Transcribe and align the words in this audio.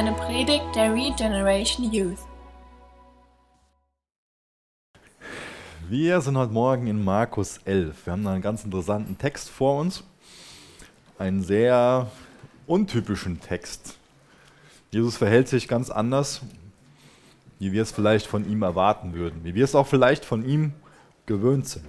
eine 0.00 0.12
Predigt 0.12 0.64
der 0.74 0.94
Regeneration 0.94 1.92
Youth. 1.92 2.20
Wir 5.90 6.22
sind 6.22 6.38
heute 6.38 6.54
Morgen 6.54 6.86
in 6.86 7.04
Markus 7.04 7.58
11. 7.66 8.06
Wir 8.06 8.14
haben 8.14 8.24
da 8.24 8.32
einen 8.32 8.40
ganz 8.40 8.64
interessanten 8.64 9.18
Text 9.18 9.50
vor 9.50 9.78
uns. 9.78 10.02
Einen 11.18 11.42
sehr 11.42 12.10
untypischen 12.66 13.42
Text. 13.42 13.98
Jesus 14.90 15.18
verhält 15.18 15.48
sich 15.48 15.68
ganz 15.68 15.90
anders, 15.90 16.40
wie 17.58 17.72
wir 17.72 17.82
es 17.82 17.92
vielleicht 17.92 18.26
von 18.26 18.50
ihm 18.50 18.62
erwarten 18.62 19.12
würden, 19.12 19.44
wie 19.44 19.54
wir 19.54 19.64
es 19.64 19.74
auch 19.74 19.86
vielleicht 19.86 20.24
von 20.24 20.48
ihm 20.48 20.72
gewöhnt 21.26 21.68
sind. 21.68 21.84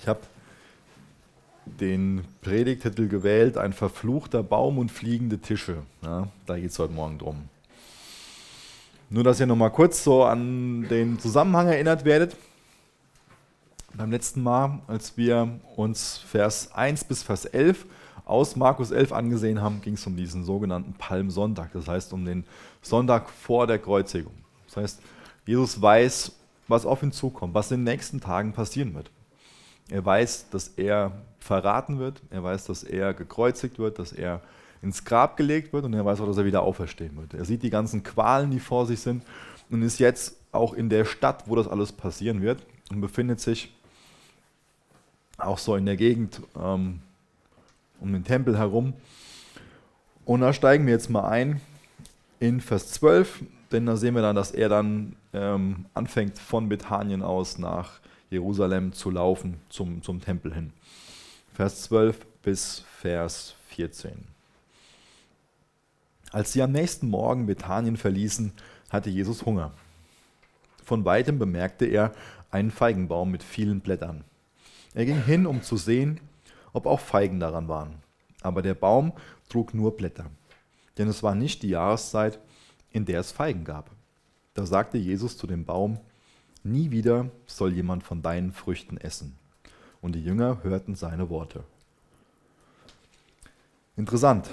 Ich 0.00 0.06
habe 0.06 0.20
den 1.80 2.24
Predigtitel 2.40 3.08
gewählt, 3.08 3.56
ein 3.56 3.72
verfluchter 3.72 4.42
Baum 4.42 4.78
und 4.78 4.90
fliegende 4.90 5.38
Tische. 5.38 5.82
Ja, 6.02 6.28
da 6.46 6.56
geht 6.56 6.70
es 6.70 6.78
heute 6.78 6.92
Morgen 6.92 7.18
drum. 7.18 7.48
Nur, 9.10 9.24
dass 9.24 9.40
ihr 9.40 9.46
nochmal 9.46 9.70
kurz 9.70 10.04
so 10.04 10.24
an 10.24 10.86
den 10.88 11.18
Zusammenhang 11.18 11.68
erinnert 11.68 12.04
werdet. 12.04 12.36
Beim 13.94 14.10
letzten 14.10 14.42
Mal, 14.42 14.80
als 14.86 15.16
wir 15.16 15.58
uns 15.76 16.18
Vers 16.18 16.72
1 16.72 17.04
bis 17.04 17.22
Vers 17.22 17.46
11 17.46 17.86
aus 18.26 18.54
Markus 18.56 18.90
11 18.90 19.12
angesehen 19.12 19.62
haben, 19.62 19.80
ging 19.80 19.94
es 19.94 20.06
um 20.06 20.14
diesen 20.14 20.44
sogenannten 20.44 20.92
Palmsonntag, 20.92 21.72
das 21.72 21.88
heißt 21.88 22.12
um 22.12 22.26
den 22.26 22.44
Sonntag 22.82 23.30
vor 23.30 23.66
der 23.66 23.78
Kreuzigung. 23.78 24.34
Das 24.66 24.76
heißt, 24.76 25.00
Jesus 25.46 25.80
weiß, 25.80 26.32
was 26.68 26.84
auf 26.84 27.02
ihn 27.02 27.12
zukommt, 27.12 27.54
was 27.54 27.70
in 27.70 27.78
den 27.80 27.92
nächsten 27.92 28.20
Tagen 28.20 28.52
passieren 28.52 28.94
wird. 28.94 29.10
Er 29.90 30.04
weiß, 30.04 30.50
dass 30.50 30.68
er 30.76 31.12
verraten 31.48 31.98
wird, 31.98 32.22
er 32.30 32.44
weiß, 32.44 32.66
dass 32.66 32.84
er 32.84 33.14
gekreuzigt 33.14 33.78
wird, 33.78 33.98
dass 33.98 34.12
er 34.12 34.42
ins 34.82 35.04
Grab 35.04 35.36
gelegt 35.36 35.72
wird 35.72 35.84
und 35.84 35.94
er 35.94 36.04
weiß 36.04 36.20
auch, 36.20 36.26
dass 36.26 36.36
er 36.36 36.44
wieder 36.44 36.62
auferstehen 36.62 37.16
wird. 37.16 37.34
Er 37.34 37.44
sieht 37.44 37.62
die 37.62 37.70
ganzen 37.70 38.02
Qualen, 38.02 38.50
die 38.50 38.60
vor 38.60 38.86
sich 38.86 39.00
sind 39.00 39.24
und 39.70 39.82
ist 39.82 39.98
jetzt 39.98 40.36
auch 40.52 40.74
in 40.74 40.90
der 40.90 41.04
Stadt, 41.06 41.44
wo 41.46 41.56
das 41.56 41.66
alles 41.66 41.90
passieren 41.92 42.42
wird 42.42 42.64
und 42.90 43.00
befindet 43.00 43.40
sich 43.40 43.74
auch 45.38 45.58
so 45.58 45.74
in 45.74 45.86
der 45.86 45.96
Gegend 45.96 46.42
ähm, 46.54 47.00
um 47.98 48.12
den 48.12 48.24
Tempel 48.24 48.58
herum. 48.58 48.92
Und 50.24 50.42
da 50.42 50.52
steigen 50.52 50.86
wir 50.86 50.92
jetzt 50.92 51.08
mal 51.08 51.28
ein 51.28 51.60
in 52.40 52.60
Vers 52.60 52.92
12, 52.92 53.42
denn 53.72 53.86
da 53.86 53.96
sehen 53.96 54.14
wir 54.14 54.22
dann, 54.22 54.36
dass 54.36 54.50
er 54.50 54.68
dann 54.68 55.16
ähm, 55.32 55.86
anfängt 55.94 56.38
von 56.38 56.68
Bethanien 56.68 57.22
aus 57.22 57.58
nach 57.58 58.00
Jerusalem 58.30 58.92
zu 58.92 59.10
laufen 59.10 59.56
zum, 59.70 60.02
zum 60.02 60.20
Tempel 60.20 60.52
hin. 60.52 60.72
Vers 61.58 61.82
12 61.82 62.24
bis 62.42 62.84
Vers 63.00 63.56
14. 63.70 64.12
Als 66.30 66.52
sie 66.52 66.62
am 66.62 66.70
nächsten 66.70 67.08
Morgen 67.08 67.46
Bethanien 67.46 67.96
verließen, 67.96 68.52
hatte 68.90 69.10
Jesus 69.10 69.44
Hunger. 69.44 69.72
Von 70.84 71.04
weitem 71.04 71.40
bemerkte 71.40 71.84
er 71.84 72.12
einen 72.52 72.70
Feigenbaum 72.70 73.32
mit 73.32 73.42
vielen 73.42 73.80
Blättern. 73.80 74.22
Er 74.94 75.04
ging 75.04 75.20
hin, 75.20 75.48
um 75.48 75.64
zu 75.64 75.76
sehen, 75.76 76.20
ob 76.72 76.86
auch 76.86 77.00
Feigen 77.00 77.40
daran 77.40 77.66
waren. 77.66 77.96
Aber 78.40 78.62
der 78.62 78.74
Baum 78.74 79.12
trug 79.48 79.74
nur 79.74 79.96
Blätter, 79.96 80.30
denn 80.96 81.08
es 81.08 81.24
war 81.24 81.34
nicht 81.34 81.64
die 81.64 81.70
Jahreszeit, 81.70 82.38
in 82.92 83.04
der 83.04 83.18
es 83.18 83.32
Feigen 83.32 83.64
gab. 83.64 83.90
Da 84.54 84.64
sagte 84.64 84.96
Jesus 84.96 85.36
zu 85.36 85.48
dem 85.48 85.64
Baum, 85.64 85.98
Nie 86.62 86.92
wieder 86.92 87.30
soll 87.46 87.72
jemand 87.72 88.04
von 88.04 88.22
deinen 88.22 88.52
Früchten 88.52 88.96
essen. 88.96 89.36
Und 90.00 90.14
die 90.14 90.22
Jünger 90.22 90.62
hörten 90.62 90.94
seine 90.94 91.28
Worte. 91.28 91.64
Interessant. 93.96 94.48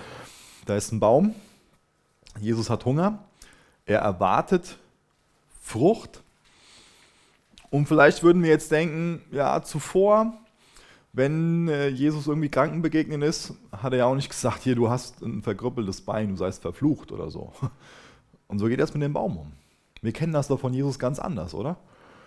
Da 0.65 0.75
ist 0.75 0.91
ein 0.91 0.99
Baum. 0.99 1.35
Jesus 2.39 2.69
hat 2.69 2.85
Hunger. 2.85 3.19
Er 3.85 3.99
erwartet 3.99 4.77
Frucht. 5.61 6.23
Und 7.69 7.87
vielleicht 7.87 8.23
würden 8.23 8.41
wir 8.41 8.49
jetzt 8.49 8.71
denken, 8.71 9.21
ja, 9.31 9.61
zuvor, 9.61 10.33
wenn 11.13 11.67
äh, 11.67 11.87
Jesus 11.87 12.27
irgendwie 12.27 12.49
Kranken 12.49 12.81
begegnet 12.81 13.23
ist, 13.23 13.53
hat 13.71 13.93
er 13.93 13.99
ja 13.99 14.05
auch 14.05 14.15
nicht 14.15 14.29
gesagt, 14.29 14.63
hier, 14.63 14.75
du 14.75 14.89
hast 14.89 15.21
ein 15.21 15.43
verkrüppeltes 15.43 16.01
Bein, 16.01 16.29
du 16.29 16.35
seist 16.35 16.61
verflucht 16.61 17.11
oder 17.11 17.29
so. 17.29 17.53
Und 18.47 18.59
so 18.59 18.67
geht 18.67 18.79
es 18.79 18.93
mit 18.93 19.03
dem 19.03 19.13
Baum 19.13 19.37
um. 19.37 19.51
Wir 20.01 20.11
kennen 20.11 20.33
das 20.33 20.47
doch 20.47 20.59
von 20.59 20.73
Jesus 20.73 20.99
ganz 20.99 21.19
anders, 21.19 21.53
oder? 21.53 21.77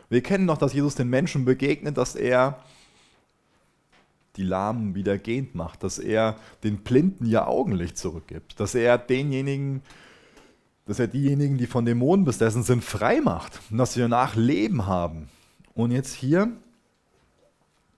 Wir 0.08 0.22
kennen 0.22 0.46
doch, 0.46 0.58
dass 0.58 0.72
Jesus 0.72 0.94
den 0.94 1.08
Menschen 1.08 1.44
begegnet, 1.44 1.96
dass 1.96 2.14
er 2.14 2.58
die 4.36 4.42
Lahmen 4.42 4.94
wieder 4.94 5.18
gehend 5.18 5.54
macht, 5.54 5.82
dass 5.82 5.98
er 5.98 6.36
den 6.62 6.78
Blinden 6.78 7.26
ihr 7.26 7.48
Augenlicht 7.48 7.98
zurückgibt, 7.98 8.60
dass 8.60 8.74
er 8.74 8.98
denjenigen, 8.98 9.82
dass 10.86 10.98
er 10.98 11.08
diejenigen, 11.08 11.58
die 11.58 11.66
von 11.66 11.84
Dämonen 11.84 12.24
besessen 12.24 12.62
sind, 12.62 12.84
frei 12.84 13.20
macht 13.20 13.60
und 13.70 13.78
dass 13.78 13.94
sie 13.94 14.00
danach 14.00 14.36
Leben 14.36 14.86
haben. 14.86 15.28
Und 15.74 15.90
jetzt 15.90 16.14
hier 16.14 16.52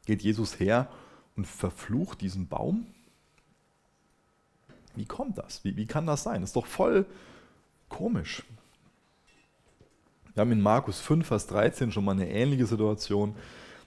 geht 0.07 0.23
Jesus 0.23 0.59
her 0.59 0.89
und 1.37 1.47
verflucht 1.47 2.21
diesen 2.21 2.49
Baum. 2.49 2.87
Wie 4.97 5.07
kommt 5.07 5.39
das? 5.39 5.65
Wie, 5.65 5.77
wie 5.77 5.87
kann 5.87 6.07
das 6.07 6.23
sein? 6.23 6.41
Das 6.41 6.51
ist 6.51 6.57
doch 6.57 6.67
voll 6.67 7.07
komisch. 7.89 8.43
Wir 10.35 10.43
haben 10.43 10.53
in 10.53 10.61
Markus 10.61 11.01
5, 11.01 11.27
Vers 11.27 11.47
13 11.49 11.93
schon 11.93 12.05
mal 12.05 12.13
eine 12.13 12.31
ähnliche 12.31 12.67
Situation. 12.67 13.35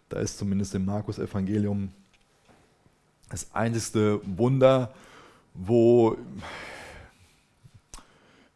Da 0.09 0.19
ist 0.19 0.37
zumindest 0.37 0.75
im 0.75 0.85
Markus-Evangelium 0.85 1.91
das 3.33 3.51
einzigste 3.55 4.21
Wunder, 4.37 4.93
wo, 5.55 6.15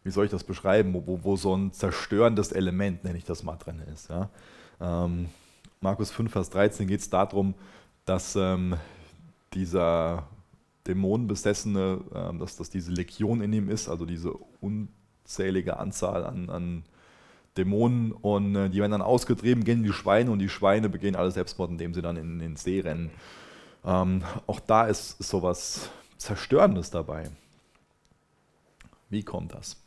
wie 0.04 0.12
soll 0.12 0.26
ich 0.26 0.32
das 0.32 0.44
beschreiben, 0.44 0.94
wo, 0.94 1.20
wo 1.24 1.36
so 1.36 1.56
ein 1.56 1.72
zerstörendes 1.74 2.52
Element, 2.52 3.04
nenne 3.04 3.18
ich 3.18 3.24
das 3.24 3.42
mal, 3.42 3.56
drin 3.56 3.82
ist. 3.92 4.12
Ja? 4.12 4.30
Ähm, 4.80 5.30
Markus 5.82 6.12
5, 6.12 6.32
Vers 6.32 6.52
13 6.52 6.88
geht 6.88 7.00
es 7.00 7.10
darum, 7.10 7.56
dass 8.06 8.36
ähm, 8.36 8.76
dieser 9.54 10.28
Dämonenbesessene, 10.86 12.00
ähm, 12.14 12.38
dass, 12.38 12.56
dass 12.56 12.70
diese 12.70 12.92
Legion 12.92 13.42
in 13.42 13.54
ihm 13.54 13.70
ist, 13.70 13.90
also 13.90 14.06
diese 14.06 14.32
unzählige 14.62 15.78
Anzahl 15.78 16.24
an, 16.24 16.52
an 16.52 16.84
Dämonen 17.58 18.12
und 18.12 18.56
äh, 18.56 18.70
die 18.70 18.78
werden 18.78 18.92
dann 18.92 19.02
ausgetrieben, 19.02 19.64
gehen 19.64 19.80
in 19.80 19.86
die 19.86 19.92
Schweine 19.92 20.30
und 20.30 20.38
die 20.38 20.50
Schweine 20.50 20.88
begehen 20.88 21.16
alle 21.16 21.32
Selbstmord, 21.32 21.72
indem 21.72 21.96
sie 21.96 22.04
dann 22.04 22.16
in, 22.16 22.34
in 22.34 22.40
den 22.40 22.56
See 22.58 22.80
rennen. 22.80 23.10
Ähm, 23.88 24.22
auch 24.46 24.60
da 24.60 24.86
ist, 24.86 25.18
sowas 25.24 25.90
Zerstörendes 26.18 26.92
dabei. 26.92 27.30
Wie 29.10 29.24
kommt 29.24 29.54
das? 29.54 29.78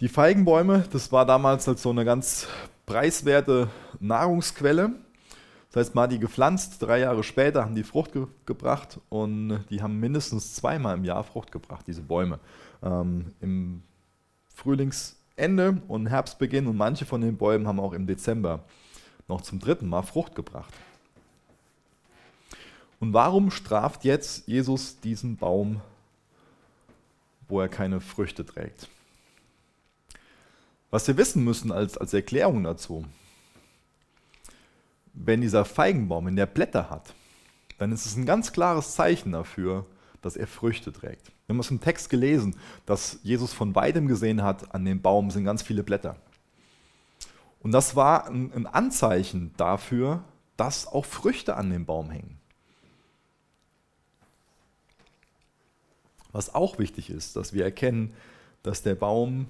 Die 0.00 0.08
Feigenbäume, 0.08 0.84
das 0.92 1.12
war 1.12 1.24
damals 1.24 1.66
halt 1.68 1.78
so 1.78 1.90
eine 1.90 2.04
ganz 2.04 2.48
preiswerte 2.86 3.70
Nahrungsquelle. 4.00 4.90
Das 5.70 5.86
heißt, 5.86 5.94
mal 5.94 6.08
die 6.08 6.18
gepflanzt, 6.18 6.82
drei 6.82 6.98
Jahre 7.00 7.22
später 7.22 7.64
haben 7.64 7.76
die 7.76 7.84
Frucht 7.84 8.12
ge 8.12 8.26
gebracht 8.46 8.98
und 9.08 9.64
die 9.70 9.80
haben 9.80 10.00
mindestens 10.00 10.54
zweimal 10.54 10.96
im 10.96 11.04
Jahr 11.04 11.22
Frucht 11.22 11.52
gebracht, 11.52 11.86
diese 11.86 12.02
Bäume. 12.02 12.40
Ähm, 12.82 13.32
Im 13.40 13.82
Frühlingsende 14.54 15.80
und 15.86 16.06
Herbstbeginn 16.06 16.66
und 16.66 16.76
manche 16.76 17.04
von 17.04 17.20
den 17.20 17.36
Bäumen 17.36 17.68
haben 17.68 17.78
auch 17.78 17.92
im 17.92 18.06
Dezember 18.06 18.64
noch 19.28 19.42
zum 19.42 19.60
dritten 19.60 19.88
Mal 19.88 20.02
Frucht 20.02 20.34
gebracht. 20.34 20.74
Und 22.98 23.12
warum 23.12 23.50
straft 23.50 24.04
jetzt 24.04 24.46
Jesus 24.48 25.00
diesen 25.00 25.36
Baum, 25.36 25.80
wo 27.48 27.60
er 27.60 27.68
keine 27.68 28.00
Früchte 28.00 28.44
trägt? 28.44 28.88
Was 30.90 31.06
wir 31.08 31.16
wissen 31.16 31.44
müssen 31.44 31.72
als, 31.72 31.98
als 31.98 32.14
Erklärung 32.14 32.64
dazu, 32.64 33.04
wenn 35.12 35.40
dieser 35.40 35.64
Feigenbaum 35.64 36.28
in 36.28 36.36
der 36.36 36.46
Blätter 36.46 36.90
hat, 36.90 37.14
dann 37.78 37.92
ist 37.92 38.06
es 38.06 38.16
ein 38.16 38.26
ganz 38.26 38.52
klares 38.52 38.94
Zeichen 38.94 39.32
dafür, 39.32 39.86
dass 40.22 40.36
er 40.36 40.46
Früchte 40.46 40.92
trägt. 40.92 41.32
Wir 41.46 41.54
haben 41.54 41.60
es 41.60 41.70
im 41.70 41.80
Text 41.80 42.10
gelesen, 42.10 42.56
dass 42.86 43.20
Jesus 43.22 43.52
von 43.52 43.74
weitem 43.74 44.08
gesehen 44.08 44.42
hat, 44.42 44.74
an 44.74 44.84
dem 44.84 45.00
Baum 45.02 45.30
sind 45.30 45.44
ganz 45.44 45.62
viele 45.62 45.82
Blätter. 45.82 46.16
Und 47.60 47.72
das 47.72 47.96
war 47.96 48.28
ein 48.28 48.66
Anzeichen 48.66 49.52
dafür, 49.56 50.24
dass 50.56 50.86
auch 50.86 51.04
Früchte 51.04 51.56
an 51.56 51.70
dem 51.70 51.84
Baum 51.84 52.10
hängen. 52.10 52.38
Was 56.36 56.54
auch 56.54 56.78
wichtig 56.78 57.08
ist, 57.08 57.34
dass 57.36 57.54
wir 57.54 57.64
erkennen, 57.64 58.12
dass 58.62 58.82
der 58.82 58.94
Baum 58.94 59.46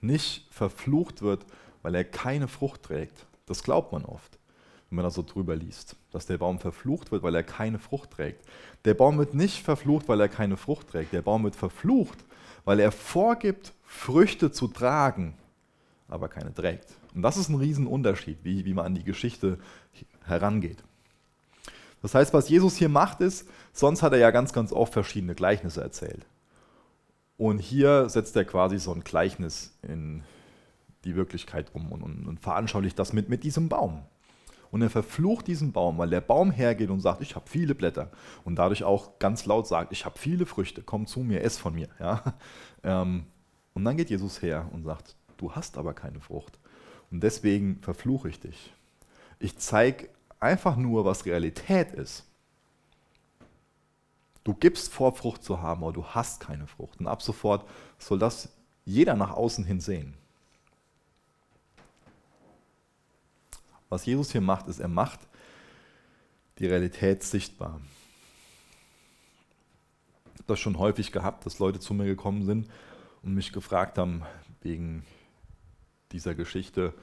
nicht 0.00 0.46
verflucht 0.50 1.20
wird, 1.20 1.44
weil 1.82 1.94
er 1.94 2.04
keine 2.04 2.48
Frucht 2.48 2.84
trägt. 2.84 3.26
Das 3.44 3.62
glaubt 3.62 3.92
man 3.92 4.06
oft, 4.06 4.38
wenn 4.88 4.96
man 4.96 5.02
da 5.02 5.10
so 5.10 5.22
drüber 5.22 5.54
liest, 5.54 5.94
dass 6.10 6.24
der 6.24 6.38
Baum 6.38 6.58
verflucht 6.58 7.12
wird, 7.12 7.22
weil 7.22 7.34
er 7.34 7.42
keine 7.42 7.78
Frucht 7.78 8.12
trägt. 8.12 8.46
Der 8.86 8.94
Baum 8.94 9.18
wird 9.18 9.34
nicht 9.34 9.62
verflucht, 9.62 10.08
weil 10.08 10.22
er 10.22 10.30
keine 10.30 10.56
Frucht 10.56 10.88
trägt. 10.88 11.12
Der 11.12 11.20
Baum 11.20 11.44
wird 11.44 11.54
verflucht, 11.54 12.24
weil 12.64 12.80
er 12.80 12.92
vorgibt, 12.92 13.74
Früchte 13.84 14.50
zu 14.50 14.68
tragen, 14.68 15.34
aber 16.08 16.30
keine 16.30 16.54
trägt. 16.54 16.96
Und 17.14 17.20
das 17.20 17.36
ist 17.36 17.50
ein 17.50 17.56
Riesenunterschied, 17.56 18.38
wie, 18.42 18.64
wie 18.64 18.72
man 18.72 18.86
an 18.86 18.94
die 18.94 19.04
Geschichte 19.04 19.58
herangeht. 20.24 20.82
Das 22.02 22.14
heißt, 22.14 22.34
was 22.34 22.48
Jesus 22.48 22.76
hier 22.76 22.88
macht, 22.88 23.20
ist, 23.20 23.48
sonst 23.72 24.02
hat 24.02 24.12
er 24.12 24.18
ja 24.18 24.30
ganz, 24.30 24.52
ganz 24.52 24.72
oft 24.72 24.92
verschiedene 24.92 25.34
Gleichnisse 25.34 25.80
erzählt. 25.80 26.26
Und 27.36 27.58
hier 27.58 28.08
setzt 28.08 28.36
er 28.36 28.44
quasi 28.44 28.78
so 28.78 28.92
ein 28.92 29.04
Gleichnis 29.04 29.76
in 29.82 30.22
die 31.04 31.16
Wirklichkeit 31.16 31.74
um 31.74 31.90
und, 31.90 32.02
und, 32.02 32.26
und 32.26 32.40
veranschaulicht 32.40 32.98
das 32.98 33.12
mit, 33.12 33.28
mit 33.28 33.44
diesem 33.44 33.68
Baum. 33.68 34.02
Und 34.70 34.80
er 34.80 34.90
verflucht 34.90 35.46
diesen 35.46 35.72
Baum, 35.72 35.98
weil 35.98 36.08
der 36.08 36.22
Baum 36.22 36.50
hergeht 36.50 36.90
und 36.90 37.00
sagt, 37.00 37.20
ich 37.20 37.36
habe 37.36 37.48
viele 37.48 37.74
Blätter. 37.74 38.10
Und 38.44 38.56
dadurch 38.56 38.84
auch 38.84 39.18
ganz 39.18 39.44
laut 39.44 39.66
sagt, 39.66 39.92
ich 39.92 40.04
habe 40.04 40.18
viele 40.18 40.46
Früchte, 40.46 40.82
komm 40.82 41.06
zu 41.06 41.20
mir, 41.20 41.42
ess 41.42 41.58
von 41.58 41.74
mir. 41.74 41.88
Ja? 42.00 42.22
Ähm, 42.84 43.26
und 43.74 43.84
dann 43.84 43.96
geht 43.96 44.10
Jesus 44.10 44.42
her 44.42 44.68
und 44.72 44.82
sagt, 44.82 45.14
du 45.36 45.52
hast 45.52 45.78
aber 45.78 45.94
keine 45.94 46.18
Frucht. 46.18 46.58
Und 47.12 47.22
deswegen 47.22 47.78
verfluche 47.80 48.28
ich 48.28 48.40
dich. 48.40 48.72
Ich 49.38 49.56
zeige 49.56 50.08
einfach 50.42 50.76
nur, 50.76 51.04
was 51.04 51.24
Realität 51.24 51.92
ist. 51.92 52.24
Du 54.44 54.54
gibst 54.54 54.92
vor, 54.92 55.14
Frucht 55.14 55.44
zu 55.44 55.62
haben, 55.62 55.84
aber 55.84 55.92
du 55.92 56.04
hast 56.04 56.40
keine 56.40 56.66
Frucht. 56.66 56.98
Und 56.98 57.06
ab 57.06 57.22
sofort 57.22 57.68
soll 57.98 58.18
das 58.18 58.48
jeder 58.84 59.14
nach 59.14 59.30
außen 59.30 59.64
hin 59.64 59.80
sehen. 59.80 60.14
Was 63.88 64.04
Jesus 64.04 64.32
hier 64.32 64.40
macht, 64.40 64.66
ist, 64.66 64.80
er 64.80 64.88
macht 64.88 65.20
die 66.58 66.66
Realität 66.66 67.22
sichtbar. 67.22 67.80
Ich 70.24 70.40
habe 70.40 70.44
das 70.48 70.58
schon 70.58 70.78
häufig 70.78 71.12
gehabt, 71.12 71.46
dass 71.46 71.60
Leute 71.60 71.78
zu 71.78 71.94
mir 71.94 72.06
gekommen 72.06 72.44
sind 72.44 72.68
und 73.22 73.34
mich 73.34 73.52
gefragt 73.52 73.96
haben 73.98 74.22
wegen 74.62 75.04
dieser 76.10 76.34
Geschichte 76.34 76.94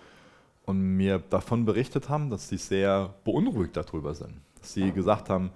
und 0.69 0.79
mir 0.97 1.17
davon 1.17 1.65
berichtet 1.65 2.09
haben, 2.09 2.29
dass 2.29 2.47
sie 2.47 2.57
sehr 2.57 3.15
beunruhigt 3.23 3.75
darüber 3.75 4.13
sind. 4.13 4.35
Dass 4.59 4.73
sie 4.73 4.91
gesagt 4.91 5.27
haben, 5.27 5.49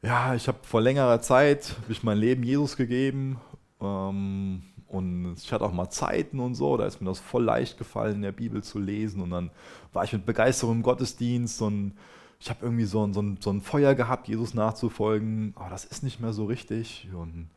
ja, 0.00 0.36
ich 0.36 0.46
habe 0.46 0.58
vor 0.62 0.80
längerer 0.80 1.20
Zeit 1.20 1.74
ich 1.88 2.04
mein 2.04 2.16
Leben 2.16 2.44
Jesus 2.44 2.76
gegeben 2.76 3.40
ähm, 3.80 4.62
und 4.86 5.34
ich 5.42 5.52
hatte 5.52 5.64
auch 5.64 5.72
mal 5.72 5.90
Zeiten 5.90 6.38
und 6.38 6.54
so, 6.54 6.76
da 6.76 6.86
ist 6.86 7.00
mir 7.00 7.08
das 7.08 7.18
voll 7.18 7.42
leicht 7.42 7.78
gefallen, 7.78 8.14
in 8.14 8.22
der 8.22 8.30
Bibel 8.30 8.62
zu 8.62 8.78
lesen 8.78 9.20
und 9.20 9.30
dann 9.30 9.50
war 9.92 10.04
ich 10.04 10.12
mit 10.12 10.24
Begeisterung 10.24 10.76
im 10.76 10.82
Gottesdienst 10.84 11.60
und 11.60 11.94
ich 12.38 12.48
habe 12.48 12.60
irgendwie 12.62 12.84
so 12.84 13.04
ein, 13.04 13.12
so, 13.12 13.22
ein, 13.22 13.38
so 13.40 13.50
ein 13.50 13.60
Feuer 13.60 13.96
gehabt, 13.96 14.28
Jesus 14.28 14.54
nachzufolgen, 14.54 15.52
aber 15.56 15.70
das 15.70 15.84
ist 15.84 16.04
nicht 16.04 16.20
mehr 16.20 16.32
so 16.32 16.44
richtig. 16.44 17.08
Und 17.12 17.48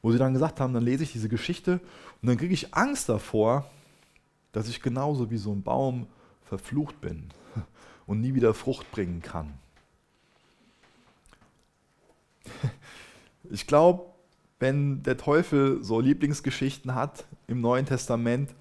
wo 0.00 0.12
sie 0.12 0.18
dann 0.18 0.32
gesagt 0.32 0.60
haben, 0.60 0.72
dann 0.72 0.84
lese 0.84 1.02
ich 1.02 1.12
diese 1.12 1.28
Geschichte 1.28 1.80
und 2.22 2.28
dann 2.28 2.38
kriege 2.38 2.54
ich 2.54 2.74
Angst 2.74 3.10
davor, 3.10 3.66
dass 4.54 4.68
ich 4.68 4.80
genauso 4.80 5.30
wie 5.30 5.36
so 5.36 5.52
ein 5.52 5.62
Baum 5.62 6.06
verflucht 6.44 7.00
bin 7.00 7.30
und 8.06 8.20
nie 8.20 8.34
wieder 8.34 8.54
Frucht 8.54 8.90
bringen 8.92 9.20
kann. 9.20 9.52
Ich 13.50 13.66
glaube, 13.66 14.06
wenn 14.60 15.02
der 15.02 15.16
Teufel 15.16 15.82
so 15.82 16.00
Lieblingsgeschichten 16.00 16.94
hat 16.94 17.24
im 17.48 17.60
Neuen 17.60 17.84
Testament, 17.84 18.54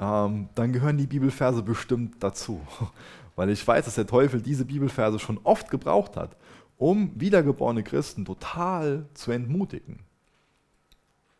ähm, 0.00 0.48
dann 0.54 0.72
gehören 0.72 0.98
die 0.98 1.06
Bibelverse 1.06 1.62
bestimmt 1.62 2.16
dazu. 2.20 2.60
Weil 3.36 3.50
ich 3.50 3.66
weiß, 3.66 3.84
dass 3.84 3.94
der 3.94 4.06
Teufel 4.06 4.42
diese 4.42 4.64
Bibelverse 4.64 5.18
schon 5.18 5.38
oft 5.44 5.70
gebraucht 5.70 6.16
hat, 6.16 6.36
um 6.76 7.12
wiedergeborene 7.14 7.84
Christen 7.84 8.24
total 8.24 9.06
zu 9.14 9.30
entmutigen. 9.30 10.00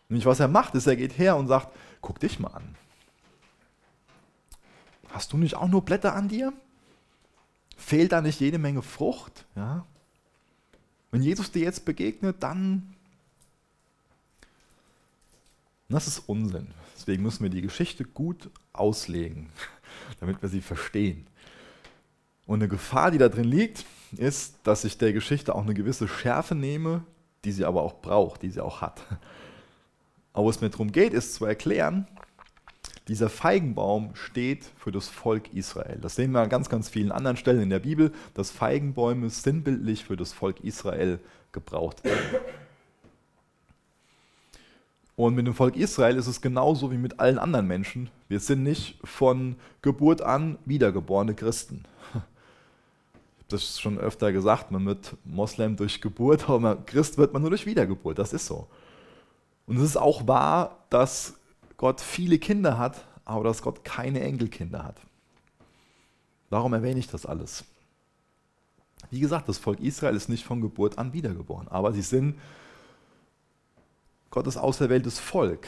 Nämlich 0.08 0.26
was 0.26 0.38
er 0.38 0.48
macht, 0.48 0.74
ist, 0.76 0.86
er 0.86 0.96
geht 0.96 1.18
her 1.18 1.36
und 1.36 1.48
sagt, 1.48 1.74
guck 2.00 2.20
dich 2.20 2.38
mal 2.38 2.52
an. 2.52 2.76
Hast 5.16 5.32
du 5.32 5.38
nicht 5.38 5.54
auch 5.54 5.68
nur 5.68 5.82
Blätter 5.82 6.14
an 6.14 6.28
dir? 6.28 6.52
Fehlt 7.78 8.12
da 8.12 8.20
nicht 8.20 8.38
jede 8.38 8.58
Menge 8.58 8.82
Frucht? 8.82 9.46
Ja? 9.54 9.86
Wenn 11.10 11.22
Jesus 11.22 11.50
dir 11.50 11.62
jetzt 11.62 11.86
begegnet, 11.86 12.42
dann 12.42 12.94
das 15.88 16.06
ist 16.06 16.18
Unsinn. 16.18 16.66
Deswegen 16.94 17.22
müssen 17.22 17.42
wir 17.42 17.48
die 17.48 17.62
Geschichte 17.62 18.04
gut 18.04 18.50
auslegen, 18.74 19.48
damit 20.20 20.42
wir 20.42 20.50
sie 20.50 20.60
verstehen. 20.60 21.26
Und 22.46 22.56
eine 22.58 22.68
Gefahr, 22.68 23.10
die 23.10 23.16
da 23.16 23.30
drin 23.30 23.44
liegt, 23.44 23.86
ist, 24.18 24.56
dass 24.64 24.84
ich 24.84 24.98
der 24.98 25.14
Geschichte 25.14 25.54
auch 25.54 25.62
eine 25.62 25.72
gewisse 25.72 26.08
Schärfe 26.08 26.54
nehme, 26.54 27.04
die 27.46 27.52
sie 27.52 27.64
aber 27.64 27.80
auch 27.80 28.02
braucht, 28.02 28.42
die 28.42 28.50
sie 28.50 28.60
auch 28.60 28.82
hat. 28.82 29.02
Aber 30.34 30.44
wo 30.44 30.50
es 30.50 30.60
mir 30.60 30.68
darum 30.68 30.92
geht, 30.92 31.14
ist 31.14 31.32
zu 31.32 31.46
erklären, 31.46 32.06
dieser 33.08 33.28
Feigenbaum 33.28 34.14
steht 34.14 34.64
für 34.76 34.90
das 34.90 35.08
Volk 35.08 35.54
Israel. 35.54 35.98
Das 36.00 36.16
sehen 36.16 36.32
wir 36.32 36.40
an 36.40 36.48
ganz, 36.48 36.68
ganz 36.68 36.88
vielen 36.88 37.12
anderen 37.12 37.36
Stellen 37.36 37.62
in 37.62 37.70
der 37.70 37.78
Bibel, 37.78 38.12
dass 38.34 38.50
Feigenbäume 38.50 39.30
sinnbildlich 39.30 40.04
für 40.04 40.16
das 40.16 40.32
Volk 40.32 40.60
Israel 40.60 41.20
gebraucht 41.52 42.02
werden. 42.04 42.40
Und 45.14 45.34
mit 45.34 45.46
dem 45.46 45.54
Volk 45.54 45.76
Israel 45.76 46.16
ist 46.16 46.26
es 46.26 46.42
genauso 46.42 46.90
wie 46.90 46.98
mit 46.98 47.20
allen 47.20 47.38
anderen 47.38 47.66
Menschen. 47.66 48.10
Wir 48.28 48.38
sind 48.38 48.62
nicht 48.62 48.98
von 49.02 49.56
Geburt 49.80 50.20
an 50.20 50.58
wiedergeborene 50.66 51.34
Christen. 51.34 51.84
Ich 52.10 52.14
habe 52.14 52.24
das 53.48 53.80
schon 53.80 53.98
öfter 53.98 54.32
gesagt, 54.32 54.72
man 54.72 54.84
wird 54.84 55.16
Moslem 55.24 55.76
durch 55.76 56.00
Geburt, 56.00 56.50
aber 56.50 56.76
Christ 56.84 57.16
wird 57.16 57.32
man 57.32 57.40
nur 57.40 57.50
durch 57.50 57.64
Wiedergeburt. 57.64 58.18
Das 58.18 58.32
ist 58.32 58.46
so. 58.46 58.66
Und 59.66 59.76
es 59.78 59.84
ist 59.84 59.96
auch 59.96 60.26
wahr, 60.26 60.84
dass 60.90 61.38
Gott 61.76 62.00
viele 62.00 62.38
Kinder 62.38 62.78
hat, 62.78 63.06
aber 63.24 63.44
dass 63.44 63.62
Gott 63.62 63.84
keine 63.84 64.20
Enkelkinder 64.20 64.84
hat. 64.84 65.00
Warum 66.50 66.72
erwähne 66.72 67.00
ich 67.00 67.08
das 67.08 67.26
alles? 67.26 67.64
Wie 69.10 69.20
gesagt, 69.20 69.48
das 69.48 69.58
Volk 69.58 69.80
Israel 69.80 70.16
ist 70.16 70.28
nicht 70.28 70.44
von 70.44 70.60
Geburt 70.60 70.98
an 70.98 71.12
wiedergeboren, 71.12 71.68
aber 71.68 71.92
sie 71.92 72.02
sind 72.02 72.38
Gottes 74.30 74.56
auserwähltes 74.56 75.18
Volk. 75.18 75.66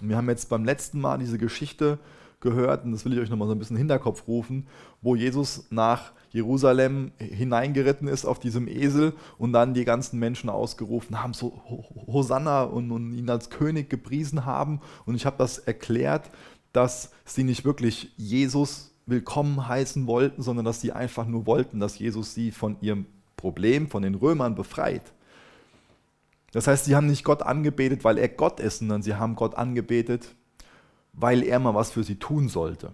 Und 0.00 0.08
wir 0.08 0.16
haben 0.16 0.28
jetzt 0.28 0.48
beim 0.48 0.64
letzten 0.64 1.00
Mal 1.00 1.18
diese 1.18 1.38
Geschichte 1.38 1.98
gehört, 2.40 2.84
und 2.84 2.92
das 2.92 3.04
will 3.04 3.12
ich 3.12 3.18
euch 3.18 3.30
nochmal 3.30 3.48
so 3.48 3.54
ein 3.54 3.58
bisschen 3.58 3.76
in 3.76 3.82
den 3.82 3.90
Hinterkopf 3.90 4.28
rufen, 4.28 4.66
wo 5.02 5.16
Jesus 5.16 5.66
nach 5.70 6.12
Jerusalem 6.30 7.12
hineingeritten 7.18 8.06
ist 8.06 8.24
auf 8.24 8.38
diesem 8.38 8.68
Esel 8.68 9.14
und 9.38 9.52
dann 9.52 9.74
die 9.74 9.84
ganzen 9.84 10.18
Menschen 10.18 10.50
ausgerufen 10.50 11.22
haben, 11.22 11.34
so 11.34 11.60
Hosanna 12.06 12.62
und, 12.62 12.90
und 12.90 13.12
ihn 13.12 13.30
als 13.30 13.50
König 13.50 13.88
gepriesen 13.90 14.44
haben. 14.44 14.80
Und 15.06 15.14
ich 15.14 15.26
habe 15.26 15.36
das 15.38 15.58
erklärt, 15.58 16.30
dass 16.72 17.10
sie 17.24 17.44
nicht 17.44 17.64
wirklich 17.64 18.12
Jesus 18.16 18.94
willkommen 19.06 19.66
heißen 19.66 20.06
wollten, 20.06 20.42
sondern 20.42 20.64
dass 20.64 20.80
sie 20.80 20.92
einfach 20.92 21.26
nur 21.26 21.46
wollten, 21.46 21.80
dass 21.80 21.98
Jesus 21.98 22.34
sie 22.34 22.50
von 22.50 22.76
ihrem 22.82 23.06
Problem, 23.36 23.88
von 23.88 24.02
den 24.02 24.14
Römern 24.14 24.54
befreit. 24.54 25.12
Das 26.52 26.66
heißt, 26.66 26.84
sie 26.84 26.94
haben 26.94 27.06
nicht 27.06 27.24
Gott 27.24 27.42
angebetet, 27.42 28.04
weil 28.04 28.18
er 28.18 28.28
Gott 28.28 28.60
ist, 28.60 28.78
sondern 28.78 29.02
sie 29.02 29.14
haben 29.14 29.34
Gott 29.34 29.56
angebetet, 29.56 30.34
weil 31.20 31.42
er 31.42 31.58
mal 31.58 31.74
was 31.74 31.90
für 31.90 32.04
sie 32.04 32.16
tun 32.16 32.48
sollte. 32.48 32.92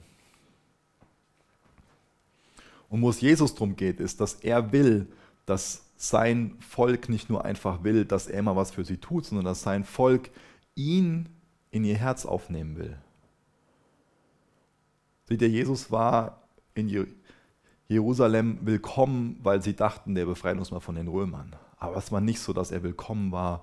Und 2.88 3.02
wo 3.02 3.10
es 3.10 3.20
Jesus 3.20 3.54
darum 3.54 3.76
geht, 3.76 4.00
ist, 4.00 4.20
dass 4.20 4.34
er 4.34 4.72
will, 4.72 5.08
dass 5.46 5.84
sein 5.96 6.56
Volk 6.60 7.08
nicht 7.08 7.28
nur 7.28 7.44
einfach 7.44 7.84
will, 7.84 8.04
dass 8.04 8.26
er 8.26 8.42
mal 8.42 8.56
was 8.56 8.70
für 8.70 8.84
sie 8.84 8.98
tut, 8.98 9.26
sondern 9.26 9.44
dass 9.44 9.62
sein 9.62 9.84
Volk 9.84 10.30
ihn 10.74 11.28
in 11.70 11.84
ihr 11.84 11.96
Herz 11.96 12.24
aufnehmen 12.24 12.76
will. 12.76 12.96
Seht 15.28 15.42
ihr, 15.42 15.48
Jesus 15.48 15.90
war 15.90 16.42
in 16.74 17.06
Jerusalem 17.88 18.58
willkommen, 18.62 19.38
weil 19.42 19.62
sie 19.62 19.74
dachten, 19.74 20.14
der 20.14 20.26
befreit 20.26 20.56
uns 20.58 20.70
mal 20.70 20.80
von 20.80 20.94
den 20.94 21.08
Römern. 21.08 21.56
Aber 21.76 21.96
es 21.96 22.12
war 22.12 22.20
nicht 22.20 22.40
so, 22.40 22.52
dass 22.52 22.70
er 22.70 22.82
willkommen 22.82 23.32
war. 23.32 23.62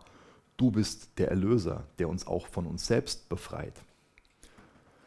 Du 0.58 0.72
bist 0.72 1.18
der 1.18 1.30
Erlöser, 1.30 1.86
der 2.00 2.10
uns 2.10 2.28
auch 2.28 2.48
von 2.48 2.66
uns 2.66 2.86
selbst 2.86 3.30
befreit. 3.30 3.74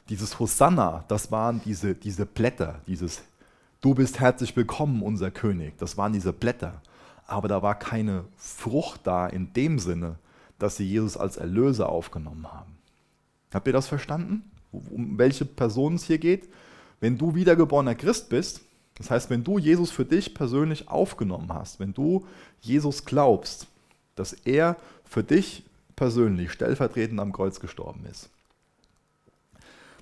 Dieses 0.09 0.39
Hosanna, 0.39 1.05
das 1.09 1.31
waren 1.31 1.61
diese, 1.65 1.95
diese 1.95 2.27
Blätter, 2.27 2.81
dieses 2.87 3.23
Du 3.85 3.95
bist 3.95 4.19
herzlich 4.19 4.57
willkommen, 4.57 5.03
unser 5.03 5.31
König. 5.31 5.77
Das 5.77 5.99
waren 5.99 6.15
diese 6.15 6.33
Blätter. 6.33 6.81
Aber 7.27 7.49
da 7.49 7.61
war 7.61 7.79
keine 7.79 8.25
Frucht 8.39 9.03
da 9.05 9.27
in 9.27 9.53
dem 9.53 9.79
Sinne, 9.79 10.17
dass 10.59 10.79
sie 10.79 10.89
Jesus 10.89 11.19
als 11.19 11.37
Erlöser 11.37 11.91
aufgenommen 11.91 12.51
haben. 12.51 12.79
Habt 13.53 13.67
ihr 13.67 13.75
das 13.75 13.87
verstanden? 13.87 14.51
Um 14.73 15.19
welche 15.19 15.45
Person 15.45 15.97
es 15.97 16.05
hier 16.05 16.17
geht? 16.17 16.49
Wenn 16.99 17.19
du 17.19 17.35
wiedergeborener 17.35 17.95
Christ 17.95 18.31
bist, 18.31 18.63
das 18.97 19.11
heißt, 19.11 19.29
wenn 19.29 19.45
du 19.45 19.59
Jesus 19.59 19.91
für 19.91 20.07
dich 20.07 20.33
persönlich 20.33 20.89
aufgenommen 20.89 21.53
hast, 21.53 21.79
wenn 21.79 21.93
du 21.93 22.27
Jesus 22.63 23.05
glaubst, 23.05 23.67
dass 24.15 24.33
er 24.33 24.77
für 25.05 25.23
dich 25.23 25.63
persönlich 25.95 26.53
stellvertretend 26.53 27.21
am 27.21 27.33
Kreuz 27.33 27.61
gestorben 27.61 28.07
ist, 28.11 28.31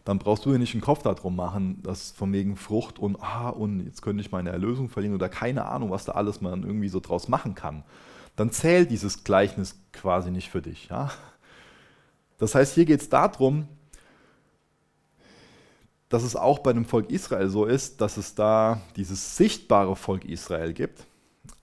dann 0.05 0.19
brauchst 0.19 0.45
du 0.45 0.53
dir 0.53 0.59
nicht 0.59 0.75
einen 0.75 0.81
Kopf 0.81 1.03
darum 1.03 1.37
machen, 1.37 1.81
dass 1.83 2.11
von 2.11 2.33
wegen 2.33 2.57
Frucht 2.57 2.99
und 2.99 3.17
ah, 3.21 3.51
und 3.51 3.85
jetzt 3.85 4.03
könnte 4.03 4.21
ich 4.21 4.33
meine 4.33 4.51
Erlösung 4.51 4.89
verlieren 4.89 5.15
oder 5.15 5.29
keine 5.29 5.67
Ahnung, 5.67 5.91
was 5.91 6.05
da 6.05 6.13
alles 6.13 6.41
man 6.41 6.65
irgendwie 6.65 6.89
so 6.89 7.01
draus 7.01 7.29
machen 7.29 7.55
kann. 7.55 7.85
Dann 8.35 8.51
zählt 8.51 8.91
dieses 8.91 9.25
Gleichnis 9.25 9.81
quasi 9.93 10.31
nicht 10.31 10.51
für 10.51 10.63
dich. 10.63 10.89
Ja? 10.89 11.11
Das 12.39 12.55
heißt, 12.55 12.75
hier 12.75 12.85
geht 12.85 13.01
es 13.01 13.09
darum, 13.09 13.69
dass 16.09 16.25
es 16.25 16.37
auch 16.37 16.59
bei 16.59 16.73
dem 16.73 16.85
Volk 16.85 17.11
Israel 17.11 17.49
so 17.49 17.65
ist, 17.65 18.01
dass 18.01 18.17
es 18.17 18.35
da 18.35 18.81
dieses 18.97 19.37
sichtbare 19.37 19.97
Volk 19.97 20.25
Israel 20.25 20.73
gibt. 20.73 21.07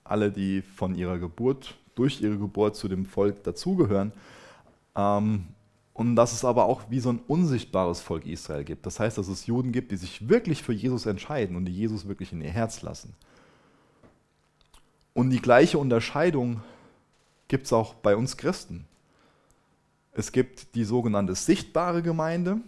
Alle, 0.03 0.31
die 0.31 0.62
von 0.62 0.96
ihrer 0.96 1.19
Geburt 1.19 1.75
durch 1.96 2.22
ihre 2.22 2.38
Geburt 2.38 2.75
zu 2.75 2.88
dem 2.88 3.05
Volk 3.05 3.43
dazugehören. 3.43 4.13
Ähm, 4.96 5.48
und 6.00 6.15
dass 6.15 6.32
es 6.32 6.46
aber 6.46 6.63
auch 6.63 6.84
wie 6.89 7.01
so 7.01 7.12
ein 7.12 7.20
unsichtbares 7.27 8.00
Volk 8.00 8.25
Israel 8.25 8.63
gibt. 8.63 8.86
Das 8.86 9.01
heißt, 9.01 9.18
dass 9.18 9.27
es 9.27 9.48
Juden 9.48 9.74
gibt, 9.74 9.91
die 9.91 9.98
sich 9.98 10.29
wirklich 10.29 10.63
für 10.63 10.72
Jesus 10.72 11.06
entscheiden 11.06 11.58
und 11.58 11.65
die 11.65 11.75
Jesus 11.75 12.08
wirklich 12.08 12.32
in 12.32 12.39
ihr 12.39 12.51
Herz 12.51 12.82
lassen. 12.84 13.18
Und 15.13 15.29
die 15.29 15.41
gleiche 15.41 15.77
Unterscheidung 15.77 16.62
gibt 17.50 17.65
es 17.65 17.74
auch 17.74 17.96
bei 17.96 18.15
uns 18.15 18.38
Christen. 18.38 18.86
Es 20.13 20.32
gibt 20.32 20.74
die 20.74 20.86
sogenannte 20.86 21.36
sichtbare 21.36 22.01
Gemeinde 22.01 22.62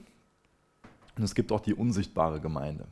und 1.15 1.23
es 1.23 1.33
gibt 1.33 1.53
auch 1.53 1.61
die 1.61 1.73
unsichtbare 1.73 2.41
Gemeinde. 2.41 2.85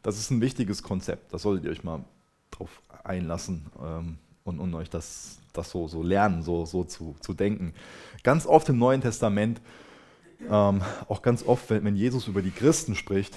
Das 0.00 0.16
ist 0.16 0.30
ein 0.30 0.40
wichtiges 0.40 0.84
Konzept, 0.84 1.34
da 1.34 1.38
solltet 1.38 1.64
ihr 1.64 1.72
euch 1.72 1.82
mal 1.82 2.04
drauf 2.52 2.82
einlassen 3.02 3.66
ähm, 3.82 4.18
und, 4.46 4.60
und, 4.60 4.74
euch 4.74 4.88
das, 4.88 5.38
das 5.52 5.70
so, 5.70 5.88
so 5.88 6.02
lernen, 6.02 6.42
so, 6.42 6.64
so 6.64 6.84
zu, 6.84 7.16
zu 7.20 7.34
denken. 7.34 7.74
Ganz 8.22 8.46
oft 8.46 8.68
im 8.68 8.78
Neuen 8.78 9.02
Testament, 9.02 9.60
ähm, 10.48 10.82
auch 11.08 11.22
ganz 11.22 11.42
oft, 11.44 11.68
wenn, 11.70 11.84
wenn 11.84 11.96
Jesus 11.96 12.28
über 12.28 12.42
die 12.42 12.50
Christen 12.50 12.94
spricht, 12.94 13.36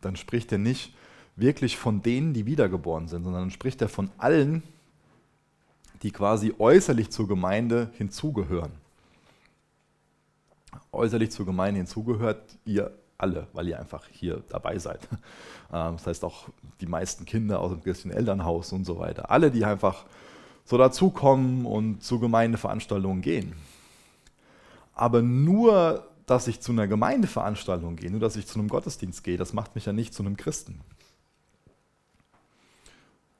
dann 0.00 0.16
spricht 0.16 0.50
er 0.52 0.58
nicht 0.58 0.94
wirklich 1.36 1.76
von 1.76 2.02
denen, 2.02 2.32
die 2.32 2.46
wiedergeboren 2.46 3.08
sind, 3.08 3.24
sondern 3.24 3.42
dann 3.42 3.50
spricht 3.50 3.80
er 3.82 3.88
von 3.88 4.10
allen, 4.18 4.62
die 6.02 6.10
quasi 6.10 6.54
äußerlich 6.58 7.10
zur 7.10 7.28
Gemeinde 7.28 7.90
hinzugehören. 7.96 8.72
Äußerlich 10.92 11.30
zur 11.30 11.46
Gemeinde 11.46 11.78
hinzugehört 11.78 12.56
ihr 12.64 12.92
alle, 13.18 13.48
weil 13.52 13.68
ihr 13.68 13.78
einfach 13.78 14.06
hier 14.10 14.42
dabei 14.48 14.78
seid. 14.78 15.00
Ähm, 15.70 15.96
das 15.96 16.06
heißt 16.06 16.24
auch 16.24 16.48
die 16.80 16.86
meisten 16.86 17.26
Kinder 17.26 17.60
aus 17.60 17.72
dem 17.72 17.82
christlichen 17.82 18.16
Elternhaus 18.16 18.72
und 18.72 18.86
so 18.86 18.98
weiter. 18.98 19.30
Alle, 19.30 19.50
die 19.50 19.66
einfach 19.66 20.06
so 20.68 20.76
dazukommen 20.76 21.64
und 21.64 22.02
zu 22.02 22.20
Gemeindeveranstaltungen 22.20 23.22
gehen. 23.22 23.54
Aber 24.92 25.22
nur, 25.22 26.06
dass 26.26 26.46
ich 26.46 26.60
zu 26.60 26.72
einer 26.72 26.86
Gemeindeveranstaltung 26.86 27.96
gehe, 27.96 28.10
nur, 28.10 28.20
dass 28.20 28.36
ich 28.36 28.46
zu 28.46 28.58
einem 28.58 28.68
Gottesdienst 28.68 29.24
gehe, 29.24 29.38
das 29.38 29.54
macht 29.54 29.74
mich 29.74 29.86
ja 29.86 29.94
nicht 29.94 30.12
zu 30.12 30.22
einem 30.22 30.36
Christen. 30.36 30.82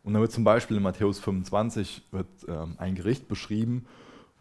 Und 0.04 0.14
dann 0.14 0.22
wird 0.22 0.32
zum 0.32 0.44
Beispiel 0.44 0.78
in 0.78 0.82
Matthäus 0.82 1.18
25 1.18 2.00
wird, 2.12 2.28
ähm, 2.48 2.76
ein 2.78 2.94
Gericht 2.94 3.28
beschrieben, 3.28 3.84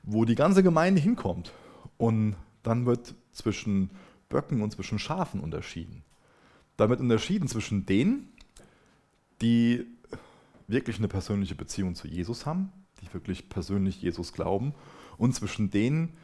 wo 0.03 0.24
die 0.24 0.36
ganze 0.36 0.63
Gemeinde 0.63 1.01
hinkommt. 1.01 1.51
Und 1.98 2.38
dann 2.63 2.86
wird 2.86 3.15
zwischen 3.34 3.89
Böcken 4.29 4.62
und 4.62 4.72
zwischen 4.72 4.98
Schafen 4.98 5.41
unterschieden. 5.41 6.03
Da 6.77 6.88
wird 6.88 7.01
unterschieden 7.01 7.50
zwischen 7.50 7.86
denen, 7.86 8.29
die 9.41 9.86
wirklich 10.67 10.97
eine 10.97 11.07
persönliche 11.07 11.55
Beziehung 11.55 11.95
zu 11.95 12.07
Jesus 12.07 12.45
haben, 12.45 12.71
die 13.01 13.13
wirklich 13.13 13.50
persönlich 13.50 14.01
Jesus 14.01 14.33
glauben, 14.33 14.74
und 15.17 15.33
zwischen 15.33 15.69
denen, 15.71 16.15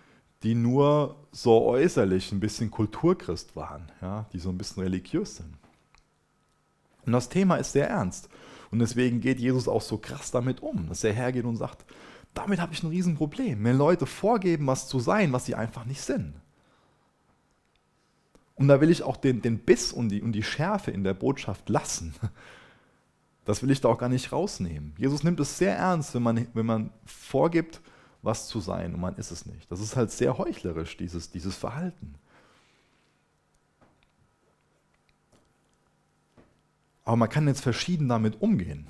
die 0.43 0.55
nur 0.55 1.15
so 1.31 1.63
äußerlich 1.63 2.31
ein 2.31 2.39
bisschen 2.39 2.69
Kulturchrist 2.69 3.55
waren, 3.55 3.91
ja, 4.01 4.27
die 4.33 4.39
so 4.39 4.49
ein 4.49 4.57
bisschen 4.57 4.83
religiös 4.83 5.37
sind. 5.37 5.57
Und 7.05 7.13
das 7.13 7.29
Thema 7.29 7.55
ist 7.55 7.71
sehr 7.71 7.89
ernst. 7.89 8.29
Und 8.69 8.79
deswegen 8.79 9.21
geht 9.21 9.39
Jesus 9.39 9.67
auch 9.67 9.81
so 9.81 9.97
krass 9.97 10.31
damit 10.31 10.61
um, 10.61 10.89
dass 10.89 11.03
er 11.03 11.13
hergeht 11.13 11.45
und 11.45 11.57
sagt, 11.57 11.85
damit 12.33 12.59
habe 12.59 12.73
ich 12.73 12.83
ein 12.83 12.89
Riesenproblem. 12.89 13.63
Wenn 13.63 13.77
Leute 13.77 14.05
vorgeben, 14.05 14.67
was 14.67 14.87
zu 14.87 14.99
sein, 14.99 15.31
was 15.31 15.45
sie 15.45 15.55
einfach 15.55 15.85
nicht 15.85 16.01
sind. 16.01 16.33
Und 18.55 18.67
da 18.67 18.81
will 18.81 18.89
ich 18.89 19.03
auch 19.03 19.17
den, 19.17 19.41
den 19.41 19.59
Biss 19.59 19.93
und 19.93 20.09
die, 20.09 20.21
und 20.21 20.31
die 20.31 20.43
Schärfe 20.43 20.91
in 20.91 21.03
der 21.03 21.13
Botschaft 21.13 21.69
lassen. 21.69 22.13
Das 23.45 23.61
will 23.61 23.71
ich 23.71 23.81
da 23.81 23.89
auch 23.89 23.97
gar 23.97 24.09
nicht 24.09 24.31
rausnehmen. 24.31 24.93
Jesus 24.97 25.23
nimmt 25.23 25.39
es 25.39 25.57
sehr 25.57 25.75
ernst, 25.75 26.13
wenn 26.15 26.23
man, 26.23 26.47
wenn 26.53 26.65
man 26.65 26.91
vorgibt, 27.05 27.81
was 28.21 28.47
zu 28.47 28.61
sein 28.61 28.93
und 28.93 29.01
man 29.01 29.15
ist 29.17 29.31
es 29.31 29.45
nicht. 29.45 29.69
Das 29.69 29.81
ist 29.81 29.95
halt 29.95 30.11
sehr 30.11 30.37
heuchlerisch, 30.37 30.95
dieses, 30.95 31.29
dieses 31.29 31.55
Verhalten. 31.55 32.15
Aber 37.03 37.17
man 37.17 37.29
kann 37.29 37.47
jetzt 37.47 37.61
verschieden 37.61 38.07
damit 38.07 38.41
umgehen. 38.41 38.87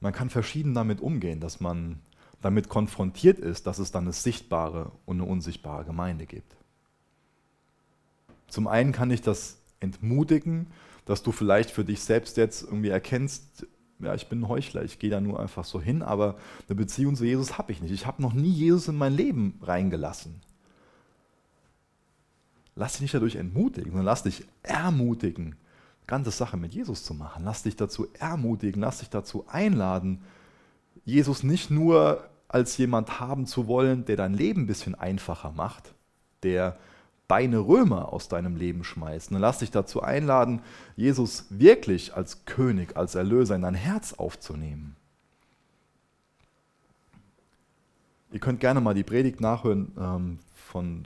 Man 0.00 0.12
kann 0.12 0.28
verschieden 0.28 0.74
damit 0.74 1.00
umgehen, 1.00 1.38
dass 1.38 1.60
man 1.60 2.00
damit 2.40 2.68
konfrontiert 2.68 3.38
ist, 3.38 3.68
dass 3.68 3.78
es 3.78 3.92
dann 3.92 4.04
eine 4.04 4.12
sichtbare 4.12 4.90
und 5.06 5.20
eine 5.20 5.30
unsichtbare 5.30 5.84
Gemeinde 5.84 6.26
gibt. 6.26 6.56
Zum 8.48 8.66
einen 8.66 8.90
kann 8.90 9.12
ich 9.12 9.22
das 9.22 9.58
entmutigen, 9.78 10.66
dass 11.04 11.22
du 11.22 11.32
vielleicht 11.32 11.70
für 11.70 11.84
dich 11.84 12.00
selbst 12.00 12.36
jetzt 12.36 12.62
irgendwie 12.62 12.90
erkennst, 12.90 13.66
ja, 13.98 14.14
ich 14.14 14.28
bin 14.28 14.40
ein 14.40 14.48
Heuchler, 14.48 14.82
ich 14.82 14.98
gehe 14.98 15.10
da 15.10 15.20
nur 15.20 15.38
einfach 15.38 15.64
so 15.64 15.80
hin, 15.80 16.02
aber 16.02 16.36
eine 16.68 16.76
Beziehung 16.76 17.14
zu 17.14 17.24
Jesus 17.24 17.56
habe 17.58 17.72
ich 17.72 17.80
nicht. 17.80 17.92
Ich 17.92 18.06
habe 18.06 18.20
noch 18.20 18.32
nie 18.32 18.50
Jesus 18.50 18.88
in 18.88 18.96
mein 18.96 19.14
Leben 19.14 19.58
reingelassen. 19.62 20.40
Lass 22.74 22.92
dich 22.92 23.02
nicht 23.02 23.14
dadurch 23.14 23.36
entmutigen, 23.36 23.90
sondern 23.90 24.06
lass 24.06 24.22
dich 24.24 24.44
ermutigen, 24.62 25.56
ganze 26.06 26.30
Sache 26.30 26.56
mit 26.56 26.74
Jesus 26.74 27.04
zu 27.04 27.14
machen. 27.14 27.44
Lass 27.44 27.62
dich 27.62 27.76
dazu 27.76 28.08
ermutigen, 28.18 28.80
lass 28.80 28.98
dich 28.98 29.10
dazu 29.10 29.46
einladen, 29.48 30.22
Jesus 31.04 31.42
nicht 31.42 31.70
nur 31.70 32.28
als 32.48 32.76
jemand 32.76 33.20
haben 33.20 33.46
zu 33.46 33.66
wollen, 33.66 34.04
der 34.04 34.16
dein 34.16 34.34
Leben 34.34 34.62
ein 34.62 34.66
bisschen 34.66 34.94
einfacher 34.94 35.52
macht, 35.52 35.94
der 36.42 36.76
deine 37.32 37.60
Römer 37.60 38.12
aus 38.12 38.28
deinem 38.28 38.56
Leben 38.56 38.84
schmeißt. 38.84 39.32
Und 39.32 39.38
lass 39.38 39.60
dich 39.60 39.70
dazu 39.70 40.02
einladen, 40.02 40.60
Jesus 40.96 41.46
wirklich 41.48 42.14
als 42.14 42.44
König, 42.44 42.94
als 42.94 43.14
Erlöser 43.14 43.56
in 43.56 43.62
dein 43.62 43.74
Herz 43.74 44.12
aufzunehmen. 44.12 44.96
Ihr 48.32 48.38
könnt 48.38 48.60
gerne 48.60 48.82
mal 48.82 48.92
die 48.92 49.02
Predigt 49.02 49.40
nachhören, 49.40 49.92
ähm, 49.98 50.38
von, 50.54 51.04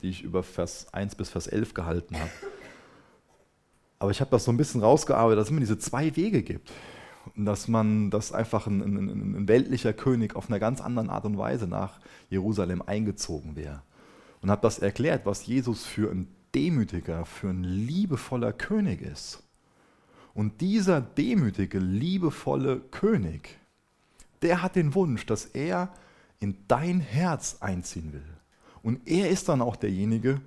die 0.00 0.10
ich 0.10 0.22
über 0.22 0.44
Vers 0.44 0.86
1 0.94 1.16
bis 1.16 1.30
Vers 1.30 1.48
11 1.48 1.74
gehalten 1.74 2.16
habe. 2.16 2.30
Aber 3.98 4.12
ich 4.12 4.20
habe 4.20 4.30
das 4.30 4.44
so 4.44 4.52
ein 4.52 4.56
bisschen 4.56 4.82
rausgearbeitet, 4.82 5.40
dass 5.40 5.46
es 5.46 5.50
immer 5.50 5.60
diese 5.60 5.78
zwei 5.78 6.14
Wege 6.14 6.44
gibt. 6.44 6.70
Und 7.34 7.44
dass 7.44 7.66
man, 7.66 8.10
dass 8.10 8.30
einfach 8.30 8.68
ein, 8.68 8.82
ein, 8.82 9.36
ein 9.36 9.48
weltlicher 9.48 9.92
König 9.92 10.36
auf 10.36 10.48
einer 10.48 10.60
ganz 10.60 10.80
anderen 10.80 11.10
Art 11.10 11.24
und 11.24 11.36
Weise 11.38 11.66
nach 11.66 11.98
Jerusalem 12.30 12.82
eingezogen 12.82 13.56
wäre 13.56 13.82
und 14.40 14.50
habe 14.50 14.62
das 14.62 14.78
erklärt, 14.78 15.26
was 15.26 15.46
Jesus 15.46 15.84
für 15.84 16.10
ein 16.10 16.28
demütiger, 16.54 17.24
für 17.24 17.48
ein 17.48 17.64
liebevoller 17.64 18.52
König 18.52 19.02
ist. 19.02 19.42
Und 20.34 20.60
dieser 20.60 21.00
demütige, 21.00 21.78
liebevolle 21.78 22.80
König, 22.80 23.58
der 24.42 24.62
hat 24.62 24.76
den 24.76 24.94
Wunsch, 24.94 25.26
dass 25.26 25.46
er 25.46 25.92
in 26.40 26.56
dein 26.68 27.00
Herz 27.00 27.56
einziehen 27.60 28.12
will. 28.12 28.36
Und 28.82 29.08
er 29.08 29.30
ist 29.30 29.48
dann 29.48 29.62
auch 29.62 29.76
derjenige, 29.76 30.40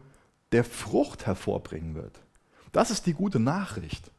der 0.52 0.64
Frucht 0.64 1.26
hervorbringen 1.26 1.96
wird. 1.96 2.22
Das 2.72 2.92
ist 2.92 3.06
die 3.06 3.14
gute 3.14 3.40
Nachricht. 3.40 4.12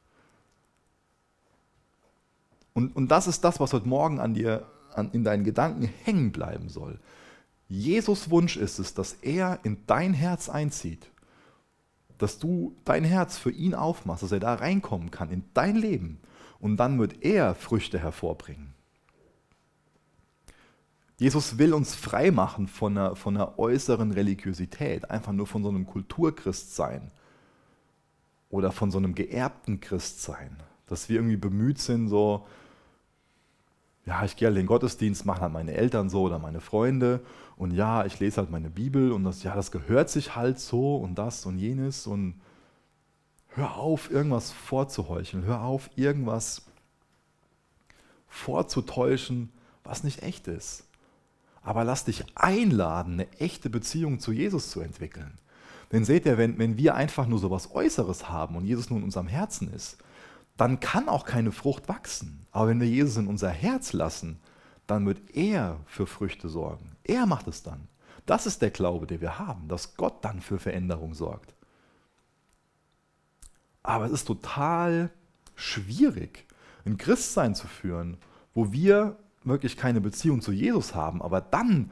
Und, 2.73 2.95
und 2.95 3.09
das 3.09 3.27
ist 3.27 3.43
das, 3.43 3.61
was 3.61 3.73
heute 3.73 3.89
Morgen 3.89 4.21
an 4.21 4.35
dir, 4.35 4.67
an, 4.95 5.11
in 5.13 5.25
deinen 5.25 5.45
Gedanken 5.45 5.85
hängen 6.05 6.33
bleiben 6.33 6.69
soll. 6.69 6.99
Jesus 7.71 8.31
Wunsch 8.31 8.57
ist 8.57 8.81
es, 8.81 8.95
dass 8.95 9.13
er 9.23 9.61
in 9.63 9.87
dein 9.87 10.13
Herz 10.13 10.49
einzieht, 10.49 11.07
dass 12.19 12.41
du 12.41 12.75
dein 12.85 13.05
Herz 13.05 13.39
für 13.39 13.53
ihn 13.53 13.77
aufmachst, 13.77 14.25
dass 14.25 14.33
er 14.33 14.41
da 14.41 14.55
reinkommen 14.55 15.13
kann 15.13 15.31
in 15.31 15.45
dein 15.55 15.77
Leben 15.77 16.19
und 16.59 16.79
dann 16.79 16.99
wird 16.99 17.23
er 17.23 17.55
Früchte 17.55 18.01
hervorbringen. 18.01 18.75
Jesus 21.17 21.59
will 21.59 21.73
uns 21.73 21.95
frei 21.95 22.33
machen 22.33 22.67
von 22.67 22.99
einer, 22.99 23.15
von 23.15 23.37
einer 23.37 23.57
äußeren 23.57 24.11
Religiosität, 24.11 25.09
einfach 25.09 25.33
nur 25.33 25.47
von 25.47 25.63
so 25.63 25.69
einem 25.69 25.87
Kulturchristsein 25.87 27.13
oder 28.49 28.73
von 28.73 28.91
so 28.91 28.99
einem 28.99 29.15
geerbten 29.15 29.81
Christsein, 29.81 30.57
dass 30.89 31.09
wir 31.09 31.17
irgendwie 31.17 31.37
bemüht 31.37 31.79
sind, 31.79 32.09
so 32.09 32.49
ja, 34.07 34.25
ich 34.25 34.35
gehe 34.35 34.49
halt 34.49 34.57
den 34.57 34.67
Gottesdienst, 34.67 35.25
machen 35.25 35.43
halt 35.43 35.53
meine 35.53 35.75
Eltern 35.75 36.11
so 36.11 36.23
oder 36.23 36.41
meine 36.41 36.61
Freunde 36.61 37.21
und 37.61 37.73
ja, 37.73 38.07
ich 38.07 38.19
lese 38.21 38.39
halt 38.39 38.51
meine 38.51 38.71
Bibel 38.71 39.13
und 39.13 39.23
das, 39.23 39.43
ja, 39.43 39.55
das 39.55 39.71
gehört 39.71 40.09
sich 40.09 40.35
halt 40.35 40.59
so 40.59 40.97
und 40.97 41.17
das 41.17 41.45
und 41.45 41.59
jenes 41.59 42.07
und 42.07 42.41
hör 43.49 43.77
auf, 43.77 44.11
irgendwas 44.11 44.51
vorzuheucheln, 44.51 45.45
hör 45.45 45.61
auf, 45.61 45.91
irgendwas 45.95 46.63
vorzutäuschen, 48.29 49.53
was 49.85 50.05
nicht 50.05 50.23
echt 50.23 50.49
ist. 50.49 50.85
Aber 51.63 51.85
lass 51.85 52.07
dich 52.07 52.25
einladen, 52.35 53.21
eine 53.21 53.31
echte 53.33 53.69
Beziehung 53.69 54.21
zu 54.21 54.33
Jesus 54.33 54.71
zu 54.71 54.81
entwickeln. 54.81 55.37
Denn 55.93 56.07
seht 56.07 56.25
ihr, 56.25 56.39
wenn, 56.39 56.59
wenn 56.59 56.79
wir 56.79 56.95
einfach 56.95 57.27
nur 57.27 57.41
so 57.41 57.51
was 57.51 57.75
Äußeres 57.75 58.31
haben 58.31 58.57
und 58.57 58.65
Jesus 58.65 58.89
nun 58.89 59.01
in 59.01 59.05
unserem 59.05 59.29
Herzen 59.29 59.71
ist, 59.71 59.99
dann 60.57 60.81
kann 60.81 61.11
auch 61.11 61.27
keine 61.27 61.53
Frucht 61.53 61.91
wachsen. 61.91 62.47
Aber 62.53 62.69
wenn 62.69 62.81
wir 62.81 62.89
Jesus 62.89 63.19
in 63.19 63.27
unser 63.27 63.51
Herz 63.51 63.93
lassen, 63.93 64.41
dann 64.91 65.07
wird 65.07 65.35
er 65.35 65.81
für 65.87 66.07
Früchte 66.07 66.49
sorgen. 66.49 66.97
Er 67.05 67.27
macht 67.27 67.47
es 67.47 67.63
dann. 67.63 67.89
Das 68.27 68.47
ist 68.47 68.63
der 68.63 68.71
Glaube, 68.71 69.07
den 69.07 69.21
wir 69.21 69.39
haben, 69.39 69.69
dass 69.69 69.97
Gott 69.97 70.25
dann 70.25 70.41
für 70.41 70.59
Veränderung 70.59 71.15
sorgt. 71.15 71.55
Aber 73.83 74.07
es 74.07 74.13
ist 74.13 74.25
total 74.25 75.11
schwierig, 75.55 76.47
ein 76.85 76.99
Christsein 76.99 77.55
zu 77.55 77.67
führen, 77.67 78.19
wo 78.55 78.73
wir 78.73 79.17
wirklich 79.45 79.77
keine 79.77 80.01
Beziehung 80.01 80.43
zu 80.43 80.53
Jesus 80.53 80.95
haben, 80.95 81.23
aber 81.23 81.41
dann 81.41 81.91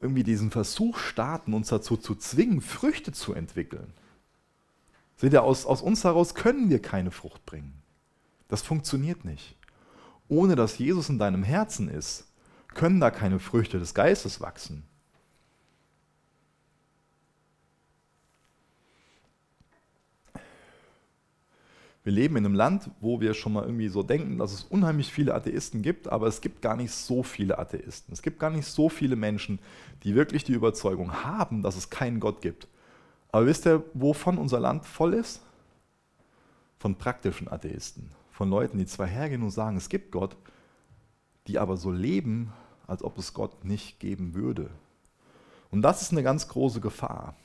irgendwie 0.00 0.22
diesen 0.22 0.50
Versuch 0.50 0.98
starten, 0.98 1.54
uns 1.54 1.68
dazu 1.68 1.96
zu 1.96 2.14
zwingen, 2.14 2.60
Früchte 2.60 3.12
zu 3.12 3.32
entwickeln. 3.32 3.92
Seht 5.16 5.32
ihr, 5.32 5.42
aus, 5.42 5.64
aus 5.64 5.80
uns 5.80 6.04
heraus 6.04 6.34
können 6.34 6.68
wir 6.68 6.82
keine 6.82 7.10
Frucht 7.10 7.46
bringen. 7.46 7.82
Das 8.48 8.62
funktioniert 8.62 9.24
nicht. 9.24 9.56
Ohne 10.28 10.56
dass 10.56 10.78
Jesus 10.78 11.08
in 11.08 11.18
deinem 11.18 11.42
Herzen 11.42 11.88
ist, 11.88 12.26
können 12.68 13.00
da 13.00 13.10
keine 13.10 13.38
Früchte 13.38 13.78
des 13.78 13.94
Geistes 13.94 14.40
wachsen. 14.40 14.84
Wir 22.04 22.12
leben 22.12 22.36
in 22.36 22.44
einem 22.44 22.54
Land, 22.54 22.90
wo 23.00 23.22
wir 23.22 23.32
schon 23.32 23.54
mal 23.54 23.64
irgendwie 23.64 23.88
so 23.88 24.02
denken, 24.02 24.36
dass 24.36 24.52
es 24.52 24.62
unheimlich 24.64 25.10
viele 25.10 25.34
Atheisten 25.34 25.80
gibt, 25.80 26.06
aber 26.06 26.26
es 26.26 26.42
gibt 26.42 26.60
gar 26.60 26.76
nicht 26.76 26.92
so 26.92 27.22
viele 27.22 27.58
Atheisten. 27.58 28.12
Es 28.12 28.20
gibt 28.20 28.38
gar 28.38 28.50
nicht 28.50 28.66
so 28.66 28.90
viele 28.90 29.16
Menschen, 29.16 29.58
die 30.02 30.14
wirklich 30.14 30.44
die 30.44 30.52
Überzeugung 30.52 31.24
haben, 31.24 31.62
dass 31.62 31.76
es 31.76 31.88
keinen 31.88 32.20
Gott 32.20 32.42
gibt. 32.42 32.68
Aber 33.32 33.46
wisst 33.46 33.66
ihr, 33.66 33.82
wovon 33.94 34.36
unser 34.36 34.60
Land 34.60 34.84
voll 34.84 35.14
ist? 35.14 35.40
Von 36.78 36.94
praktischen 36.94 37.48
Atheisten. 37.48 38.10
Von 38.34 38.50
Leuten, 38.50 38.78
die 38.78 38.86
zwar 38.86 39.06
hergehen 39.06 39.44
und 39.44 39.52
sagen, 39.52 39.76
es 39.76 39.88
gibt 39.88 40.10
Gott, 40.10 40.36
die 41.46 41.60
aber 41.60 41.76
so 41.76 41.92
leben, 41.92 42.52
als 42.88 43.04
ob 43.04 43.16
es 43.16 43.32
Gott 43.32 43.64
nicht 43.64 44.00
geben 44.00 44.34
würde. 44.34 44.70
Und 45.70 45.82
das 45.82 46.02
ist 46.02 46.10
eine 46.10 46.24
ganz 46.24 46.48
große 46.48 46.80
Gefahr. 46.80 47.36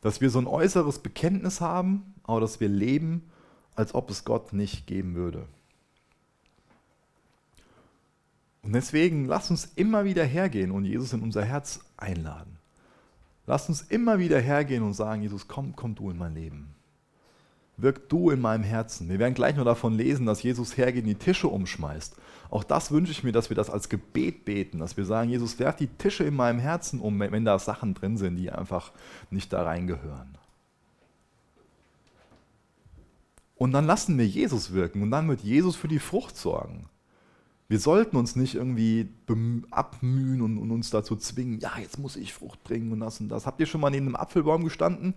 Dass 0.00 0.20
wir 0.20 0.28
so 0.28 0.40
ein 0.40 0.48
äußeres 0.48 0.98
Bekenntnis 0.98 1.60
haben, 1.60 2.14
aber 2.24 2.40
dass 2.40 2.58
wir 2.58 2.68
leben, 2.68 3.30
als 3.76 3.94
ob 3.94 4.10
es 4.10 4.24
Gott 4.24 4.52
nicht 4.52 4.88
geben 4.88 5.14
würde. 5.14 5.46
Und 8.62 8.72
deswegen 8.72 9.26
lass 9.26 9.52
uns 9.52 9.66
immer 9.76 10.04
wieder 10.04 10.24
hergehen 10.24 10.72
und 10.72 10.84
Jesus 10.84 11.12
in 11.12 11.22
unser 11.22 11.44
Herz 11.44 11.78
einladen. 11.96 12.58
Lass 13.46 13.68
uns 13.68 13.82
immer 13.82 14.18
wieder 14.18 14.40
hergehen 14.40 14.82
und 14.82 14.94
sagen, 14.94 15.22
Jesus, 15.22 15.46
komm, 15.46 15.76
komm 15.76 15.94
du 15.94 16.10
in 16.10 16.18
mein 16.18 16.34
Leben. 16.34 16.74
Wirk 17.82 18.08
du 18.08 18.30
in 18.30 18.40
meinem 18.40 18.64
Herzen. 18.64 19.08
Wir 19.08 19.18
werden 19.18 19.34
gleich 19.34 19.56
noch 19.56 19.64
davon 19.64 19.94
lesen, 19.94 20.26
dass 20.26 20.42
Jesus 20.42 20.76
hergeht 20.76 21.04
und 21.04 21.08
die 21.08 21.14
Tische 21.14 21.48
umschmeißt. 21.48 22.16
Auch 22.50 22.64
das 22.64 22.90
wünsche 22.90 23.12
ich 23.12 23.22
mir, 23.22 23.32
dass 23.32 23.48
wir 23.48 23.54
das 23.54 23.70
als 23.70 23.88
Gebet 23.88 24.44
beten, 24.44 24.78
dass 24.78 24.96
wir 24.96 25.04
sagen, 25.04 25.30
Jesus, 25.30 25.58
werf 25.58 25.76
die 25.76 25.86
Tische 25.86 26.24
in 26.24 26.34
meinem 26.34 26.58
Herzen 26.58 27.00
um, 27.00 27.18
wenn 27.20 27.44
da 27.44 27.58
Sachen 27.58 27.94
drin 27.94 28.16
sind, 28.16 28.36
die 28.36 28.50
einfach 28.50 28.92
nicht 29.30 29.52
da 29.52 29.62
reingehören. 29.62 30.36
Und 33.56 33.72
dann 33.72 33.86
lassen 33.86 34.16
wir 34.18 34.26
Jesus 34.26 34.72
wirken 34.72 35.02
und 35.02 35.10
dann 35.10 35.28
wird 35.28 35.42
Jesus 35.42 35.76
für 35.76 35.88
die 35.88 35.98
Frucht 35.98 36.36
sorgen. 36.36 36.88
Wir 37.70 37.78
sollten 37.78 38.16
uns 38.16 38.34
nicht 38.34 38.56
irgendwie 38.56 39.08
abmühen 39.70 40.42
und, 40.42 40.58
und, 40.58 40.72
uns 40.72 40.90
dazu 40.90 41.14
zwingen, 41.14 41.60
ja, 41.60 41.70
jetzt 41.80 42.00
muss 42.00 42.16
ich 42.16 42.34
Frucht 42.34 42.64
bringen 42.64 42.90
und 42.90 42.98
das 42.98 43.20
und 43.20 43.28
das. 43.28 43.46
Habt 43.46 43.60
ihr 43.60 43.66
schon 43.66 43.80
mal 43.80 43.90
neben 43.90 44.06
einem 44.06 44.16
Apfelbaum 44.16 44.64
gestanden 44.64 45.14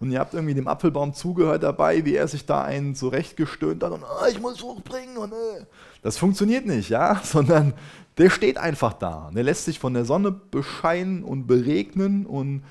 und 0.00 0.12
ihr 0.12 0.20
habt 0.20 0.34
irgendwie 0.34 0.52
dem 0.52 0.68
Apfelbaum 0.68 1.14
zugehört 1.14 1.62
dabei, 1.62 2.04
wie 2.04 2.14
er 2.14 2.28
sich 2.28 2.44
da 2.44 2.62
einen 2.62 2.94
zurechtgestöhnt 2.94 3.82
hat 3.82 3.92
und 3.92 4.02
oh, 4.02 4.26
ich 4.30 4.38
muss 4.38 4.60
Frucht 4.60 4.84
bringen 4.84 5.16
und 5.16 5.32
äh. 5.32 5.64
das 6.02 6.18
funktioniert 6.18 6.66
nicht, 6.66 6.90
ja, 6.90 7.18
sondern 7.24 7.72
der 8.18 8.28
steht 8.28 8.58
einfach 8.58 8.92
da. 8.92 9.30
Der 9.34 9.42
lässt 9.42 9.64
sich 9.64 9.78
von 9.78 9.94
der 9.94 10.04
Sonne 10.04 10.30
bescheinen 10.30 11.24
und 11.24 11.46
beregnen 11.46 12.26
und 12.26 12.64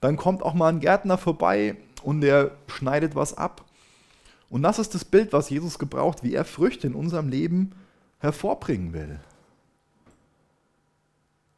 dann 0.00 0.16
kommt 0.16 0.42
auch 0.42 0.54
mal 0.54 0.66
ein 0.66 0.80
Gärtner 0.80 1.16
vorbei 1.16 1.76
und 2.02 2.22
der 2.22 2.50
schneidet 2.66 3.14
was 3.14 3.38
ab 3.38 3.64
und 4.48 4.64
das 4.64 4.80
ist 4.80 4.96
das 4.96 5.04
Bild, 5.04 5.32
was 5.32 5.48
Jesus 5.48 5.78
gebraucht, 5.78 6.24
wie 6.24 6.34
er 6.34 6.44
Früchte 6.44 6.88
in 6.88 6.94
unserem 6.96 7.28
Leben 7.28 7.70
hervorbringen 8.20 8.92
will. 8.92 9.18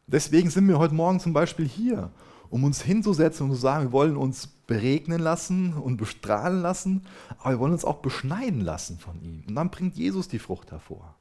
Deswegen 0.06 0.50
sind 0.50 0.66
wir 0.68 0.78
heute 0.78 0.94
Morgen 0.94 1.20
zum 1.20 1.32
Beispiel 1.32 1.66
hier, 1.66 2.10
um 2.50 2.64
uns 2.64 2.82
hinzusetzen 2.82 3.46
und 3.46 3.54
zu 3.54 3.60
sagen, 3.60 3.86
wir 3.86 3.92
wollen 3.92 4.16
uns 4.16 4.46
beregnen 4.66 5.20
lassen 5.20 5.74
und 5.74 5.96
bestrahlen 5.96 6.60
lassen, 6.60 7.02
aber 7.38 7.50
wir 7.50 7.58
wollen 7.58 7.72
uns 7.72 7.84
auch 7.84 8.02
beschneiden 8.02 8.60
lassen 8.60 8.98
von 8.98 9.20
ihm. 9.22 9.42
Und 9.46 9.54
dann 9.54 9.70
bringt 9.70 9.96
Jesus 9.96 10.28
die 10.28 10.38
Frucht 10.38 10.70
hervor. 10.70 11.16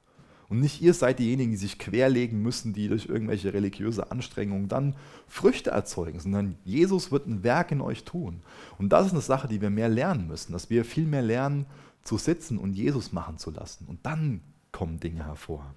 Und 0.49 0.59
nicht 0.59 0.81
ihr 0.81 0.93
seid 0.93 1.19
diejenigen, 1.19 1.51
die 1.51 1.57
sich 1.57 1.79
querlegen 1.79 2.41
müssen, 2.41 2.73
die 2.73 2.89
durch 2.89 3.05
irgendwelche 3.05 3.53
religiöse 3.53 4.11
Anstrengungen 4.11 4.67
dann 4.67 4.97
Früchte 5.25 5.69
erzeugen, 5.69 6.19
sondern 6.19 6.57
Jesus 6.65 7.09
wird 7.09 7.25
ein 7.25 7.43
Werk 7.43 7.71
in 7.71 7.79
euch 7.79 8.03
tun. 8.03 8.41
Und 8.77 8.89
das 8.89 9.05
ist 9.05 9.13
eine 9.13 9.21
Sache, 9.21 9.47
die 9.47 9.61
wir 9.61 9.69
mehr 9.69 9.87
lernen 9.87 10.27
müssen, 10.27 10.51
dass 10.51 10.69
wir 10.69 10.83
viel 10.83 11.05
mehr 11.05 11.21
lernen 11.21 11.67
zu 12.03 12.17
sitzen 12.17 12.57
und 12.57 12.73
Jesus 12.73 13.13
machen 13.13 13.37
zu 13.37 13.51
lassen. 13.51 13.85
Und 13.87 14.05
dann 14.05 14.41
kommen 14.71 14.99
Dinge 14.99 15.25
hervor. 15.25 15.75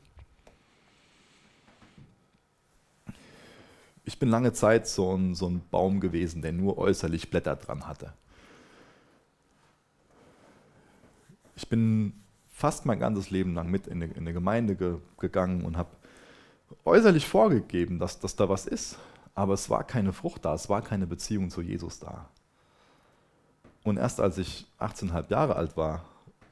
Ich 4.05 4.19
bin 4.19 4.29
lange 4.29 4.53
Zeit 4.53 4.87
so 4.87 5.17
ein, 5.17 5.35
so 5.35 5.49
ein 5.49 5.63
Baum 5.71 6.01
gewesen, 6.01 6.43
der 6.43 6.53
nur 6.53 6.77
äußerlich 6.79 7.31
Blätter 7.31 7.57
dran 7.57 7.87
hatte. 7.87 8.13
Ich 11.57 11.69
bin 11.69 12.13
fast 12.51 12.85
mein 12.85 13.01
ganzes 13.01 13.31
Leben 13.31 13.55
lang 13.55 13.71
mit 13.71 13.87
in 13.87 14.03
eine, 14.03 14.13
in 14.13 14.19
eine 14.19 14.33
Gemeinde 14.33 14.77
ge, 14.77 14.99
gegangen 15.19 15.65
und 15.65 15.77
habe 15.77 15.91
äußerlich 16.85 17.27
vorgegeben, 17.27 17.99
dass, 17.99 18.19
dass 18.19 18.37
da 18.37 18.49
was 18.49 18.67
ist. 18.67 18.99
Aber 19.35 19.55
es 19.55 19.69
war 19.71 19.85
keine 19.85 20.13
Frucht 20.13 20.45
da, 20.45 20.55
es 20.55 20.69
war 20.69 20.83
keine 20.83 21.07
Beziehung 21.07 21.51
zu 21.51 21.61
Jesus 21.61 21.99
da. 21.99 22.29
Und 23.83 23.97
erst 23.97 24.21
als 24.21 24.39
ich 24.39 24.67
18,5 24.79 25.31
Jahre 25.31 25.57
alt 25.57 25.77
war, 25.77 26.05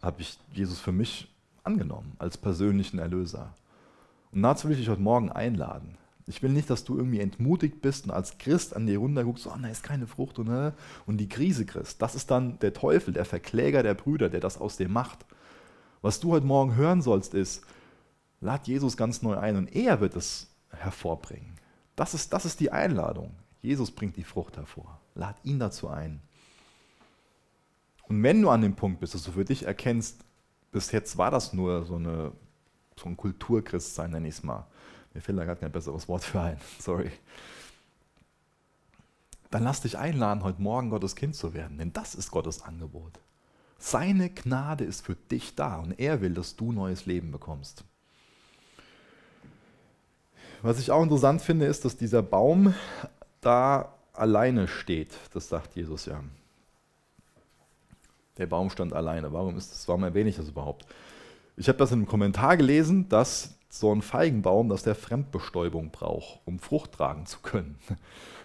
habe 0.02 0.20
ich 0.20 0.38
Jesus 0.52 0.81
für 0.81 0.92
mich 0.92 1.31
angenommen 1.64 2.14
als 2.18 2.37
persönlichen 2.37 2.98
Erlöser. 2.98 3.55
Und 4.33 4.42
dazu 4.42 4.68
will 4.68 4.72
ich 4.72 4.81
dich 4.81 4.88
heute 4.88 5.03
Morgen 5.03 5.31
einladen. 5.31 5.98
Ich 6.27 6.42
will 6.42 6.51
nicht, 6.53 6.70
dass 6.70 6.85
du 6.85 6.96
irgendwie 6.96 7.20
entmutigt 7.20 7.83
bist 7.83 8.05
und 8.05 8.12
als 8.12 8.38
Christ 8.38 8.77
an 8.77 8.87
dir 8.87 8.98
runterguckst, 8.98 9.46
oh, 9.46 9.57
da 9.61 9.68
ist 9.68 9.83
keine 9.83 10.07
Frucht 10.07 10.38
und, 10.38 10.48
äh, 10.48 10.72
und 11.05 11.18
die 11.18 11.29
Krise 11.29 11.66
kriegst. 11.66 12.01
Das 12.01 12.14
ist 12.14 12.31
dann 12.31 12.59
der 12.61 12.72
Teufel, 12.72 13.12
der 13.12 13.25
Verkläger 13.25 13.83
der 13.83 13.94
Brüder, 13.94 14.29
der 14.29 14.40
das 14.40 14.59
aus 14.59 14.77
dir 14.77 14.88
macht. 14.88 15.27
Was 16.01 16.20
du 16.20 16.33
heute 16.33 16.46
Morgen 16.46 16.77
hören 16.77 17.03
sollst, 17.03 17.35
ist, 17.35 17.64
lad 18.40 18.68
Jesus 18.68 18.96
ganz 18.96 19.22
neu 19.22 19.37
ein 19.37 19.57
und 19.57 19.75
er 19.75 20.01
wird 20.01 20.14
es 20.16 20.48
hervorbringen. 20.70 21.57
Das 21.96 22.14
ist, 22.14 22.33
das 22.33 22.44
ist 22.44 22.61
die 22.61 22.70
Einladung. 22.70 23.35
Jesus 23.61 23.90
bringt 23.90 24.16
die 24.16 24.25
Frucht 24.25 24.57
hervor. 24.57 25.01
Lad 25.14 25.37
ihn 25.44 25.59
dazu 25.59 25.88
ein. 25.88 26.20
Und 28.09 28.22
wenn 28.22 28.42
du 28.42 28.51
an 28.51 28.62
dem 28.62 28.75
Punkt 28.75 29.01
bist, 29.01 29.14
dass 29.14 29.22
du 29.22 29.33
für 29.33 29.44
dich 29.44 29.66
erkennst, 29.66 30.25
bis 30.72 30.90
jetzt 30.90 31.16
war 31.18 31.30
das 31.30 31.52
nur 31.52 31.85
so, 31.85 31.96
eine, 31.96 32.32
so 32.98 33.06
ein 33.06 33.16
Kulturchristsein, 33.16 34.11
nenne 34.11 34.26
ich 34.26 34.37
es 34.37 34.42
mal. 34.42 34.66
Mir 35.14 35.20
fällt 35.20 35.38
da 35.38 35.44
gerade 35.44 35.61
kein 35.61 35.70
besseres 35.70 36.08
Wort 36.08 36.24
für 36.24 36.40
ein. 36.40 36.58
Sorry. 36.80 37.12
Dann 39.50 39.62
lass 39.62 39.82
dich 39.82 39.98
einladen, 39.98 40.42
heute 40.42 40.62
Morgen 40.62 40.88
Gottes 40.88 41.14
Kind 41.14 41.37
zu 41.37 41.52
werden, 41.52 41.76
denn 41.76 41.92
das 41.92 42.14
ist 42.14 42.30
Gottes 42.30 42.62
Angebot. 42.62 43.20
Seine 43.78 44.30
Gnade 44.30 44.85
ist 44.85 45.04
für 45.04 45.14
dich 45.14 45.54
da 45.54 45.76
und 45.76 45.98
er 45.98 46.22
will, 46.22 46.32
dass 46.32 46.56
du 46.56 46.72
neues 46.72 47.04
Leben 47.04 47.30
bekommst. 47.30 47.85
Was 50.62 50.78
ich 50.78 50.90
auch 50.90 51.02
interessant 51.02 51.42
finde, 51.42 51.66
ist, 51.66 51.85
dass 51.85 51.96
dieser 51.96 52.22
Baum 52.22 52.74
da 53.40 53.92
alleine 54.14 54.68
steht. 54.68 55.12
Das 55.35 55.48
sagt 55.48 55.74
Jesus 55.74 56.06
ja. 56.06 56.22
Der 58.38 58.46
Baum 58.46 58.70
stand 58.70 58.92
alleine. 58.92 59.32
Warum 59.32 59.56
ist 59.56 59.70
das? 59.72 59.88
Warum 59.88 60.04
erwähne 60.04 60.30
ich 60.30 60.36
das 60.36 60.48
überhaupt? 60.48 60.86
Ich 61.56 61.68
habe 61.68 61.78
das 61.78 61.92
in 61.92 62.00
einem 62.00 62.06
Kommentar 62.06 62.56
gelesen, 62.56 63.08
dass 63.08 63.58
so 63.68 63.94
ein 63.94 64.02
Feigenbaum, 64.02 64.68
dass 64.68 64.82
der 64.82 64.94
Fremdbestäubung 64.94 65.90
braucht, 65.90 66.40
um 66.44 66.58
Frucht 66.58 66.92
tragen 66.92 67.26
zu 67.26 67.40
können. 67.40 67.78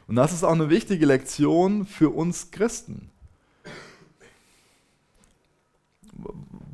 Und 0.07 0.15
das 0.15 0.31
ist 0.31 0.43
auch 0.43 0.53
eine 0.53 0.69
wichtige 0.69 1.05
Lektion 1.05 1.85
für 1.85 2.09
uns 2.09 2.51
Christen. 2.51 3.09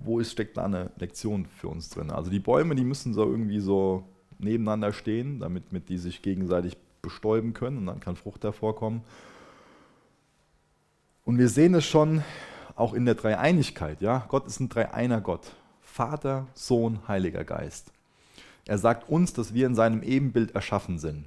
wo 0.03 0.19
ist, 0.19 0.31
steckt 0.31 0.57
da 0.57 0.65
eine 0.65 0.91
Lektion 0.97 1.45
für 1.45 1.67
uns 1.67 1.89
drin? 1.89 2.11
Also 2.11 2.29
die 2.29 2.39
Bäume, 2.39 2.75
die 2.75 2.83
müssen 2.83 3.13
so 3.13 3.23
irgendwie 3.23 3.59
so 3.59 4.03
nebeneinander 4.39 4.93
stehen, 4.93 5.39
damit 5.39 5.71
mit 5.71 5.89
die 5.89 5.97
sich 5.97 6.21
gegenseitig 6.21 6.77
bestäuben 7.01 7.53
können 7.53 7.77
und 7.79 7.85
dann 7.85 7.99
kann 7.99 8.15
Frucht 8.15 8.43
hervorkommen. 8.43 9.01
Und 11.25 11.37
wir 11.37 11.47
sehen 11.47 11.73
es 11.73 11.85
schon 11.85 12.21
auch 12.75 12.93
in 12.93 13.05
der 13.05 13.15
Dreieinigkeit. 13.15 14.01
Ja? 14.01 14.25
Gott 14.27 14.47
ist 14.47 14.59
ein 14.59 14.69
Dreieiner 14.69 15.21
Gott. 15.21 15.51
Vater, 15.81 16.47
Sohn, 16.53 17.07
Heiliger 17.07 17.43
Geist. 17.43 17.91
Er 18.65 18.77
sagt 18.77 19.09
uns, 19.09 19.33
dass 19.33 19.53
wir 19.53 19.67
in 19.67 19.75
seinem 19.75 20.01
Ebenbild 20.01 20.55
erschaffen 20.55 20.97
sind. 20.97 21.25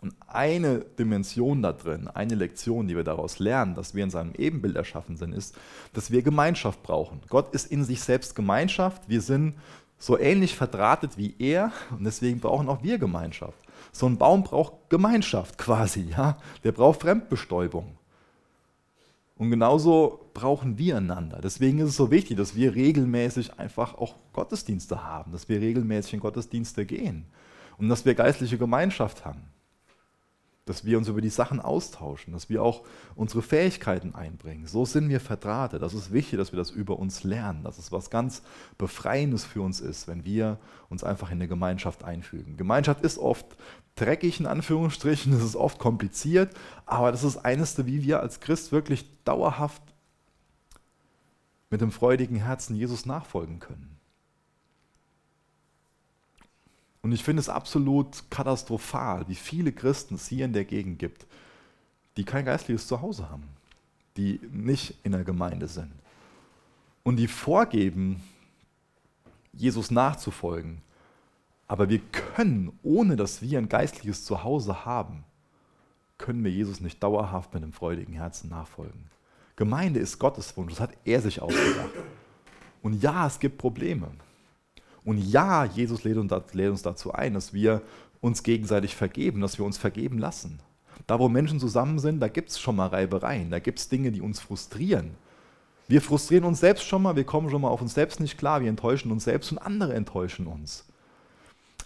Und 0.00 0.14
eine 0.26 0.80
Dimension 0.80 1.62
da 1.62 1.72
drin, 1.72 2.08
eine 2.08 2.34
Lektion, 2.34 2.88
die 2.88 2.96
wir 2.96 3.04
daraus 3.04 3.38
lernen, 3.38 3.76
dass 3.76 3.94
wir 3.94 4.02
in 4.02 4.10
seinem 4.10 4.34
Ebenbild 4.34 4.74
erschaffen 4.74 5.16
sind, 5.16 5.32
ist, 5.32 5.56
dass 5.92 6.10
wir 6.10 6.22
Gemeinschaft 6.22 6.82
brauchen. 6.82 7.20
Gott 7.28 7.54
ist 7.54 7.70
in 7.70 7.84
sich 7.84 8.00
selbst 8.00 8.34
Gemeinschaft. 8.34 9.08
Wir 9.08 9.20
sind 9.20 9.54
so 9.98 10.18
ähnlich 10.18 10.56
verdrahtet 10.56 11.16
wie 11.16 11.36
er 11.38 11.70
und 11.96 12.02
deswegen 12.02 12.40
brauchen 12.40 12.68
auch 12.68 12.82
wir 12.82 12.98
Gemeinschaft. 12.98 13.56
So 13.92 14.06
ein 14.06 14.18
Baum 14.18 14.42
braucht 14.42 14.90
Gemeinschaft 14.90 15.56
quasi, 15.56 16.08
ja. 16.10 16.36
Der 16.64 16.72
braucht 16.72 17.02
Fremdbestäubung. 17.02 17.96
Und 19.42 19.50
genauso 19.50 20.30
brauchen 20.34 20.78
wir 20.78 20.98
einander. 20.98 21.40
Deswegen 21.42 21.80
ist 21.80 21.88
es 21.88 21.96
so 21.96 22.12
wichtig, 22.12 22.36
dass 22.36 22.54
wir 22.54 22.76
regelmäßig 22.76 23.58
einfach 23.58 23.94
auch 23.94 24.14
Gottesdienste 24.32 25.02
haben, 25.02 25.32
dass 25.32 25.48
wir 25.48 25.60
regelmäßig 25.60 26.14
in 26.14 26.20
Gottesdienste 26.20 26.86
gehen 26.86 27.24
und 27.76 27.88
dass 27.88 28.04
wir 28.04 28.14
geistliche 28.14 28.56
Gemeinschaft 28.56 29.24
haben 29.24 29.42
dass 30.64 30.84
wir 30.84 30.96
uns 30.96 31.08
über 31.08 31.20
die 31.20 31.28
Sachen 31.28 31.60
austauschen, 31.60 32.32
dass 32.32 32.48
wir 32.48 32.62
auch 32.62 32.82
unsere 33.16 33.42
Fähigkeiten 33.42 34.14
einbringen. 34.14 34.66
So 34.66 34.84
sind 34.84 35.08
wir 35.08 35.18
verdrahtet. 35.18 35.82
Das 35.82 35.92
ist 35.92 36.12
wichtig, 36.12 36.38
dass 36.38 36.52
wir 36.52 36.56
das 36.56 36.70
über 36.70 36.98
uns 36.98 37.24
lernen, 37.24 37.64
dass 37.64 37.78
es 37.78 37.90
was 37.90 38.10
ganz 38.10 38.42
Befreiendes 38.78 39.44
für 39.44 39.60
uns 39.60 39.80
ist, 39.80 40.06
wenn 40.06 40.24
wir 40.24 40.58
uns 40.88 41.02
einfach 41.02 41.30
in 41.30 41.38
eine 41.38 41.48
Gemeinschaft 41.48 42.04
einfügen. 42.04 42.56
Gemeinschaft 42.56 43.04
ist 43.04 43.18
oft 43.18 43.46
dreckig 43.94 44.40
in 44.40 44.46
Anführungsstrichen, 44.46 45.32
es 45.32 45.42
ist 45.42 45.56
oft 45.56 45.78
kompliziert, 45.78 46.54
aber 46.86 47.12
das 47.12 47.24
ist 47.24 47.38
eines, 47.38 47.84
wie 47.86 48.02
wir 48.02 48.20
als 48.20 48.40
Christ 48.40 48.72
wirklich 48.72 49.04
dauerhaft 49.24 49.82
mit 51.70 51.80
dem 51.80 51.92
freudigen 51.92 52.36
Herzen 52.36 52.76
Jesus 52.76 53.06
nachfolgen 53.06 53.60
können. 53.60 53.96
Und 57.02 57.12
ich 57.12 57.24
finde 57.24 57.40
es 57.40 57.48
absolut 57.48 58.30
katastrophal, 58.30 59.26
wie 59.28 59.34
viele 59.34 59.72
Christen 59.72 60.14
es 60.14 60.28
hier 60.28 60.44
in 60.44 60.52
der 60.52 60.64
Gegend 60.64 60.98
gibt, 60.98 61.26
die 62.16 62.24
kein 62.24 62.44
geistliches 62.44 62.86
Zuhause 62.86 63.28
haben, 63.28 63.48
die 64.16 64.38
nicht 64.52 64.94
in 65.02 65.12
der 65.12 65.24
Gemeinde 65.24 65.66
sind 65.66 65.92
und 67.02 67.16
die 67.16 67.28
vorgeben, 67.28 68.22
Jesus 69.52 69.90
nachzufolgen. 69.90 70.80
Aber 71.72 71.88
wir 71.88 72.00
können, 72.34 72.78
ohne 72.82 73.16
dass 73.16 73.40
wir 73.40 73.56
ein 73.56 73.70
geistliches 73.70 74.26
Zuhause 74.26 74.84
haben, 74.84 75.24
können 76.18 76.44
wir 76.44 76.50
Jesus 76.50 76.82
nicht 76.82 77.02
dauerhaft 77.02 77.54
mit 77.54 77.62
einem 77.62 77.72
freudigen 77.72 78.12
Herzen 78.12 78.50
nachfolgen. 78.50 79.06
Gemeinde 79.56 79.98
ist 79.98 80.18
Gottes 80.18 80.54
Wunsch, 80.58 80.72
das 80.72 80.80
hat 80.80 80.92
er 81.06 81.22
sich 81.22 81.40
ausgedacht. 81.40 81.88
Und 82.82 83.02
ja, 83.02 83.26
es 83.26 83.38
gibt 83.38 83.56
Probleme. 83.56 84.08
Und 85.02 85.16
ja, 85.16 85.64
Jesus 85.64 86.04
lädt 86.04 86.18
uns 86.18 86.82
dazu 86.82 87.14
ein, 87.14 87.32
dass 87.32 87.54
wir 87.54 87.80
uns 88.20 88.42
gegenseitig 88.42 88.94
vergeben, 88.94 89.40
dass 89.40 89.56
wir 89.56 89.64
uns 89.64 89.78
vergeben 89.78 90.18
lassen. 90.18 90.60
Da, 91.06 91.18
wo 91.18 91.30
Menschen 91.30 91.58
zusammen 91.58 91.98
sind, 91.98 92.20
da 92.20 92.28
gibt 92.28 92.50
es 92.50 92.60
schon 92.60 92.76
mal 92.76 92.88
Reibereien, 92.88 93.50
da 93.50 93.60
gibt 93.60 93.78
es 93.78 93.88
Dinge, 93.88 94.12
die 94.12 94.20
uns 94.20 94.40
frustrieren. 94.40 95.12
Wir 95.88 96.02
frustrieren 96.02 96.44
uns 96.44 96.60
selbst 96.60 96.84
schon 96.84 97.00
mal, 97.00 97.16
wir 97.16 97.24
kommen 97.24 97.48
schon 97.48 97.62
mal 97.62 97.70
auf 97.70 97.80
uns 97.80 97.94
selbst 97.94 98.20
nicht 98.20 98.36
klar, 98.36 98.60
wir 98.60 98.68
enttäuschen 98.68 99.10
uns 99.10 99.24
selbst 99.24 99.52
und 99.52 99.58
andere 99.58 99.94
enttäuschen 99.94 100.46
uns. 100.46 100.84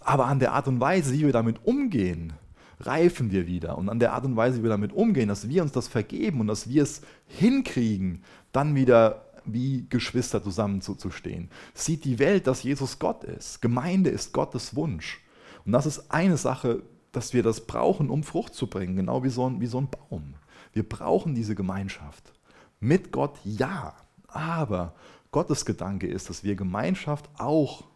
Aber 0.06 0.26
an 0.26 0.38
der 0.38 0.52
Art 0.52 0.68
und 0.68 0.80
Weise, 0.80 1.12
wie 1.12 1.26
wir 1.26 1.32
damit 1.32 1.64
umgehen, 1.64 2.32
reifen 2.78 3.32
wir 3.32 3.48
wieder. 3.48 3.76
Und 3.76 3.88
an 3.88 3.98
der 3.98 4.12
Art 4.12 4.24
und 4.24 4.36
Weise, 4.36 4.58
wie 4.58 4.62
wir 4.62 4.70
damit 4.70 4.92
umgehen, 4.92 5.28
dass 5.28 5.48
wir 5.48 5.62
uns 5.62 5.72
das 5.72 5.88
vergeben 5.88 6.40
und 6.40 6.46
dass 6.46 6.68
wir 6.68 6.84
es 6.84 7.02
hinkriegen, 7.26 8.22
dann 8.52 8.76
wieder 8.76 9.24
wie 9.44 9.86
Geschwister 9.88 10.40
zusammenzustehen. 10.40 11.50
Sieht 11.74 12.04
die 12.04 12.20
Welt, 12.20 12.46
dass 12.46 12.62
Jesus 12.62 13.00
Gott 13.00 13.24
ist. 13.24 13.60
Gemeinde 13.60 14.10
ist 14.10 14.32
Gottes 14.32 14.76
Wunsch. 14.76 15.20
Und 15.64 15.72
das 15.72 15.86
ist 15.86 16.12
eine 16.12 16.36
Sache, 16.36 16.82
dass 17.10 17.32
wir 17.32 17.42
das 17.42 17.66
brauchen, 17.66 18.08
um 18.08 18.22
Frucht 18.22 18.54
zu 18.54 18.68
bringen, 18.68 18.94
genau 18.94 19.24
wie 19.24 19.30
so 19.30 19.48
ein, 19.48 19.60
wie 19.60 19.66
so 19.66 19.80
ein 19.80 19.88
Baum. 19.88 20.34
Wir 20.72 20.88
brauchen 20.88 21.34
diese 21.34 21.56
Gemeinschaft. 21.56 22.32
Mit 22.78 23.10
Gott 23.10 23.40
ja, 23.42 23.94
aber 24.28 24.94
Gottes 25.32 25.64
Gedanke 25.64 26.06
ist, 26.06 26.30
dass 26.30 26.44
wir 26.44 26.54
Gemeinschaft 26.54 27.28
auch 27.38 27.88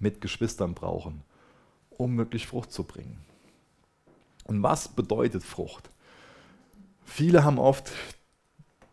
mit 0.00 0.20
Geschwistern 0.20 0.74
brauchen, 0.74 1.22
um 1.98 2.16
wirklich 2.18 2.46
Frucht 2.46 2.72
zu 2.72 2.84
bringen. 2.84 3.18
Und 4.44 4.62
was 4.62 4.88
bedeutet 4.88 5.42
Frucht? 5.42 5.90
Viele 7.04 7.44
haben 7.44 7.58
oft 7.58 7.92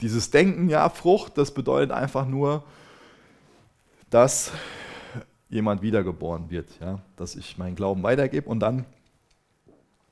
dieses 0.02 0.30
Denken, 0.30 0.70
ja, 0.70 0.90
Frucht, 0.90 1.38
das 1.38 1.54
bedeutet 1.54 1.92
einfach 1.92 2.26
nur, 2.26 2.64
dass 4.10 4.52
jemand 5.50 5.82
wiedergeboren 5.82 6.50
wird, 6.50 6.70
ja, 6.80 7.00
dass 7.16 7.36
ich 7.36 7.58
meinen 7.58 7.76
Glauben 7.76 8.04
weitergebe 8.04 8.48
und 8.48 8.60
dann 8.60 8.86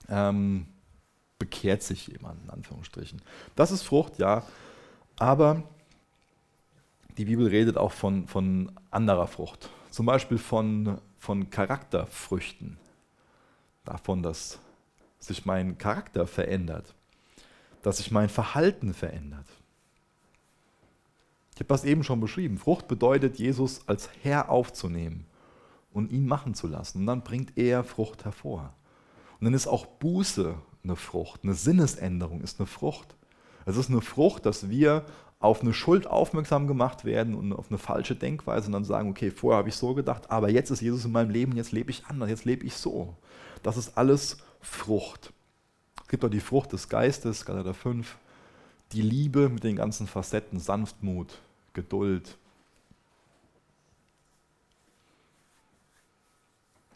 ähm, 0.10 0.68
bekehrt 1.40 1.84
sich 1.84 2.08
jemand, 2.08 2.44
in 2.44 2.50
Anführungsstrichen. 2.50 3.22
Das 3.56 3.72
ist 3.72 3.84
Frucht, 3.84 4.18
ja, 4.18 4.44
aber 5.20 5.64
die 7.18 7.26
Bibel 7.26 7.48
redet 7.48 7.78
auch 7.78 7.92
von, 7.92 8.28
von 8.28 8.72
anderer 8.92 9.28
Frucht, 9.28 9.70
zum 9.90 10.06
Beispiel 10.06 10.38
von, 10.38 11.00
von 11.18 11.50
Charakterfrüchten, 11.50 12.78
davon, 13.86 14.24
dass 14.24 14.60
sich 15.20 15.46
mein 15.46 15.78
Charakter 15.78 16.28
verändert, 16.28 16.94
dass 17.82 17.98
sich 17.98 18.12
mein 18.12 18.30
Verhalten 18.30 18.94
verändert. 18.94 19.48
Ich 21.56 21.60
habe 21.60 21.70
das 21.70 21.86
eben 21.86 22.04
schon 22.04 22.20
beschrieben. 22.20 22.60
Frucht 22.60 22.88
bedeutet, 22.88 23.40
Jesus 23.40 23.82
als 23.88 24.10
Herr 24.22 24.50
aufzunehmen 24.50 25.26
und 25.92 26.12
ihn 26.12 26.28
machen 26.28 26.54
zu 26.54 26.68
lassen. 26.68 27.00
Und 27.00 27.08
dann 27.08 27.24
bringt 27.24 27.58
er 27.58 27.84
Frucht 27.84 28.26
hervor. 28.26 28.76
Und 29.40 29.46
dann 29.46 29.56
ist 29.56 29.66
auch 29.66 29.88
Buße 29.88 30.56
eine 30.84 30.96
Frucht. 30.96 31.44
Eine 31.44 31.56
Sinnesänderung 31.56 32.42
ist 32.42 32.60
eine 32.60 32.68
Frucht. 32.68 33.16
Es 33.66 33.76
ist 33.76 33.90
eine 33.90 34.02
Frucht, 34.02 34.46
dass 34.46 34.70
wir 34.70 35.06
auf 35.40 35.62
eine 35.62 35.74
Schuld 35.74 36.08
aufmerksam 36.08 36.68
gemacht 36.68 37.06
werden 37.06 37.36
und 37.36 37.54
auf 37.54 37.70
eine 37.70 37.78
falsche 37.78 38.16
Denkweise 38.16 38.68
und 38.68 38.74
dann 38.74 38.84
sagen, 38.84 39.10
okay, 39.10 39.30
vorher 39.30 39.60
habe 39.60 39.70
ich 39.70 39.76
so 39.76 39.94
gedacht, 39.94 40.32
aber 40.32 40.50
jetzt 40.50 40.72
ist 40.72 40.82
Jesus 40.82 41.06
in 41.06 41.12
meinem 41.12 41.30
Leben, 41.30 41.56
jetzt 41.56 41.72
lebe 41.72 41.92
ich 41.92 42.06
anders, 42.08 42.30
jetzt 42.30 42.46
lebe 42.46 42.66
ich 42.66 42.76
so. 42.76 43.16
Das 43.62 43.78
ist 43.78 43.98
alles 43.98 44.38
Frucht. 44.62 45.32
Es 46.02 46.08
gibt 46.08 46.26
auch 46.26 46.30
die 46.30 46.40
Frucht 46.40 46.74
des 46.74 46.90
Geistes, 46.90 47.46
Galater 47.46 47.74
5, 47.74 48.18
die 48.94 49.02
Liebe 49.02 49.50
mit 49.50 49.64
den 49.64 49.76
ganzen 49.76 50.08
Facetten, 50.08 50.60
Sanftmut, 50.60 51.40
Geduld. 51.74 52.38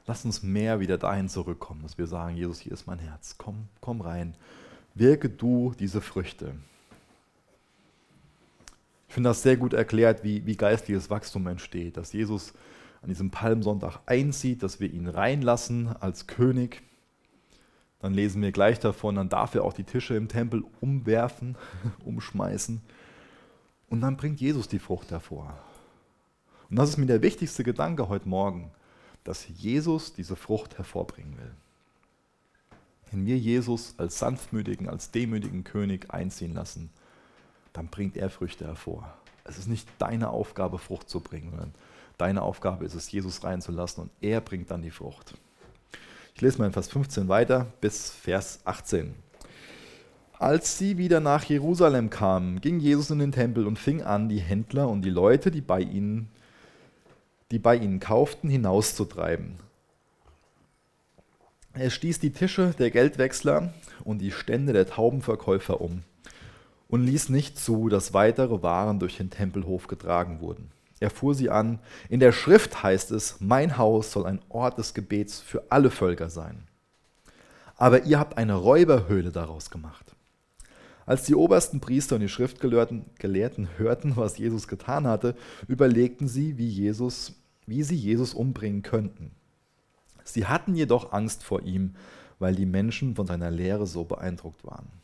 Lass 0.08 0.26
uns 0.26 0.42
mehr 0.42 0.80
wieder 0.80 0.98
dahin 0.98 1.30
zurückkommen, 1.30 1.84
dass 1.84 1.98
wir 1.98 2.08
sagen, 2.08 2.36
Jesus, 2.36 2.60
hier 2.60 2.72
ist 2.72 2.88
mein 2.88 3.00
Herz. 3.00 3.36
Komm, 3.38 3.68
komm 3.82 4.02
rein. 4.02 4.36
Wirke 4.96 5.30
du 5.30 5.74
diese 5.78 6.02
Früchte. 6.02 6.56
Ich 9.12 9.14
finde 9.14 9.30
das 9.30 9.44
sehr 9.44 9.58
gut 9.58 9.74
erklärt, 9.74 10.24
wie, 10.24 10.46
wie 10.46 10.56
geistliches 10.56 11.10
Wachstum 11.10 11.46
entsteht, 11.48 11.98
dass 11.98 12.14
Jesus 12.14 12.54
an 13.02 13.10
diesem 13.10 13.30
Palmsonntag 13.30 14.00
einzieht, 14.06 14.64
dass 14.64 14.80
wir 14.80 14.90
ihn 14.90 15.06
reinlassen 15.06 15.90
als 16.00 16.28
König. 16.28 16.82
Dann 18.00 18.14
lesen 18.14 18.42
wir 18.42 18.54
gleich 18.54 18.80
davon, 18.80 19.16
dann 19.16 19.28
darf 19.28 19.54
er 19.54 19.66
auch 19.66 19.74
die 19.74 19.84
Tische 19.84 20.16
im 20.16 20.30
Tempel 20.30 20.64
umwerfen, 20.80 21.58
umschmeißen. 22.06 22.80
Und 23.90 24.00
dann 24.00 24.16
bringt 24.16 24.40
Jesus 24.40 24.70
die 24.70 24.80
Frucht 24.80 25.12
hervor. 25.12 25.58
Und 26.70 26.78
das 26.78 26.92
ist 26.92 26.98
mir 26.98 27.06
der 27.06 27.22
wichtigste 27.22 27.66
Gedanke 27.66 28.08
heute 28.08 28.30
Morgen, 28.30 28.72
dass 29.26 29.46
Jesus 29.50 30.14
diese 30.14 30.38
Frucht 30.38 30.78
hervorbringen 30.78 31.36
will. 31.38 31.52
Wenn 33.12 33.26
wir 33.26 33.38
Jesus 33.38 33.94
als 33.98 34.20
sanftmütigen, 34.20 34.88
als 34.88 35.12
demütigen 35.12 35.66
König 35.66 36.14
einziehen 36.14 36.54
lassen, 36.54 36.92
dann 37.74 37.88
bringt 37.88 38.18
er 38.18 38.30
Früchte 38.30 38.66
hervor. 38.66 39.14
Es 39.44 39.58
ist 39.58 39.68
nicht 39.68 39.88
deine 39.98 40.30
Aufgabe, 40.30 40.78
Frucht 40.78 41.10
zu 41.10 41.20
bringen, 41.20 41.50
sondern 41.52 41.74
deine 42.18 42.42
Aufgabe 42.42 42.86
ist 42.86 42.94
es, 42.94 43.12
Jesus 43.12 43.44
reinzulassen 43.44 44.04
und 44.04 44.12
er 44.22 44.42
bringt 44.42 44.72
dann 44.72 44.82
die 44.82 44.92
Frucht. 44.92 45.36
Ich 46.36 46.42
lese 46.42 46.60
mal 46.60 46.68
in 46.68 46.74
Vers 46.74 46.90
15 46.90 47.28
weiter 47.28 47.68
bis 47.82 48.12
Vers 48.12 48.60
18. 48.66 49.14
Als 50.40 50.78
sie 50.78 50.98
wieder 50.98 51.20
nach 51.20 51.44
Jerusalem 51.44 52.10
kamen, 52.10 52.62
ging 52.62 52.80
Jesus 52.80 53.12
in 53.12 53.20
den 53.20 53.32
Tempel 53.32 53.68
und 53.68 53.78
fing 53.78 54.02
an, 54.02 54.28
die 54.28 54.40
Händler 54.40 54.90
und 54.90 55.04
die 55.04 55.12
Leute, 55.12 55.52
die 55.52 55.62
bei 55.62 55.82
ihnen, 55.82 56.30
die 57.52 57.60
bei 57.60 57.76
ihnen 57.76 58.00
kauften, 58.00 58.50
hinauszutreiben. 58.50 59.60
Er 61.74 61.90
stieß 61.90 62.20
die 62.20 62.32
Tische 62.32 62.74
der 62.78 62.92
Geldwechsler 62.92 63.74
und 64.04 64.20
die 64.20 64.32
Stände 64.32 64.74
der 64.74 64.88
Taubenverkäufer 64.88 65.80
um 65.80 66.04
und 66.92 67.06
ließ 67.06 67.30
nicht 67.30 67.58
zu, 67.58 67.90
dass 67.90 68.14
weitere 68.14 68.62
Waren 68.62 69.00
durch 69.00 69.18
den 69.18 69.30
Tempelhof 69.32 69.88
getragen 69.88 70.42
wurden. 70.42 70.70
Er 71.00 71.10
fuhr 71.10 71.34
sie 71.34 71.50
an. 71.50 71.80
In 72.10 72.20
der 72.20 72.34
Schrift 72.34 72.84
heißt 72.84 73.12
es, 73.12 73.38
mein 73.40 73.78
Haus 73.78 74.12
soll 74.12 74.28
ein 74.28 74.42
Ort 74.50 74.78
des 74.78 74.94
Gebets 74.94 75.40
für 75.40 75.64
alle 75.70 75.90
Völker 75.90 76.30
sein. 76.30 76.68
Aber 77.78 78.04
ihr 78.04 78.20
habt 78.20 78.38
eine 78.38 78.54
Räuberhöhle 78.54 79.32
daraus 79.32 79.72
gemacht. 79.72 80.16
Als 81.06 81.24
die 81.24 81.34
obersten 81.34 81.80
Priester 81.80 82.16
und 82.16 82.22
die 82.22 82.30
Schriftgelehrten 82.30 83.06
Gelehrten 83.18 83.70
hörten, 83.78 84.18
was 84.18 84.38
Jesus 84.38 84.68
getan 84.68 85.08
hatte, 85.08 85.36
überlegten 85.68 86.28
sie, 86.28 86.58
wie, 86.58 86.68
Jesus, 86.68 87.34
wie 87.66 87.84
sie 87.84 87.96
Jesus 87.96 88.34
umbringen 88.34 88.84
könnten. 88.84 89.32
Sie 90.26 90.46
hatten 90.46 90.76
jedoch 90.76 91.14
Angst 91.14 91.44
vor 91.44 91.64
ihm, 91.64 91.96
weil 92.38 92.54
die 92.54 92.66
Menschen 92.66 93.16
von 93.16 93.26
seiner 93.26 93.50
Lehre 93.50 93.88
so 93.88 94.04
beeindruckt 94.04 94.64
waren. 94.66 95.01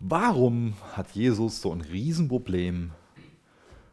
Warum 0.00 0.74
hat 0.92 1.10
Jesus 1.10 1.60
so 1.60 1.72
ein 1.72 1.80
Riesenproblem 1.80 2.92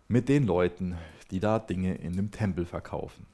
mit 0.08 0.30
den 0.30 0.46
Leuten, 0.46 0.96
die 1.32 1.40
da 1.40 1.58
Dinge 1.58 1.96
in 1.96 2.16
dem 2.16 2.30
Tempel 2.30 2.66
verkaufen? 2.68 3.26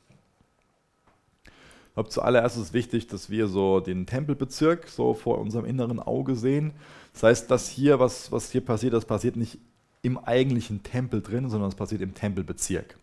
Ich 1.43 1.93
glaube, 1.95 2.07
zuallererst 2.07 2.55
ist 2.55 2.63
es 2.63 2.73
wichtig, 2.73 3.07
dass 3.07 3.29
wir 3.29 3.49
so 3.49 3.81
den 3.81 4.05
Tempelbezirk 4.05 4.87
so 4.87 5.13
vor 5.13 5.39
unserem 5.39 5.65
inneren 5.65 5.99
Auge 5.99 6.37
sehen. 6.37 6.71
Das 7.11 7.23
heißt, 7.23 7.51
dass 7.51 7.67
hier, 7.67 7.99
was, 7.99 8.31
was 8.31 8.51
hier 8.51 8.61
passiert, 8.61 8.93
das 8.93 9.03
passiert 9.03 9.35
nicht 9.35 9.57
im 10.01 10.17
eigentlichen 10.17 10.81
Tempel 10.81 11.21
drin, 11.21 11.49
sondern 11.49 11.67
es 11.67 11.75
passiert 11.75 12.01
im 12.01 12.13
Tempelbezirk. 12.13 12.97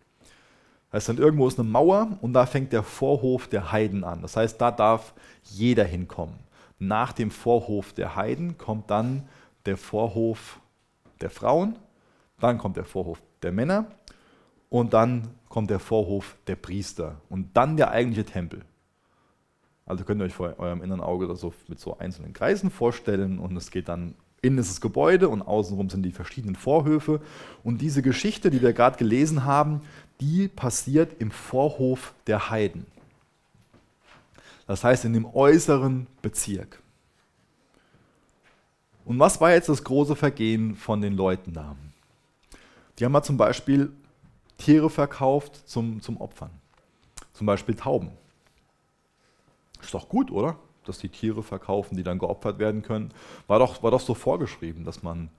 Das 0.89 1.01
heißt, 1.01 1.09
dann 1.09 1.17
irgendwo 1.19 1.47
ist 1.47 1.59
eine 1.59 1.69
Mauer 1.69 2.17
und 2.21 2.33
da 2.33 2.47
fängt 2.47 2.73
der 2.73 2.81
Vorhof 2.81 3.47
der 3.47 3.71
Heiden 3.71 4.03
an. 4.03 4.23
Das 4.23 4.35
heißt, 4.35 4.59
da 4.59 4.71
darf 4.71 5.13
jeder 5.43 5.83
hinkommen. 5.83 6.39
Nach 6.79 7.13
dem 7.13 7.29
Vorhof 7.29 7.93
der 7.93 8.15
Heiden 8.15 8.57
kommt 8.57 8.89
dann 8.89 9.29
der 9.69 9.77
Vorhof 9.77 10.59
der 11.21 11.29
Frauen, 11.29 11.75
dann 12.39 12.57
kommt 12.57 12.75
der 12.75 12.85
Vorhof 12.85 13.21
der 13.43 13.51
Männer 13.51 13.85
und 14.69 14.93
dann 14.93 15.27
kommt 15.47 15.69
der 15.69 15.79
Vorhof 15.79 16.37
der 16.47 16.55
Priester 16.55 17.21
und 17.29 17.55
dann 17.55 17.77
der 17.77 17.91
eigentliche 17.91 18.25
Tempel. 18.25 18.65
Also 19.85 20.05
könnt 20.05 20.21
ihr 20.21 20.25
euch 20.25 20.33
vor 20.33 20.57
eurem 20.57 20.81
inneren 20.81 21.01
Auge 21.01 21.27
das 21.27 21.39
so 21.39 21.53
mit 21.67 21.79
so 21.79 21.99
einzelnen 21.99 22.33
Kreisen 22.33 22.71
vorstellen 22.71 23.37
und 23.37 23.55
es 23.57 23.69
geht 23.69 23.89
dann, 23.89 24.15
innen 24.41 24.57
ist 24.57 24.71
das 24.71 24.81
Gebäude 24.81 25.29
und 25.29 25.43
außenrum 25.43 25.91
sind 25.91 26.01
die 26.01 26.11
verschiedenen 26.11 26.55
Vorhöfe. 26.55 27.21
Und 27.63 27.79
diese 27.79 28.01
Geschichte, 28.01 28.49
die 28.49 28.63
wir 28.63 28.73
gerade 28.73 28.97
gelesen 28.97 29.45
haben, 29.45 29.81
die 30.19 30.47
passiert 30.47 31.21
im 31.21 31.29
Vorhof 31.29 32.15
der 32.25 32.49
Heiden. 32.49 32.87
Das 34.65 34.83
heißt 34.83 35.05
in 35.05 35.13
dem 35.13 35.25
äußeren 35.25 36.07
Bezirk. 36.23 36.81
Und 39.09 39.17
was 39.17 39.41
war 39.41 39.51
jetzt 39.51 39.69
das 39.69 39.83
große 39.83 40.15
Vergehen 40.15 40.75
von 40.75 41.01
den 41.01 41.15
Leuten 41.15 41.51
da? 41.51 41.75
Die 42.99 43.05
haben 43.05 43.11
mal 43.11 43.23
zum 43.23 43.37
Beispiel 43.37 43.91
Tiere 44.59 44.91
verkauft 44.91 45.67
zum, 45.67 45.99
zum 45.99 46.21
Opfern. 46.21 46.51
Zum 47.33 47.47
Beispiel 47.47 47.73
Tauben. 47.73 48.11
Ist 49.81 49.95
doch 49.95 50.07
gut, 50.09 50.29
oder? 50.29 50.59
Dass 50.85 50.99
die 50.99 51.09
Tiere 51.09 51.41
verkaufen, 51.41 51.97
die 51.97 52.03
dann 52.03 52.19
geopfert 52.19 52.59
werden 52.59 52.83
können. 52.83 53.11
War 53.47 53.57
doch, 53.57 53.81
war 53.81 53.89
doch 53.89 53.99
so 53.99 54.13
vorgeschrieben, 54.13 54.85
dass 54.85 55.01
man 55.01 55.29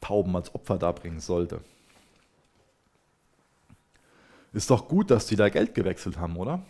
Tauben 0.00 0.36
als 0.36 0.54
Opfer 0.54 0.78
darbringen 0.78 1.18
sollte. 1.18 1.60
Ist 4.52 4.70
doch 4.70 4.86
gut, 4.86 5.10
dass 5.10 5.26
die 5.26 5.34
da 5.34 5.48
Geld 5.48 5.74
gewechselt 5.74 6.18
haben, 6.18 6.36
oder? 6.36 6.62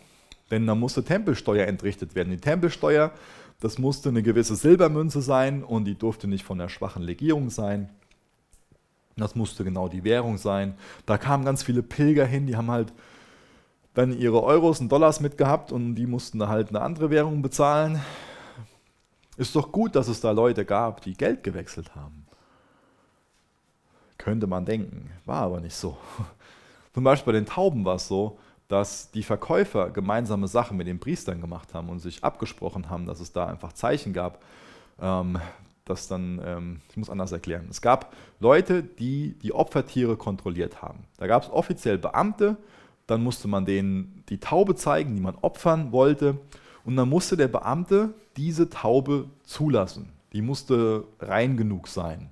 Denn 0.49 0.65
da 0.65 0.73
musste 0.73 1.03
Tempelsteuer 1.03 1.67
entrichtet 1.67 2.15
werden. 2.15 2.31
Die 2.31 2.37
Tempelsteuer, 2.37 3.11
das 3.63 3.77
musste 3.77 4.09
eine 4.09 4.23
gewisse 4.23 4.57
Silbermünze 4.57 5.21
sein 5.21 5.63
und 5.63 5.85
die 5.85 5.95
durfte 5.95 6.27
nicht 6.27 6.43
von 6.43 6.57
der 6.57 6.67
schwachen 6.67 7.01
Legierung 7.01 7.49
sein. 7.49 7.89
Das 9.15 9.35
musste 9.35 9.63
genau 9.63 9.87
die 9.87 10.03
Währung 10.03 10.37
sein. 10.37 10.75
Da 11.05 11.17
kamen 11.17 11.45
ganz 11.45 11.63
viele 11.63 11.81
Pilger 11.81 12.25
hin, 12.25 12.45
die 12.45 12.57
haben 12.57 12.69
halt 12.69 12.91
dann 13.93 14.11
ihre 14.11 14.43
Euros 14.43 14.81
und 14.81 14.91
Dollars 14.91 15.21
mitgehabt 15.21 15.71
und 15.71 15.95
die 15.95 16.07
mussten 16.07 16.45
halt 16.45 16.69
eine 16.69 16.81
andere 16.81 17.09
Währung 17.09 17.41
bezahlen. 17.41 18.01
Ist 19.37 19.55
doch 19.55 19.71
gut, 19.71 19.95
dass 19.95 20.09
es 20.09 20.19
da 20.19 20.31
Leute 20.31 20.65
gab, 20.65 20.99
die 20.99 21.13
Geld 21.13 21.41
gewechselt 21.41 21.95
haben. 21.95 22.25
Könnte 24.17 24.45
man 24.45 24.65
denken, 24.65 25.09
war 25.23 25.43
aber 25.43 25.61
nicht 25.61 25.75
so. 25.75 25.95
Zum 26.93 27.05
Beispiel 27.05 27.31
bei 27.31 27.39
den 27.39 27.45
Tauben 27.47 27.85
war 27.85 27.95
es 27.95 28.09
so, 28.09 28.37
dass 28.67 29.11
die 29.11 29.23
Verkäufer 29.23 29.89
gemeinsame 29.89 30.47
Sachen 30.47 30.77
mit 30.77 30.87
den 30.87 30.99
Priestern 30.99 31.41
gemacht 31.41 31.73
haben 31.73 31.89
und 31.89 31.99
sich 31.99 32.23
abgesprochen 32.23 32.89
haben, 32.89 33.05
dass 33.05 33.19
es 33.19 33.31
da 33.31 33.45
einfach 33.47 33.73
Zeichen 33.73 34.13
gab, 34.13 34.41
ähm, 35.01 35.39
das 35.85 36.07
dann, 36.07 36.41
ähm, 36.45 36.81
ich 36.89 36.97
muss 36.97 37.09
anders 37.09 37.31
erklären. 37.31 37.67
Es 37.69 37.81
gab 37.81 38.15
Leute, 38.39 38.83
die 38.83 39.35
die 39.41 39.53
Opfertiere 39.53 40.15
kontrolliert 40.15 40.81
haben. 40.81 40.99
Da 41.17 41.27
gab 41.27 41.43
es 41.43 41.49
offiziell 41.49 41.97
Beamte, 41.97 42.57
dann 43.05 43.21
musste 43.21 43.47
man 43.47 43.65
denen 43.65 44.23
die 44.29 44.39
Taube 44.39 44.75
zeigen, 44.75 45.15
die 45.15 45.21
man 45.21 45.35
opfern 45.35 45.91
wollte. 45.91 46.37
Und 46.85 46.95
dann 46.95 47.09
musste 47.09 47.37
der 47.37 47.47
Beamte 47.47 48.13
diese 48.37 48.69
Taube 48.69 49.29
zulassen. 49.43 50.09
Die 50.31 50.41
musste 50.41 51.05
rein 51.19 51.57
genug 51.57 51.87
sein. 51.87 52.29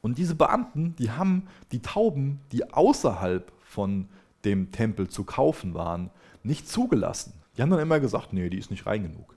Und 0.00 0.18
diese 0.18 0.34
Beamten, 0.34 0.94
die 0.96 1.10
haben 1.10 1.48
die 1.72 1.82
Tauben, 1.82 2.40
die 2.52 2.72
außerhalb 2.72 3.50
von 3.60 4.08
dem 4.44 4.70
Tempel 4.70 5.08
zu 5.08 5.24
kaufen 5.24 5.74
waren, 5.74 6.10
nicht 6.42 6.68
zugelassen. 6.68 7.34
Die 7.56 7.62
haben 7.62 7.70
dann 7.70 7.80
immer 7.80 8.00
gesagt, 8.00 8.32
nee, 8.32 8.48
die 8.48 8.58
ist 8.58 8.70
nicht 8.70 8.86
rein 8.86 9.02
genug. 9.02 9.36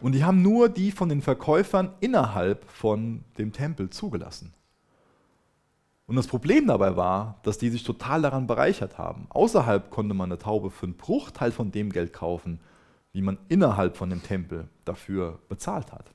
Und 0.00 0.12
die 0.12 0.24
haben 0.24 0.42
nur 0.42 0.68
die 0.68 0.90
von 0.90 1.08
den 1.08 1.22
Verkäufern 1.22 1.92
innerhalb 2.00 2.68
von 2.68 3.24
dem 3.38 3.52
Tempel 3.52 3.88
zugelassen. 3.90 4.52
Und 6.06 6.16
das 6.16 6.26
Problem 6.26 6.66
dabei 6.66 6.96
war, 6.96 7.38
dass 7.44 7.58
die 7.58 7.70
sich 7.70 7.84
total 7.84 8.20
daran 8.22 8.48
bereichert 8.48 8.98
haben. 8.98 9.26
Außerhalb 9.30 9.90
konnte 9.90 10.14
man 10.14 10.30
eine 10.30 10.38
Taube 10.38 10.70
für 10.70 10.86
einen 10.86 10.96
Bruchteil 10.96 11.52
von 11.52 11.70
dem 11.70 11.90
Geld 11.90 12.12
kaufen, 12.12 12.58
wie 13.12 13.22
man 13.22 13.38
innerhalb 13.48 13.96
von 13.96 14.10
dem 14.10 14.22
Tempel 14.22 14.68
dafür 14.84 15.38
bezahlt 15.48 15.92
hat. 15.92 16.12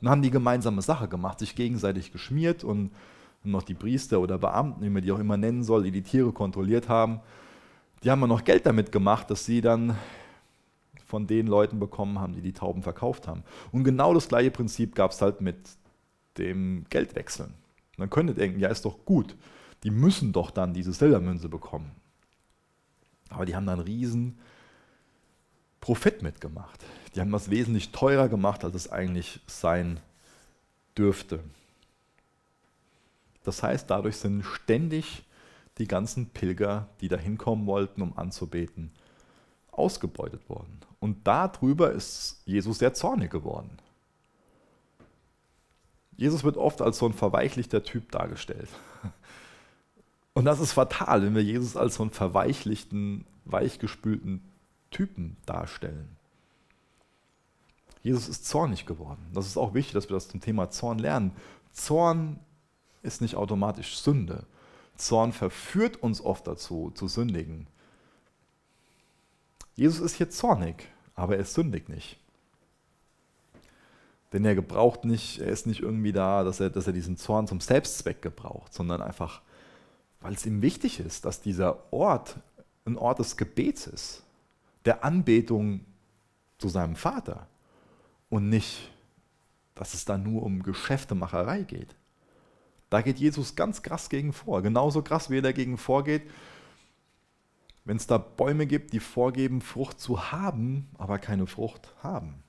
Dann 0.00 0.10
haben 0.10 0.22
die 0.22 0.30
gemeinsame 0.30 0.82
Sache 0.82 1.08
gemacht, 1.08 1.38
sich 1.38 1.54
gegenseitig 1.54 2.12
geschmiert 2.12 2.64
und 2.64 2.90
noch 3.42 3.62
die 3.62 3.74
Priester 3.74 4.20
oder 4.20 4.38
Beamten, 4.38 4.82
wie 4.82 4.90
man 4.90 5.02
die 5.02 5.12
auch 5.12 5.18
immer 5.18 5.36
nennen 5.36 5.62
soll, 5.62 5.84
die 5.84 5.90
die 5.90 6.02
Tiere 6.02 6.32
kontrolliert 6.32 6.88
haben, 6.88 7.20
die 8.04 8.10
haben 8.10 8.20
noch 8.20 8.44
Geld 8.44 8.66
damit 8.66 8.92
gemacht, 8.92 9.30
dass 9.30 9.46
sie 9.46 9.62
dann 9.62 9.96
von 11.06 11.26
den 11.26 11.46
Leuten 11.46 11.78
bekommen 11.78 12.18
haben, 12.18 12.34
die 12.34 12.42
die 12.42 12.52
Tauben 12.52 12.82
verkauft 12.82 13.26
haben. 13.26 13.44
Und 13.72 13.84
genau 13.84 14.12
das 14.12 14.28
gleiche 14.28 14.50
Prinzip 14.50 14.94
gab 14.94 15.12
es 15.12 15.22
halt 15.22 15.40
mit 15.40 15.56
dem 16.36 16.84
Geldwechseln. 16.90 17.54
Man 17.96 18.10
könnte 18.10 18.34
denken, 18.34 18.58
ja, 18.60 18.68
ist 18.68 18.84
doch 18.84 19.04
gut. 19.04 19.36
Die 19.84 19.90
müssen 19.90 20.32
doch 20.32 20.50
dann 20.50 20.74
diese 20.74 20.92
Silbermünze 20.92 21.48
bekommen. 21.48 21.92
Aber 23.30 23.46
die 23.46 23.56
haben 23.56 23.66
dann 23.66 23.80
riesen 23.80 24.38
Profit 25.80 26.22
mitgemacht. 26.22 26.84
Die 27.14 27.20
haben 27.20 27.30
das 27.30 27.50
wesentlich 27.50 27.92
teurer 27.92 28.28
gemacht, 28.28 28.64
als 28.64 28.74
es 28.74 28.90
eigentlich 28.90 29.40
sein 29.46 30.00
dürfte. 30.96 31.40
Das 33.44 33.62
heißt, 33.62 33.88
dadurch 33.90 34.16
sind 34.16 34.44
ständig 34.44 35.22
die 35.78 35.86
ganzen 35.86 36.30
Pilger, 36.30 36.88
die 37.00 37.08
da 37.08 37.16
hinkommen 37.16 37.66
wollten, 37.66 38.02
um 38.02 38.16
anzubeten, 38.16 38.90
ausgebeutet 39.70 40.48
worden. 40.48 40.80
Und 41.00 41.26
darüber 41.26 41.92
ist 41.92 42.40
Jesus 42.46 42.78
sehr 42.78 42.94
zornig 42.94 43.30
geworden. 43.30 43.70
Jesus 46.16 46.44
wird 46.44 46.56
oft 46.56 46.80
als 46.80 46.98
so 46.98 47.06
ein 47.06 47.12
verweichlichter 47.12 47.82
Typ 47.82 48.10
dargestellt. 48.12 48.68
Und 50.32 50.46
das 50.46 50.60
ist 50.60 50.72
fatal, 50.72 51.22
wenn 51.22 51.34
wir 51.34 51.42
Jesus 51.42 51.76
als 51.76 51.96
so 51.96 52.02
einen 52.02 52.12
verweichlichten, 52.12 53.24
weichgespülten 53.44 54.42
Typen 54.90 55.36
darstellen. 55.46 56.16
Jesus 58.04 58.28
ist 58.28 58.46
zornig 58.46 58.84
geworden. 58.84 59.26
Das 59.32 59.46
ist 59.46 59.56
auch 59.56 59.72
wichtig, 59.72 59.94
dass 59.94 60.10
wir 60.10 60.14
das 60.14 60.28
zum 60.28 60.40
Thema 60.40 60.68
Zorn 60.68 60.98
lernen. 60.98 61.32
Zorn 61.72 62.38
ist 63.02 63.22
nicht 63.22 63.34
automatisch 63.34 63.96
Sünde. 63.96 64.44
Zorn 64.94 65.32
verführt 65.32 66.02
uns 66.02 66.20
oft 66.20 66.46
dazu, 66.46 66.92
zu 66.94 67.08
sündigen. 67.08 67.66
Jesus 69.74 70.00
ist 70.00 70.16
hier 70.16 70.28
zornig, 70.28 70.86
aber 71.14 71.38
er 71.38 71.46
sündigt 71.46 71.88
nicht. 71.88 72.20
Denn 74.34 74.44
er 74.44 74.54
gebraucht 74.54 75.06
nicht, 75.06 75.38
er 75.40 75.48
ist 75.48 75.66
nicht 75.66 75.80
irgendwie 75.80 76.12
da, 76.12 76.44
dass 76.44 76.60
er, 76.60 76.68
dass 76.68 76.86
er 76.86 76.92
diesen 76.92 77.16
Zorn 77.16 77.46
zum 77.46 77.60
Selbstzweck 77.60 78.20
gebraucht, 78.20 78.74
sondern 78.74 79.00
einfach, 79.00 79.40
weil 80.20 80.34
es 80.34 80.44
ihm 80.44 80.60
wichtig 80.60 81.00
ist, 81.00 81.24
dass 81.24 81.40
dieser 81.40 81.90
Ort 81.90 82.36
ein 82.84 82.98
Ort 82.98 83.18
des 83.18 83.38
Gebets 83.38 83.86
ist, 83.86 84.24
der 84.84 85.04
Anbetung 85.04 85.86
zu 86.58 86.68
seinem 86.68 86.96
Vater 86.96 87.48
und 88.34 88.48
nicht, 88.48 88.90
dass 89.76 89.94
es 89.94 90.06
da 90.06 90.18
nur 90.18 90.42
um 90.42 90.64
Geschäftemacherei 90.64 91.62
geht. 91.62 91.94
Da 92.90 93.00
geht 93.00 93.20
Jesus 93.20 93.54
ganz 93.54 93.80
krass 93.80 94.08
gegen 94.08 94.32
vor. 94.32 94.60
Genauso 94.60 95.02
krass, 95.02 95.30
wie 95.30 95.38
er 95.38 95.42
dagegen 95.42 95.78
vorgeht, 95.78 96.28
wenn 97.84 97.96
es 97.96 98.08
da 98.08 98.18
Bäume 98.18 98.66
gibt, 98.66 98.92
die 98.92 98.98
vorgeben, 98.98 99.60
Frucht 99.60 100.00
zu 100.00 100.32
haben, 100.32 100.88
aber 100.98 101.20
keine 101.20 101.46
Frucht 101.46 101.94
haben. 102.02 102.42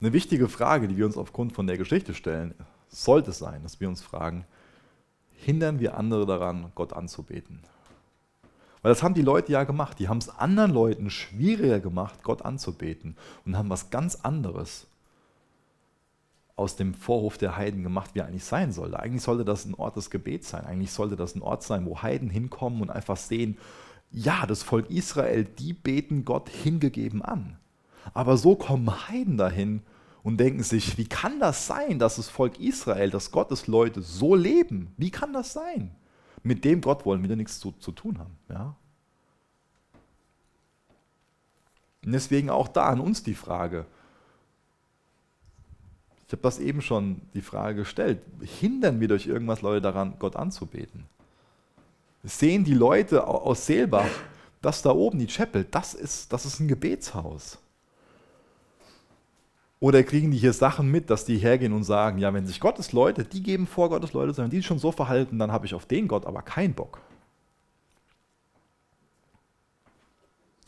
Eine 0.00 0.12
wichtige 0.12 0.48
Frage, 0.48 0.86
die 0.86 0.96
wir 0.96 1.06
uns 1.06 1.16
aufgrund 1.16 1.54
von 1.54 1.66
der 1.66 1.76
Geschichte 1.76 2.14
stellen, 2.14 2.54
sollte 2.88 3.32
sein, 3.32 3.64
dass 3.64 3.80
wir 3.80 3.88
uns 3.88 4.00
fragen, 4.00 4.44
hindern 5.32 5.80
wir 5.80 5.96
andere 5.96 6.24
daran, 6.24 6.70
Gott 6.76 6.92
anzubeten? 6.92 7.64
Weil 8.88 8.94
das 8.94 9.02
haben 9.02 9.12
die 9.12 9.20
Leute 9.20 9.52
ja 9.52 9.64
gemacht. 9.64 9.98
Die 9.98 10.08
haben 10.08 10.16
es 10.16 10.30
anderen 10.30 10.70
Leuten 10.70 11.10
schwieriger 11.10 11.78
gemacht, 11.78 12.22
Gott 12.22 12.40
anzubeten 12.40 13.18
und 13.44 13.54
haben 13.54 13.68
was 13.68 13.90
ganz 13.90 14.14
anderes 14.22 14.86
aus 16.56 16.74
dem 16.74 16.94
Vorhof 16.94 17.36
der 17.36 17.58
Heiden 17.58 17.82
gemacht, 17.82 18.14
wie 18.14 18.20
er 18.20 18.26
eigentlich 18.28 18.44
sein 18.44 18.72
sollte. 18.72 18.98
Eigentlich 18.98 19.24
sollte 19.24 19.44
das 19.44 19.66
ein 19.66 19.74
Ort 19.74 19.96
des 19.96 20.08
Gebets 20.08 20.48
sein. 20.48 20.64
Eigentlich 20.64 20.90
sollte 20.90 21.16
das 21.16 21.34
ein 21.34 21.42
Ort 21.42 21.64
sein, 21.64 21.84
wo 21.84 22.00
Heiden 22.00 22.30
hinkommen 22.30 22.80
und 22.80 22.88
einfach 22.88 23.18
sehen, 23.18 23.58
ja, 24.10 24.46
das 24.46 24.62
Volk 24.62 24.88
Israel, 24.88 25.44
die 25.44 25.74
beten 25.74 26.24
Gott 26.24 26.48
hingegeben 26.48 27.20
an. 27.20 27.58
Aber 28.14 28.38
so 28.38 28.56
kommen 28.56 29.06
Heiden 29.10 29.36
dahin 29.36 29.82
und 30.22 30.38
denken 30.38 30.62
sich, 30.62 30.96
wie 30.96 31.06
kann 31.06 31.40
das 31.40 31.66
sein, 31.66 31.98
dass 31.98 32.16
das 32.16 32.30
Volk 32.30 32.58
Israel, 32.58 33.10
dass 33.10 33.32
Gottes 33.32 33.66
Leute 33.66 34.00
so 34.00 34.34
leben? 34.34 34.94
Wie 34.96 35.10
kann 35.10 35.34
das 35.34 35.52
sein? 35.52 35.90
Mit 36.42 36.64
dem 36.64 36.80
Gott 36.80 37.04
wollen 37.04 37.28
wir 37.28 37.36
nichts 37.36 37.58
zu, 37.58 37.72
zu 37.72 37.92
tun 37.92 38.18
haben. 38.18 38.36
Ja? 38.48 38.74
Und 42.04 42.12
deswegen 42.12 42.50
auch 42.50 42.68
da 42.68 42.86
an 42.86 43.00
uns 43.00 43.22
die 43.22 43.34
Frage. 43.34 43.86
Ich 46.26 46.32
habe 46.32 46.42
das 46.42 46.58
eben 46.58 46.82
schon 46.82 47.22
die 47.34 47.42
Frage 47.42 47.80
gestellt. 47.80 48.20
Hindern 48.40 49.00
wir 49.00 49.08
durch 49.08 49.26
irgendwas 49.26 49.62
Leute 49.62 49.80
daran, 49.80 50.14
Gott 50.18 50.36
anzubeten? 50.36 51.06
Sehen 52.22 52.64
die 52.64 52.74
Leute 52.74 53.26
aus 53.26 53.66
Seelbach, 53.66 54.10
das 54.60 54.82
da 54.82 54.90
oben, 54.90 55.18
die 55.18 55.26
Chapel, 55.26 55.64
das 55.70 55.94
ist, 55.94 56.32
das 56.32 56.44
ist 56.44 56.60
ein 56.60 56.68
Gebetshaus. 56.68 57.58
Oder 59.80 60.02
kriegen 60.02 60.32
die 60.32 60.38
hier 60.38 60.52
Sachen 60.52 60.90
mit, 60.90 61.08
dass 61.08 61.24
die 61.24 61.38
hergehen 61.38 61.72
und 61.72 61.84
sagen, 61.84 62.18
ja, 62.18 62.34
wenn 62.34 62.46
sich 62.46 62.58
Gottes 62.58 62.92
Leute, 62.92 63.24
die 63.24 63.42
geben 63.42 63.66
vor, 63.66 63.90
Gottes 63.90 64.12
Leute 64.12 64.34
sein, 64.34 64.50
die 64.50 64.62
schon 64.62 64.80
so 64.80 64.90
verhalten, 64.90 65.38
dann 65.38 65.52
habe 65.52 65.66
ich 65.66 65.74
auf 65.74 65.86
den 65.86 66.08
Gott 66.08 66.26
aber 66.26 66.42
keinen 66.42 66.74
Bock. 66.74 67.00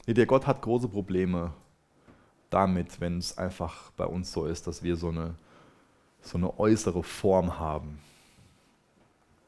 Der 0.07 0.27
Gott 0.27 0.47
hat 0.47 0.63
große 0.63 0.89
Probleme 0.89 1.53
damit, 2.51 3.01
wenn 3.01 3.19
es 3.19 3.37
einfach 3.39 3.91
bei 3.93 4.07
uns 4.07 4.33
so 4.33 4.47
ist, 4.47 4.67
dass 4.67 4.83
wir 4.83 4.97
so 4.97 5.09
eine, 5.09 5.35
so 6.21 6.39
eine 6.39 6.59
äußere 6.59 7.03
Form 7.03 7.59
haben. 7.59 8.01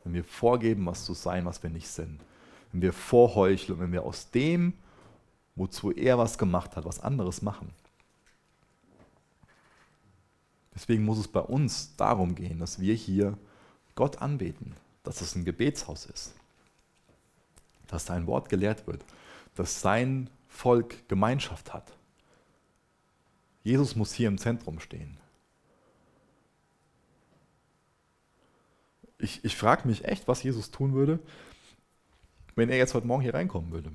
Wenn 0.04 0.14
wir 0.14 0.24
vorgeben, 0.24 0.86
was 0.86 1.04
zu 1.04 1.14
sein, 1.14 1.44
was 1.44 1.62
wir 1.62 1.70
nicht 1.70 1.88
sind. 1.88 2.20
Wenn 2.72 2.82
wir 2.82 2.92
vorheucheln, 2.92 3.78
wenn 3.78 3.92
wir 3.92 4.04
aus 4.04 4.30
dem, 4.30 4.72
wozu 5.54 5.92
er 5.92 6.18
was 6.18 6.38
gemacht 6.38 6.76
hat, 6.76 6.84
was 6.84 7.00
anderes 7.00 7.42
machen. 7.42 7.70
Deswegen 10.74 11.04
muss 11.04 11.18
es 11.18 11.28
bei 11.28 11.40
uns 11.40 11.96
darum 11.96 12.34
gehen, 12.34 12.58
dass 12.58 12.80
wir 12.80 12.94
hier 12.94 13.38
Gott 13.94 14.22
anbeten, 14.22 14.74
dass 15.02 15.20
es 15.20 15.34
ein 15.34 15.44
Gebetshaus 15.44 16.06
ist, 16.06 16.34
dass 17.86 18.06
sein 18.06 18.26
Wort 18.26 18.48
gelehrt 18.48 18.86
wird, 18.86 19.04
dass 19.54 19.80
sein 19.80 20.30
Volk 20.48 21.08
Gemeinschaft 21.08 21.74
hat. 21.74 21.92
Jesus 23.62 23.96
muss 23.96 24.12
hier 24.12 24.28
im 24.28 24.38
Zentrum 24.38 24.80
stehen. 24.80 25.18
Ich, 29.18 29.44
ich 29.44 29.56
frage 29.56 29.86
mich 29.86 30.04
echt, 30.04 30.26
was 30.26 30.42
Jesus 30.42 30.70
tun 30.70 30.94
würde, 30.94 31.20
wenn 32.56 32.70
er 32.70 32.76
jetzt 32.76 32.94
heute 32.94 33.06
Morgen 33.06 33.22
hier 33.22 33.34
reinkommen 33.34 33.70
würde. 33.70 33.92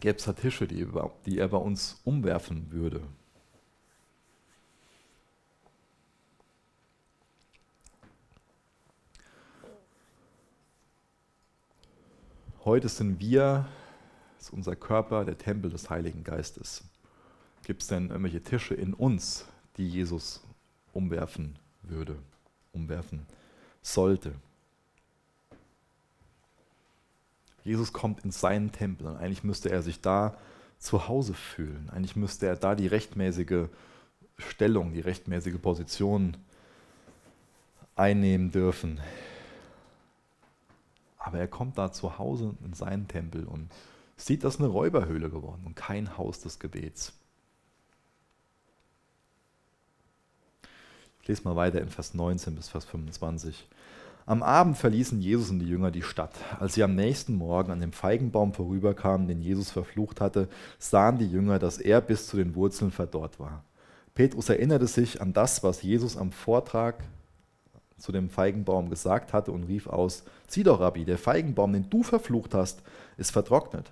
Gäbe 0.00 0.18
es 0.18 0.24
da 0.24 0.32
Tische, 0.32 0.66
die, 0.66 0.86
die 1.24 1.38
er 1.38 1.48
bei 1.48 1.56
uns 1.56 2.00
umwerfen 2.04 2.70
würde? 2.70 3.02
Heute 12.66 12.88
sind 12.88 13.20
wir, 13.20 13.64
ist 14.40 14.52
unser 14.52 14.74
Körper 14.74 15.24
der 15.24 15.38
Tempel 15.38 15.70
des 15.70 15.88
Heiligen 15.88 16.24
Geistes. 16.24 16.82
Gibt 17.64 17.82
es 17.82 17.86
denn 17.86 18.08
irgendwelche 18.08 18.42
Tische 18.42 18.74
in 18.74 18.92
uns, 18.92 19.46
die 19.76 19.88
Jesus 19.88 20.42
umwerfen 20.92 21.56
würde, 21.82 22.16
umwerfen 22.72 23.24
sollte? 23.82 24.32
Jesus 27.62 27.92
kommt 27.92 28.24
in 28.24 28.32
seinen 28.32 28.72
Tempel 28.72 29.06
und 29.06 29.16
eigentlich 29.16 29.44
müsste 29.44 29.70
er 29.70 29.82
sich 29.82 30.00
da 30.00 30.36
zu 30.80 31.06
Hause 31.06 31.34
fühlen. 31.34 31.88
Eigentlich 31.90 32.16
müsste 32.16 32.48
er 32.48 32.56
da 32.56 32.74
die 32.74 32.88
rechtmäßige 32.88 33.68
Stellung, 34.38 34.92
die 34.92 34.98
rechtmäßige 34.98 35.58
Position 35.62 36.36
einnehmen 37.94 38.50
dürfen. 38.50 39.00
Aber 41.26 41.40
er 41.40 41.48
kommt 41.48 41.76
da 41.76 41.90
zu 41.90 42.18
Hause 42.18 42.54
in 42.64 42.72
seinen 42.72 43.08
Tempel 43.08 43.46
und 43.46 43.68
sieht, 44.16 44.44
das 44.44 44.60
eine 44.60 44.68
Räuberhöhle 44.68 45.28
geworden 45.28 45.62
und 45.66 45.74
kein 45.74 46.16
Haus 46.16 46.38
des 46.38 46.60
Gebets. 46.60 47.14
Ich 51.20 51.26
lese 51.26 51.42
mal 51.42 51.56
weiter 51.56 51.80
in 51.80 51.88
Vers 51.88 52.14
19 52.14 52.54
bis 52.54 52.68
Vers 52.68 52.84
25. 52.84 53.66
Am 54.24 54.44
Abend 54.44 54.76
verließen 54.76 55.20
Jesus 55.20 55.50
und 55.50 55.58
die 55.58 55.68
Jünger 55.68 55.90
die 55.90 56.02
Stadt. 56.02 56.30
Als 56.60 56.74
sie 56.74 56.84
am 56.84 56.94
nächsten 56.94 57.34
Morgen 57.34 57.72
an 57.72 57.80
dem 57.80 57.92
Feigenbaum 57.92 58.54
vorüberkamen, 58.54 59.26
den 59.26 59.42
Jesus 59.42 59.72
verflucht 59.72 60.20
hatte, 60.20 60.48
sahen 60.78 61.18
die 61.18 61.28
Jünger, 61.28 61.58
dass 61.58 61.78
er 61.78 62.00
bis 62.02 62.28
zu 62.28 62.36
den 62.36 62.54
Wurzeln 62.54 62.92
verdorrt 62.92 63.40
war. 63.40 63.64
Petrus 64.14 64.48
erinnerte 64.48 64.86
sich 64.86 65.20
an 65.20 65.32
das, 65.32 65.64
was 65.64 65.82
Jesus 65.82 66.16
am 66.16 66.30
Vortrag 66.30 67.02
zu 67.98 68.12
dem 68.12 68.28
Feigenbaum 68.28 68.90
gesagt 68.90 69.32
hatte 69.32 69.52
und 69.52 69.64
rief 69.64 69.86
aus, 69.86 70.24
Sieh 70.48 70.62
doch, 70.62 70.80
Rabbi, 70.80 71.04
der 71.04 71.18
Feigenbaum, 71.18 71.72
den 71.72 71.90
du 71.90 72.02
verflucht 72.02 72.54
hast, 72.54 72.82
ist 73.16 73.30
vertrocknet. 73.30 73.90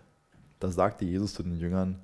Da 0.60 0.70
sagte 0.70 1.04
Jesus 1.04 1.34
zu 1.34 1.42
den 1.42 1.58
Jüngern, 1.58 1.98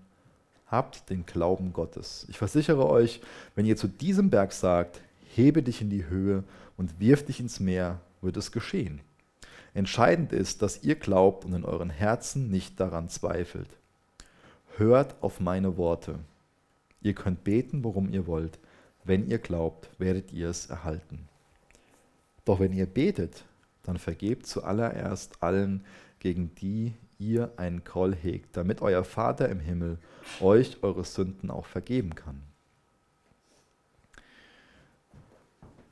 Habt 0.66 1.10
den 1.10 1.26
Glauben 1.26 1.72
Gottes. 1.72 2.26
Ich 2.28 2.38
versichere 2.38 2.88
euch, 2.88 3.20
wenn 3.54 3.66
ihr 3.66 3.76
zu 3.76 3.88
diesem 3.88 4.30
Berg 4.30 4.52
sagt, 4.52 5.00
hebe 5.34 5.62
dich 5.62 5.80
in 5.80 5.90
die 5.90 6.06
Höhe 6.06 6.44
und 6.76 7.00
wirf 7.00 7.24
dich 7.24 7.40
ins 7.40 7.58
Meer, 7.58 8.00
wird 8.20 8.36
es 8.36 8.52
geschehen. 8.52 9.00
Entscheidend 9.74 10.32
ist, 10.32 10.62
dass 10.62 10.82
ihr 10.82 10.94
glaubt 10.94 11.44
und 11.44 11.54
in 11.54 11.64
euren 11.64 11.90
Herzen 11.90 12.50
nicht 12.50 12.78
daran 12.80 13.08
zweifelt. 13.08 13.68
Hört 14.76 15.16
auf 15.22 15.40
meine 15.40 15.76
Worte. 15.76 16.18
Ihr 17.02 17.14
könnt 17.14 17.44
beten, 17.44 17.84
worum 17.84 18.08
ihr 18.12 18.26
wollt. 18.26 18.58
Wenn 19.04 19.28
ihr 19.28 19.38
glaubt, 19.38 19.90
werdet 19.98 20.32
ihr 20.32 20.48
es 20.48 20.66
erhalten. 20.66 21.29
Doch 22.50 22.58
wenn 22.58 22.72
ihr 22.72 22.86
betet, 22.86 23.44
dann 23.84 23.96
vergebt 23.96 24.44
zuallererst 24.44 25.40
allen, 25.40 25.84
gegen 26.18 26.52
die 26.56 26.94
ihr 27.16 27.52
einen 27.58 27.84
Groll 27.84 28.12
hegt, 28.12 28.56
damit 28.56 28.82
euer 28.82 29.04
Vater 29.04 29.48
im 29.48 29.60
Himmel 29.60 29.98
euch 30.40 30.82
eure 30.82 31.04
Sünden 31.04 31.48
auch 31.52 31.66
vergeben 31.66 32.16
kann. 32.16 32.42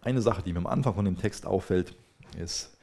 Eine 0.00 0.20
Sache, 0.20 0.42
die 0.42 0.52
mir 0.52 0.58
am 0.58 0.66
Anfang 0.66 0.94
von 0.94 1.04
dem 1.04 1.16
Text 1.16 1.46
auffällt, 1.46 1.94
ist, 2.36 2.76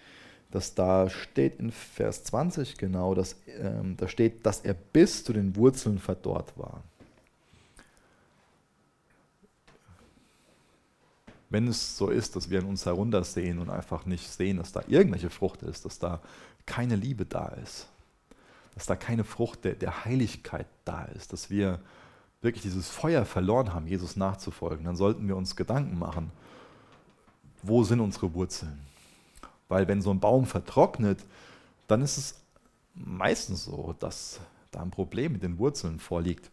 dass 0.52 0.74
da 0.74 1.10
steht 1.10 1.60
in 1.60 1.74
Vers 1.74 2.24
20 2.24 2.78
genau, 2.78 3.14
dass, 3.14 3.34
äh, 3.46 3.74
da 3.98 4.08
steht, 4.08 4.46
dass 4.46 4.62
er 4.62 4.74
bis 4.74 5.26
zu 5.26 5.34
den 5.34 5.58
Wurzeln 5.58 6.00
verdorrt 6.00 6.58
war. 6.58 6.82
Wenn 11.50 11.68
es 11.68 11.98
so 11.98 12.10
ist, 12.10 12.36
dass 12.36 12.50
wir 12.50 12.60
in 12.60 12.66
uns 12.66 12.86
heruntersehen 12.86 13.60
und 13.60 13.70
einfach 13.70 14.06
nicht 14.06 14.32
sehen, 14.32 14.58
dass 14.58 14.72
da 14.72 14.82
irgendwelche 14.88 15.30
Frucht 15.30 15.64
ist, 15.64 15.86
dass 15.86 16.00
da 16.00 16.22
keine 16.66 16.96
Liebe 16.96 17.26
da 17.26 17.48
ist, 17.48 17.88
dass 18.74 18.86
da 18.86 18.96
keine 18.96 19.24
Frucht 19.24 19.64
der, 19.64 19.74
der 19.74 20.06
Heiligkeit 20.06 20.68
da 20.84 21.06
ist, 21.06 21.34
dass 21.34 21.50
wir 21.50 21.80
wirklich 22.42 22.64
dieses 22.64 22.90
Feuer 22.90 23.26
verloren 23.26 23.74
haben, 23.74 23.88
Jesus 23.88 24.16
nachzufolgen, 24.16 24.86
dann 24.86 24.96
sollten 24.96 25.28
wir 25.28 25.36
uns 25.36 25.56
Gedanken 25.56 25.98
machen, 25.98 26.32
wo 27.64 27.84
sind 27.84 28.00
unsere 28.00 28.34
Wurzeln? 28.34 28.80
Weil 29.68 29.88
wenn 29.88 30.02
so 30.02 30.12
ein 30.12 30.20
Baum 30.20 30.46
vertrocknet, 30.46 31.24
dann 31.88 32.02
ist 32.02 32.18
es 32.18 32.36
meistens 32.94 33.66
so, 33.66 33.96
dass 34.00 34.40
da 34.72 34.82
ein 34.82 34.92
Problem 34.92 35.34
mit 35.34 35.44
den 35.44 35.58
Wurzeln 35.58 36.00
vorliegt. 36.00 36.52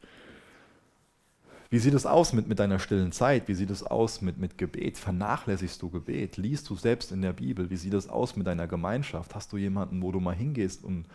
Wie 1.73 1.79
sieht 1.79 1.95
es 1.95 2.05
aus 2.05 2.35
mit, 2.35 2.49
mit 2.49 2.59
deiner 2.59 2.79
stillen 2.79 3.13
Zeit? 3.13 3.49
Wie 3.49 3.55
sieht 3.55 3.71
es 3.71 3.83
aus 3.83 4.21
mit, 4.21 4.37
mit 4.37 4.59
Gebet? 4.59 4.99
Vernachlässigst 4.99 5.81
du 5.81 5.89
Gebet? 5.89 6.37
Liest 6.37 6.69
du 6.69 6.77
selbst 6.77 7.13
in 7.13 7.23
der 7.23 7.33
Bibel? 7.33 7.71
Wie 7.71 7.79
sieht 7.79 7.95
es 7.95 8.11
aus 8.11 8.37
mit 8.37 8.47
deiner 8.47 8.67
Gemeinschaft? 8.67 9.35
Hast 9.35 9.55
du 9.55 9.57
jemanden, 9.57 10.03
wo 10.03 10.13
du 10.13 10.21
mal 10.21 10.35
hingehst 10.35 10.85
und 10.85 11.07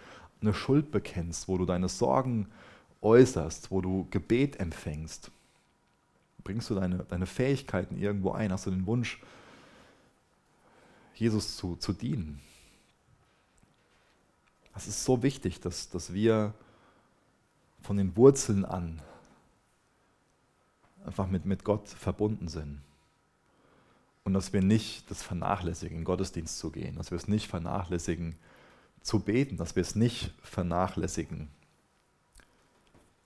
eine 0.41 0.56
Schuld 0.56 0.89
bekennst, 0.89 1.48
wo 1.48 1.60
du 1.60 1.65
deine 1.65 1.89
Sorgen 1.89 2.48
äußerst, 3.04 3.70
wo 3.70 3.82
du 3.82 4.08
Gebet 4.10 4.60
empfängst? 4.60 5.30
Bringst 6.43 6.72
du 6.72 6.74
deine, 6.74 7.06
deine 7.08 7.28
Fähigkeiten 7.28 7.96
irgendwo 7.96 8.32
ein? 8.32 8.52
Hast 8.52 8.65
du 8.65 8.72
den 8.72 8.88
Wunsch, 8.88 9.22
Jesus 11.13 11.56
zu, 11.56 11.76
zu 11.76 11.94
dienen? 11.94 12.40
Es 14.75 14.88
ist 14.88 15.06
so 15.06 15.21
wichtig, 15.21 15.60
dass, 15.62 15.92
dass 15.92 16.15
wir 16.15 16.56
von 17.84 17.98
den 17.98 18.17
Wurzeln 18.17 18.65
an 18.65 19.04
einfach 21.08 21.27
mit, 21.27 21.45
mit 21.45 21.63
Gott 21.63 21.87
verbunden 21.87 22.47
sind. 22.47 22.81
Und 24.23 24.33
dass 24.33 24.51
wir 24.51 24.62
nicht 24.62 25.10
das 25.10 25.23
vernachlässigen, 25.23 25.99
in 25.99 26.03
Gottesdienst 26.03 26.60
zu 26.60 26.69
gehen, 26.69 26.97
dass 26.97 27.12
wir 27.12 27.15
es 27.15 27.27
nicht 27.27 27.47
vernachlässigen, 27.47 28.35
zu 29.01 29.19
beten, 29.21 29.55
dass 29.55 29.75
wir 29.75 29.81
es 29.81 29.95
nicht 29.95 30.33
vernachlässigen, 30.43 31.47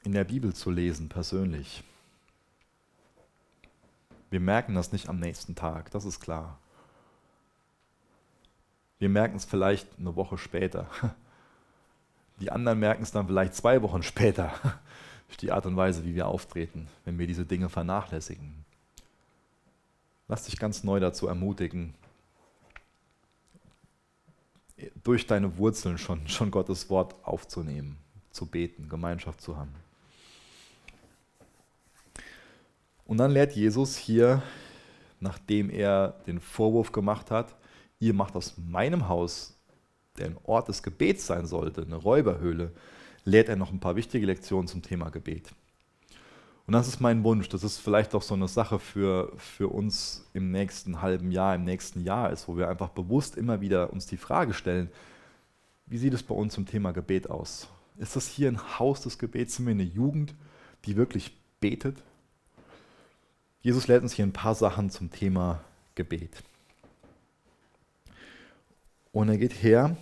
in 0.04 0.12
der 0.12 0.24
Bibel 0.24 0.54
zu 0.54 0.70
lesen, 0.70 1.10
persönlich. 1.10 1.84
Wir 4.30 4.40
merken 4.40 4.76
das 4.76 4.92
nicht 4.92 5.10
am 5.10 5.20
nächsten 5.20 5.56
Tag, 5.56 5.90
das 5.92 6.06
ist 6.06 6.20
klar. 6.20 6.60
Wir 9.00 9.10
merken 9.10 9.38
es 9.38 9.46
vielleicht 9.46 9.88
eine 9.98 10.16
Woche 10.16 10.38
später. 10.38 10.88
Die 12.40 12.52
anderen 12.52 12.80
merken 12.80 13.04
es 13.04 13.12
dann 13.12 13.28
vielleicht 13.28 13.56
zwei 13.56 13.82
Wochen 13.82 14.04
später 14.04 14.54
ist 15.32 15.42
die 15.42 15.52
Art 15.52 15.66
und 15.66 15.76
Weise, 15.78 16.06
wie 16.06 16.14
wir 16.14 16.28
auftreten, 16.28 16.88
wenn 17.06 17.18
wir 17.18 17.26
diese 17.26 17.46
Dinge 17.46 17.70
vernachlässigen. 17.70 18.66
Lass 20.28 20.46
dich 20.46 20.60
ganz 20.60 20.84
neu 20.84 21.00
dazu 21.00 21.28
ermutigen, 21.28 21.94
durch 25.04 25.28
deine 25.28 25.58
Wurzeln 25.58 25.98
schon, 25.98 26.28
schon 26.28 26.52
Gottes 26.52 26.90
Wort 26.90 27.16
aufzunehmen, 27.24 27.98
zu 28.32 28.46
beten, 28.46 28.90
Gemeinschaft 28.90 29.42
zu 29.42 29.58
haben. 29.58 29.74
Und 33.06 33.18
dann 33.18 33.32
lehrt 33.32 33.54
Jesus 33.54 33.98
hier, 33.98 34.42
nachdem 35.20 35.70
er 35.70 36.16
den 36.28 36.40
Vorwurf 36.40 36.92
gemacht 36.92 37.30
hat, 37.30 37.56
ihr 38.00 38.14
macht 38.14 38.36
aus 38.36 38.58
meinem 38.58 39.08
Haus, 39.08 39.58
der 40.18 40.28
ein 40.28 40.38
Ort 40.44 40.68
des 40.68 40.82
Gebets 40.82 41.28
sein 41.28 41.46
sollte, 41.46 41.82
eine 41.82 41.96
Räuberhöhle, 41.96 42.72
lehrt 43.26 43.50
er 43.50 43.56
noch 43.56 43.72
ein 43.72 43.80
paar 43.80 43.96
wichtige 43.96 44.26
Lektionen 44.26 44.68
zum 44.68 44.82
Thema 44.82 45.10
Gebet. 45.10 45.52
Und 46.68 46.74
das 46.74 46.88
ist 46.88 47.02
mein 47.02 47.24
Wunsch, 47.24 47.50
das 47.50 47.64
ist 47.64 47.80
vielleicht 47.80 48.16
auch 48.16 48.22
so 48.22 48.34
eine 48.34 48.48
Sache 48.48 48.80
für, 48.80 49.34
für 49.38 49.68
uns 49.68 50.30
im 50.34 50.52
nächsten 50.52 51.02
halben 51.02 51.32
Jahr, 51.32 51.56
im 51.56 51.64
nächsten 51.64 52.02
Jahr 52.04 52.32
ist, 52.32 52.48
wo 52.48 52.56
wir 52.56 52.70
einfach 52.70 52.90
bewusst 52.90 53.36
immer 53.36 53.62
wieder 53.62 53.92
uns 53.92 54.06
die 54.06 54.18
Frage 54.18 54.54
stellen, 54.54 54.90
wie 55.86 55.98
sieht 55.98 56.14
es 56.14 56.24
bei 56.24 56.36
uns 56.36 56.54
zum 56.54 56.66
Thema 56.66 56.92
Gebet 56.94 57.30
aus? 57.30 57.68
Ist 57.98 58.16
das 58.16 58.28
hier 58.28 58.48
ein 58.48 58.80
Haus 58.80 59.02
des 59.02 59.20
Gebets? 59.20 59.56
Sind 59.56 59.66
wir 59.66 59.72
eine 59.72 59.84
Jugend, 59.84 60.34
die 60.86 60.96
wirklich 60.96 61.36
betet? 61.60 62.02
Jesus 63.62 63.88
lehrt 63.88 64.02
uns 64.02 64.14
hier 64.14 64.26
ein 64.26 64.34
paar 64.34 64.56
Sachen 64.56 64.90
zum 64.90 65.12
Thema 65.12 65.62
Gebet. 65.96 66.42
Und 69.12 69.30
er 69.30 69.38
geht 69.38 69.62
her 69.62 69.98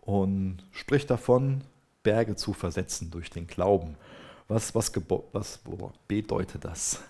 und 0.00 0.64
spricht 0.70 1.10
davon, 1.10 1.62
Berge 2.02 2.36
zu 2.36 2.52
versetzen 2.52 3.10
durch 3.10 3.30
den 3.30 3.46
Glauben. 3.46 3.96
Was, 4.48 4.74
was, 4.74 4.92
was 5.32 5.60
bedeutet 6.08 6.64
das? 6.64 7.00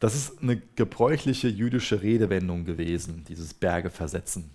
Das 0.00 0.14
ist 0.14 0.42
eine 0.42 0.56
gebräuchliche 0.76 1.48
jüdische 1.48 2.02
Redewendung 2.02 2.64
gewesen, 2.64 3.24
dieses 3.28 3.52
Berge 3.52 3.90
versetzen. 3.90 4.50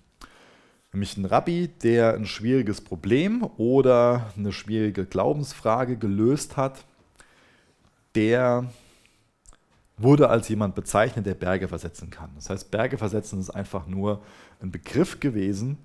Nämlich 0.94 1.18
ein 1.18 1.26
Rabbi, 1.26 1.70
der 1.82 2.14
ein 2.14 2.26
schwieriges 2.26 2.80
Problem 2.80 3.44
oder 3.58 4.32
eine 4.38 4.54
schwierige 4.54 5.06
Glaubensfrage 5.06 5.98
gelöst 5.98 6.56
hat, 6.56 6.86
der 8.16 8.72
wurde 9.98 10.30
als 10.30 10.50
jemand 10.50 10.76
bezeichnet, 10.76 11.26
der 11.26 11.34
Berge 11.34 11.68
versetzen 11.68 12.10
kann. 12.10 12.30
Das 12.36 12.50
heißt, 12.50 12.72
Berge 12.72 12.98
versetzen 12.98 13.40
ist 13.40 13.50
einfach 13.50 13.88
nur 13.88 14.22
ein 14.62 14.72
Begriff 14.72 15.20
gewesen, 15.20 15.78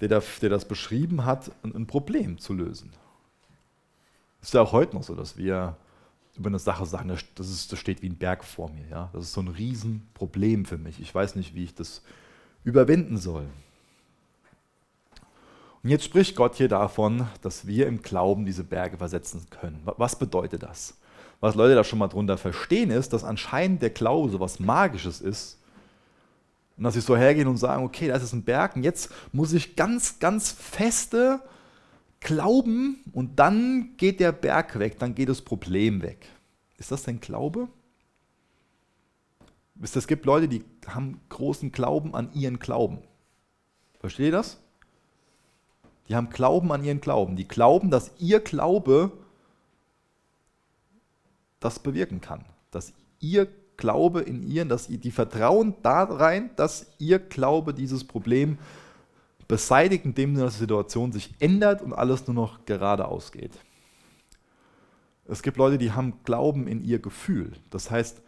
der, 0.00 0.08
das 0.08 0.64
beschrieben 0.66 1.24
hat, 1.24 1.50
ein 1.62 1.86
Problem 1.86 2.38
zu 2.38 2.52
lösen. 2.52 2.92
Ist 4.44 4.52
ja 4.52 4.60
auch 4.60 4.72
heute 4.72 4.94
noch 4.94 5.02
so, 5.02 5.14
dass 5.14 5.38
wir 5.38 5.74
über 6.36 6.48
eine 6.48 6.58
Sache 6.58 6.84
sagen, 6.84 7.08
das, 7.08 7.48
ist, 7.48 7.72
das 7.72 7.78
steht 7.78 8.02
wie 8.02 8.10
ein 8.10 8.18
Berg 8.18 8.44
vor 8.44 8.68
mir. 8.68 8.86
Ja? 8.90 9.08
Das 9.14 9.24
ist 9.24 9.32
so 9.32 9.40
ein 9.40 9.48
Riesenproblem 9.48 10.66
für 10.66 10.76
mich. 10.76 11.00
Ich 11.00 11.14
weiß 11.14 11.34
nicht, 11.36 11.54
wie 11.54 11.64
ich 11.64 11.74
das 11.74 12.02
überwinden 12.62 13.16
soll. 13.16 13.46
Und 15.82 15.88
jetzt 15.88 16.04
spricht 16.04 16.36
Gott 16.36 16.56
hier 16.56 16.68
davon, 16.68 17.26
dass 17.40 17.66
wir 17.66 17.86
im 17.86 18.02
Glauben 18.02 18.44
diese 18.44 18.64
Berge 18.64 18.98
versetzen 18.98 19.46
können. 19.48 19.80
Was 19.84 20.18
bedeutet 20.18 20.62
das? 20.62 20.98
Was 21.40 21.54
Leute 21.54 21.74
da 21.74 21.82
schon 21.82 21.98
mal 21.98 22.08
drunter 22.08 22.36
verstehen, 22.36 22.90
ist, 22.90 23.14
dass 23.14 23.24
anscheinend 23.24 23.80
der 23.80 23.90
Glaube 23.90 24.30
so 24.30 24.40
was 24.40 24.60
Magisches 24.60 25.22
ist. 25.22 25.58
Und 26.76 26.84
dass 26.84 26.92
sie 26.92 27.00
so 27.00 27.16
hergehen 27.16 27.48
und 27.48 27.56
sagen, 27.56 27.82
okay, 27.82 28.08
das 28.08 28.22
ist 28.22 28.34
ein 28.34 28.44
Berg 28.44 28.76
und 28.76 28.82
jetzt 28.82 29.10
muss 29.32 29.54
ich 29.54 29.74
ganz, 29.74 30.18
ganz 30.18 30.52
feste 30.52 31.40
Glauben 32.24 33.04
und 33.12 33.38
dann 33.38 33.96
geht 33.98 34.18
der 34.18 34.32
Berg 34.32 34.78
weg, 34.78 34.98
dann 34.98 35.14
geht 35.14 35.28
das 35.28 35.42
Problem 35.42 36.02
weg. 36.02 36.26
Ist 36.78 36.90
das 36.90 37.04
denn 37.04 37.20
Glaube? 37.20 37.68
Es 39.80 40.06
gibt 40.06 40.24
Leute, 40.24 40.48
die 40.48 40.64
haben 40.86 41.20
großen 41.28 41.70
Glauben 41.70 42.14
an 42.14 42.32
ihren 42.32 42.58
Glauben. 42.58 42.98
Versteht 44.00 44.26
ihr 44.26 44.32
das? 44.32 44.58
Die 46.08 46.16
haben 46.16 46.30
Glauben 46.30 46.72
an 46.72 46.82
ihren 46.82 47.02
Glauben. 47.02 47.36
Die 47.36 47.46
glauben, 47.46 47.90
dass 47.90 48.10
ihr 48.18 48.40
Glaube 48.40 49.12
das 51.60 51.78
bewirken 51.78 52.22
kann. 52.22 52.46
Dass 52.70 52.94
ihr 53.20 53.48
Glaube 53.76 54.22
in 54.22 54.42
ihren, 54.42 54.70
dass 54.70 54.86
die 54.86 55.10
vertrauen 55.10 55.74
da 55.82 56.04
rein, 56.04 56.50
dass 56.56 56.86
ihr 56.98 57.18
Glaube 57.18 57.74
dieses 57.74 58.04
Problem 58.04 58.58
beseitigt, 59.48 60.04
indem 60.04 60.34
die 60.34 60.48
Situation 60.50 61.12
sich 61.12 61.34
ändert 61.38 61.82
und 61.82 61.92
alles 61.92 62.26
nur 62.26 62.34
noch 62.34 62.64
geradeaus 62.64 63.32
geht. 63.32 63.58
Es 65.26 65.42
gibt 65.42 65.56
Leute, 65.56 65.78
die 65.78 65.92
haben 65.92 66.14
Glauben 66.24 66.66
in 66.66 66.84
ihr 66.84 66.98
Gefühl. 66.98 67.52
Das 67.70 67.90
heißt, 67.90 68.20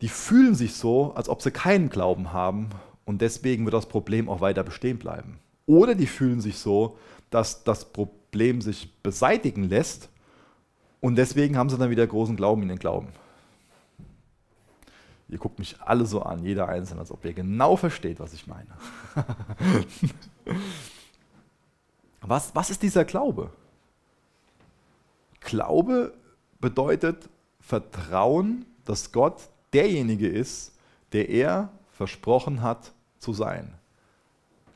die 0.00 0.08
fühlen 0.08 0.54
sich 0.54 0.74
so, 0.74 1.12
als 1.14 1.28
ob 1.28 1.42
sie 1.42 1.50
keinen 1.50 1.88
Glauben 1.88 2.32
haben 2.32 2.70
und 3.04 3.22
deswegen 3.22 3.64
wird 3.64 3.74
das 3.74 3.86
Problem 3.86 4.28
auch 4.28 4.40
weiter 4.40 4.62
bestehen 4.62 4.98
bleiben. 4.98 5.38
Oder 5.66 5.94
die 5.94 6.06
fühlen 6.06 6.40
sich 6.40 6.58
so, 6.58 6.98
dass 7.30 7.64
das 7.64 7.92
Problem 7.92 8.60
sich 8.60 8.94
beseitigen 9.02 9.64
lässt 9.64 10.10
und 11.00 11.16
deswegen 11.16 11.56
haben 11.56 11.70
sie 11.70 11.78
dann 11.78 11.90
wieder 11.90 12.06
großen 12.06 12.36
Glauben 12.36 12.62
in 12.62 12.68
den 12.68 12.78
Glauben. 12.78 13.08
Ihr 15.34 15.40
guckt 15.40 15.58
mich 15.58 15.74
alle 15.80 16.06
so 16.06 16.22
an, 16.22 16.44
jeder 16.44 16.68
Einzelne, 16.68 17.00
als 17.00 17.10
ob 17.10 17.24
ihr 17.24 17.32
genau 17.34 17.74
versteht, 17.74 18.20
was 18.20 18.32
ich 18.34 18.46
meine. 18.46 18.68
was, 22.20 22.54
was 22.54 22.70
ist 22.70 22.80
dieser 22.80 23.04
Glaube? 23.04 23.50
Glaube 25.40 26.14
bedeutet 26.60 27.28
Vertrauen, 27.58 28.64
dass 28.84 29.10
Gott 29.10 29.48
derjenige 29.72 30.28
ist, 30.28 30.70
der 31.12 31.28
er 31.28 31.68
versprochen 31.90 32.62
hat 32.62 32.92
zu 33.18 33.32
sein. 33.32 33.74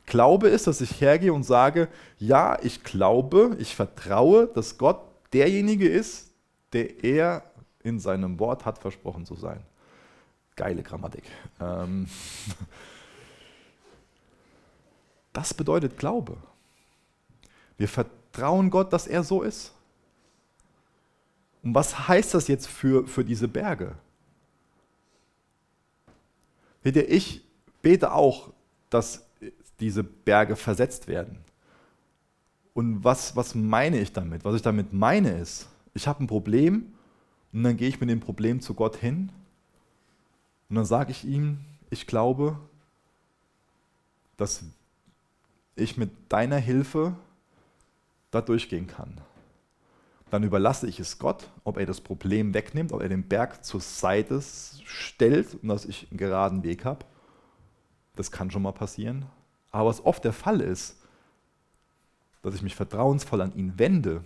Glaube 0.07 0.49
ist, 0.49 0.67
dass 0.67 0.81
ich 0.81 0.99
hergehe 0.99 1.31
und 1.31 1.43
sage, 1.43 1.87
ja, 2.17 2.57
ich 2.61 2.83
glaube, 2.83 3.55
ich 3.59 3.77
vertraue, 3.77 4.47
dass 4.47 4.77
Gott 4.77 4.99
derjenige 5.31 5.87
ist, 5.87 6.33
der 6.73 7.01
er 7.01 7.43
in 7.81 7.97
seinem 8.01 8.39
Wort 8.39 8.65
hat 8.65 8.77
versprochen 8.77 9.25
zu 9.25 9.35
sein. 9.35 9.63
Geile 10.59 10.83
Grammatik. 10.83 11.23
Ähm 11.61 12.05
das 15.33 15.53
bedeutet 15.53 15.97
Glaube. 15.97 16.35
Wir 17.77 17.87
vertrauen 17.87 18.69
Gott, 18.69 18.91
dass 18.91 19.07
er 19.07 19.23
so 19.23 19.41
ist. 19.41 19.73
Und 21.63 21.75
was 21.75 22.09
heißt 22.09 22.33
das 22.33 22.49
jetzt 22.49 22.67
für, 22.67 23.07
für 23.07 23.23
diese 23.23 23.47
Berge? 23.47 23.95
Seht 26.83 26.97
ihr, 26.97 27.09
ich 27.09 27.41
bete 27.81 28.11
auch, 28.11 28.51
dass 28.89 29.25
diese 29.79 30.03
Berge 30.03 30.57
versetzt 30.57 31.07
werden. 31.07 31.37
Und 32.73 33.01
was, 33.05 33.33
was 33.37 33.55
meine 33.55 33.97
ich 33.97 34.11
damit? 34.11 34.43
Was 34.43 34.57
ich 34.57 34.61
damit 34.61 34.91
meine 34.91 35.39
ist, 35.39 35.69
ich 35.93 36.05
habe 36.05 36.21
ein 36.21 36.27
Problem 36.27 36.91
und 37.53 37.63
dann 37.63 37.77
gehe 37.77 37.87
ich 37.87 38.01
mit 38.01 38.09
dem 38.09 38.19
Problem 38.19 38.59
zu 38.59 38.73
Gott 38.73 38.97
hin 38.97 39.31
und 40.69 40.75
dann 40.75 40.85
sage 40.85 41.11
ich 41.11 41.25
ihm, 41.25 41.59
ich 41.89 42.05
glaube, 42.05 42.59
dass 44.37 44.63
ich 45.75 45.97
mit 45.97 46.11
deiner 46.29 46.57
Hilfe 46.57 47.15
da 48.31 48.41
durchgehen 48.41 48.87
kann. 48.87 49.19
Dann 50.29 50.43
überlasse 50.43 50.87
ich 50.87 50.99
es 50.99 51.17
Gott, 51.17 51.49
ob 51.63 51.77
er 51.77 51.87
das 51.87 52.01
Problem 52.01 52.53
wegnimmt, 52.53 52.91
ob 52.91 53.01
er 53.01 53.09
den 53.09 53.27
Berg 53.27 53.65
zur 53.65 53.81
Seite 53.81 54.41
stellt 54.41 55.55
und 55.55 55.69
dass 55.69 55.85
ich 55.85 56.07
einen 56.11 56.19
geraden 56.19 56.63
Weg 56.63 56.85
habe. 56.85 57.05
Das 58.15 58.31
kann 58.31 58.51
schon 58.51 58.61
mal 58.61 58.71
passieren. 58.71 59.25
Aber 59.71 59.89
was 59.89 60.05
oft 60.05 60.23
der 60.23 60.33
Fall 60.33 60.61
ist, 60.61 60.97
dass 62.43 62.53
ich 62.53 62.61
mich 62.61 62.75
vertrauensvoll 62.75 63.41
an 63.41 63.55
ihn 63.55 63.77
wende 63.79 64.23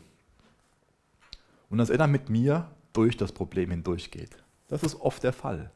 und 1.70 1.78
dass 1.78 1.90
er 1.90 1.98
dann 1.98 2.12
mit 2.12 2.30
mir 2.30 2.70
durch 2.92 3.16
das 3.16 3.32
Problem 3.32 3.72
hindurchgeht. 3.72 4.32
Das 4.68 4.84
ist 4.84 5.00
oft 5.00 5.24
der 5.24 5.34
Fall. 5.34 5.72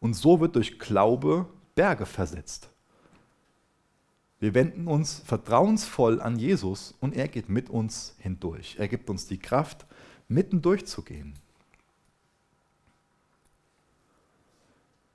Und 0.00 0.14
so 0.14 0.40
wird 0.40 0.56
durch 0.56 0.78
Glaube 0.78 1.46
Berge 1.74 2.06
versetzt. 2.06 2.70
Wir 4.38 4.54
wenden 4.54 4.86
uns 4.86 5.20
vertrauensvoll 5.20 6.20
an 6.20 6.38
Jesus 6.38 6.94
und 7.00 7.14
er 7.14 7.28
geht 7.28 7.48
mit 7.48 7.70
uns 7.70 8.14
hindurch. 8.18 8.76
Er 8.78 8.88
gibt 8.88 9.08
uns 9.08 9.26
die 9.26 9.38
Kraft, 9.38 9.86
mitten 10.28 10.60
durchzugehen. 10.60 11.34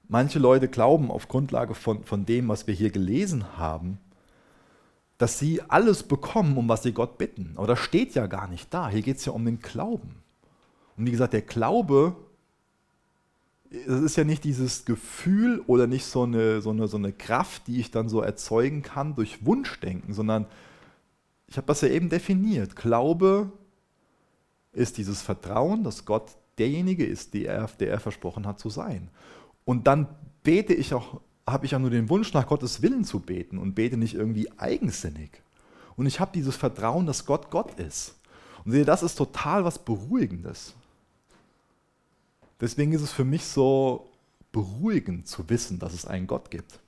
Manche 0.08 0.40
Leute 0.40 0.68
glauben 0.68 1.12
auf 1.12 1.28
Grundlage 1.28 1.74
von, 1.76 2.04
von 2.04 2.26
dem, 2.26 2.50
was 2.50 2.68
wir 2.68 2.74
hier 2.74 2.90
gelesen 2.90 3.58
haben, 3.58 4.00
dass 5.18 5.38
sie 5.40 5.62
alles 5.62 6.04
bekommen, 6.04 6.58
um 6.58 6.68
was 6.68 6.84
sie 6.84 6.92
Gott 6.92 7.18
bitten. 7.18 7.54
Aber 7.56 7.68
das 7.68 7.80
steht 7.80 8.16
ja 8.16 8.28
gar 8.28 8.48
nicht 8.48 8.74
da. 8.74 8.90
Hier 8.90 9.04
geht 9.04 9.18
es 9.18 9.26
ja 9.26 9.32
um 9.32 9.46
den 9.46 9.60
Glauben. 9.60 10.16
Und 10.98 11.06
wie 11.06 11.12
gesagt, 11.12 11.34
der 11.34 11.44
Glaube 11.44 12.16
es 13.72 14.02
ist 14.02 14.18
ja 14.18 14.24
nicht 14.24 14.44
dieses 14.44 14.86
Gefühl 14.86 15.64
oder 15.66 15.88
nicht 15.88 16.06
so 16.06 16.24
eine, 16.24 16.62
so, 16.62 16.72
eine, 16.72 16.88
so 16.88 16.98
eine 16.98 17.14
Kraft, 17.14 17.68
die 17.68 17.80
ich 17.80 17.90
dann 17.90 18.10
so 18.10 18.22
erzeugen 18.22 18.82
kann 18.82 19.16
durch 19.16 19.46
Wunschdenken, 19.46 20.14
sondern 20.14 20.46
ich 21.48 21.58
habe 21.58 21.68
das 21.68 21.82
ja 21.82 21.88
eben 21.88 22.10
definiert. 22.10 22.76
Glaube 22.76 23.52
ist 24.74 24.98
dieses 24.98 25.22
Vertrauen, 25.22 25.84
dass 25.84 26.06
Gott 26.06 26.32
derjenige 26.58 27.06
ist, 27.06 27.34
der 27.34 27.54
er, 27.54 27.70
der 27.80 27.92
er 27.92 28.00
versprochen 28.00 28.46
hat 28.46 28.60
zu 28.60 28.70
sein. 28.70 29.10
Und 29.66 29.88
dann 29.88 30.08
bete 30.44 30.74
ich 30.74 30.94
auch 30.94 31.22
habe 31.48 31.66
ich 31.66 31.72
ja 31.72 31.80
nur 31.80 31.90
den 31.90 32.10
Wunsch, 32.10 32.34
nach 32.34 32.48
Gottes 32.48 32.82
Willen 32.82 33.04
zu 33.04 33.20
beten 33.20 33.58
und 33.58 33.74
bete 33.74 33.98
nicht 33.98 34.14
irgendwie 34.14 34.50
eigensinnig. 34.58 35.42
Und 35.96 36.06
ich 36.06 36.20
habe 36.20 36.32
dieses 36.34 36.56
Vertrauen, 36.56 37.06
dass 37.06 37.26
Gott 37.26 37.50
Gott 37.50 37.80
ist. 37.80 38.16
Und 38.64 38.72
sehe, 38.72 38.86
das 38.86 39.04
ist 39.04 39.16
total 39.16 39.66
was 39.66 39.80
Beruhigendes. 39.80 40.74
Deswegen 42.62 42.94
ist 42.94 43.02
es 43.02 43.12
für 43.12 43.26
mich 43.26 43.44
so 43.46 44.10
beruhigend 44.52 45.28
zu 45.28 45.50
wissen, 45.50 45.80
dass 45.80 45.94
es 45.94 46.06
einen 46.06 46.28
Gott 46.28 46.52
gibt. 46.52 46.80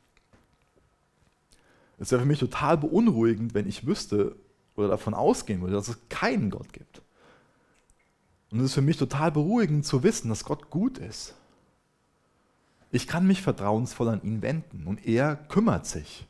Es 1.98 2.12
wäre 2.12 2.22
für 2.22 2.28
mich 2.28 2.40
total 2.40 2.78
beunruhigend, 2.78 3.54
wenn 3.54 3.68
ich 3.68 3.86
wüsste 3.86 4.36
oder 4.76 4.90
davon 4.90 5.14
ausgehen 5.14 5.62
würde, 5.62 5.74
dass 5.74 5.88
es 5.88 5.98
keinen 6.10 6.52
Gott 6.52 6.72
gibt. 6.74 7.02
Und 8.52 8.60
es 8.60 8.66
ist 8.66 8.74
für 8.74 8.82
mich 8.82 8.98
total 8.98 9.32
beruhigend 9.32 9.86
zu 9.86 10.04
wissen, 10.04 10.30
dass 10.30 10.46
Gott 10.46 10.70
gut 10.70 11.00
ist. 11.00 11.34
Ich 12.92 13.08
kann 13.08 13.26
mich 13.26 13.42
vertrauensvoll 13.42 14.10
an 14.10 14.22
ihn 14.22 14.44
wenden 14.44 14.86
und 14.86 15.08
er 15.08 15.36
kümmert 15.36 15.88
sich. 15.88 16.28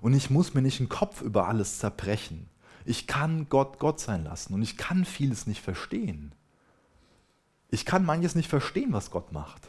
Und 0.00 0.14
ich 0.14 0.30
muss 0.30 0.54
mir 0.54 0.62
nicht 0.62 0.80
den 0.80 0.88
Kopf 0.88 1.22
über 1.22 1.46
alles 1.46 1.78
zerbrechen. 1.78 2.48
Ich 2.84 3.06
kann 3.06 3.48
Gott 3.48 3.78
Gott 3.78 4.00
sein 4.00 4.24
lassen 4.24 4.54
und 4.54 4.62
ich 4.62 4.76
kann 4.76 5.04
vieles 5.04 5.46
nicht 5.46 5.62
verstehen. 5.62 6.32
Ich 7.74 7.84
kann 7.84 8.04
manches 8.04 8.36
nicht 8.36 8.48
verstehen, 8.48 8.92
was 8.92 9.10
Gott 9.10 9.32
macht. 9.32 9.68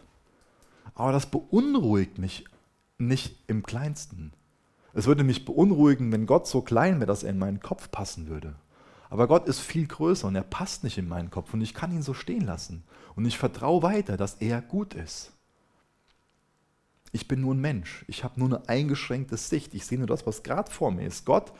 Aber 0.94 1.12
das 1.12 1.26
beunruhigt 1.26 2.20
mich 2.20 2.46
nicht 3.00 3.36
im 3.48 3.64
kleinsten. 3.64 4.32
Es 4.94 5.08
würde 5.08 5.24
mich 5.24 5.44
beunruhigen, 5.44 6.12
wenn 6.12 6.28
Gott 6.28 6.46
so 6.46 6.62
klein 6.62 7.00
wäre, 7.00 7.08
dass 7.08 7.24
er 7.24 7.32
in 7.32 7.40
meinen 7.40 7.62
Kopf 7.62 7.90
passen 7.90 8.28
würde. 8.28 8.54
Aber 9.10 9.28
Gott 9.28 9.48
ist 9.48 9.60
viel 9.60 9.88
größer 9.88 10.28
und 10.28 10.36
er 10.36 10.44
passt 10.44 10.84
nicht 10.84 11.00
in 11.00 11.08
meinen 11.08 11.32
Kopf 11.32 11.52
und 11.56 11.62
ich 11.62 11.74
kann 11.74 11.92
ihn 11.92 12.04
so 12.04 12.14
stehen 12.14 12.46
lassen. 12.46 12.84
Und 13.16 13.26
ich 13.26 13.40
vertraue 13.40 13.82
weiter, 13.82 14.18
dass 14.18 14.36
er 14.36 14.62
gut 14.62 14.94
ist. 14.94 15.32
Ich 17.12 17.28
bin 17.28 17.42
nur 17.42 17.56
ein 17.56 17.60
Mensch. 17.60 18.06
Ich 18.08 18.24
habe 18.24 18.40
nur 18.40 18.50
eine 18.50 18.70
eingeschränkte 18.70 19.38
Sicht. 19.38 19.74
Ich 19.74 19.88
sehe 19.88 19.98
nur 19.98 20.06
das, 20.06 20.28
was 20.28 20.44
gerade 20.44 20.72
vor 20.72 20.92
mir 20.92 21.08
ist. 21.08 21.26
Gott 21.26 21.54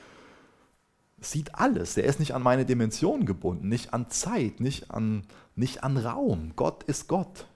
sieht 1.20 1.56
alles. 1.56 1.98
Er 1.98 2.06
ist 2.06 2.20
nicht 2.20 2.34
an 2.34 2.44
meine 2.44 2.66
Dimension 2.66 3.26
gebunden, 3.26 3.70
nicht 3.70 3.94
an 3.94 4.10
Zeit, 4.10 4.60
nicht 4.60 4.92
an, 4.92 5.24
nicht 5.56 5.84
an 5.84 5.98
Raum. 5.98 6.54
Gott 6.56 6.84
ist 6.84 7.08
Gott. 7.08 7.48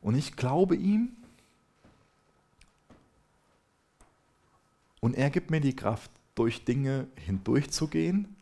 Und 0.00 0.16
ich 0.16 0.36
glaube 0.36 0.76
ihm 0.76 1.10
und 5.00 5.16
er 5.16 5.30
gibt 5.30 5.50
mir 5.50 5.60
die 5.60 5.76
Kraft, 5.76 6.10
durch 6.38 6.64
Dinge 6.64 7.08
hindurchzugehen 7.16 8.36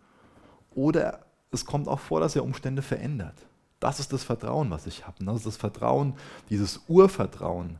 oder 0.74 1.24
es 1.50 1.64
kommt 1.64 1.88
auch 1.88 2.00
vor, 2.00 2.20
dass 2.20 2.36
er 2.36 2.44
Umstände 2.44 2.82
verändert. 2.82 3.46
Das 3.80 4.00
ist 4.00 4.12
das 4.12 4.22
Vertrauen, 4.22 4.70
was 4.70 4.86
ich 4.86 5.06
habe. 5.06 5.24
Das 5.24 5.36
ist 5.36 5.46
das 5.46 5.56
Vertrauen, 5.56 6.14
dieses 6.50 6.82
Urvertrauen. 6.88 7.78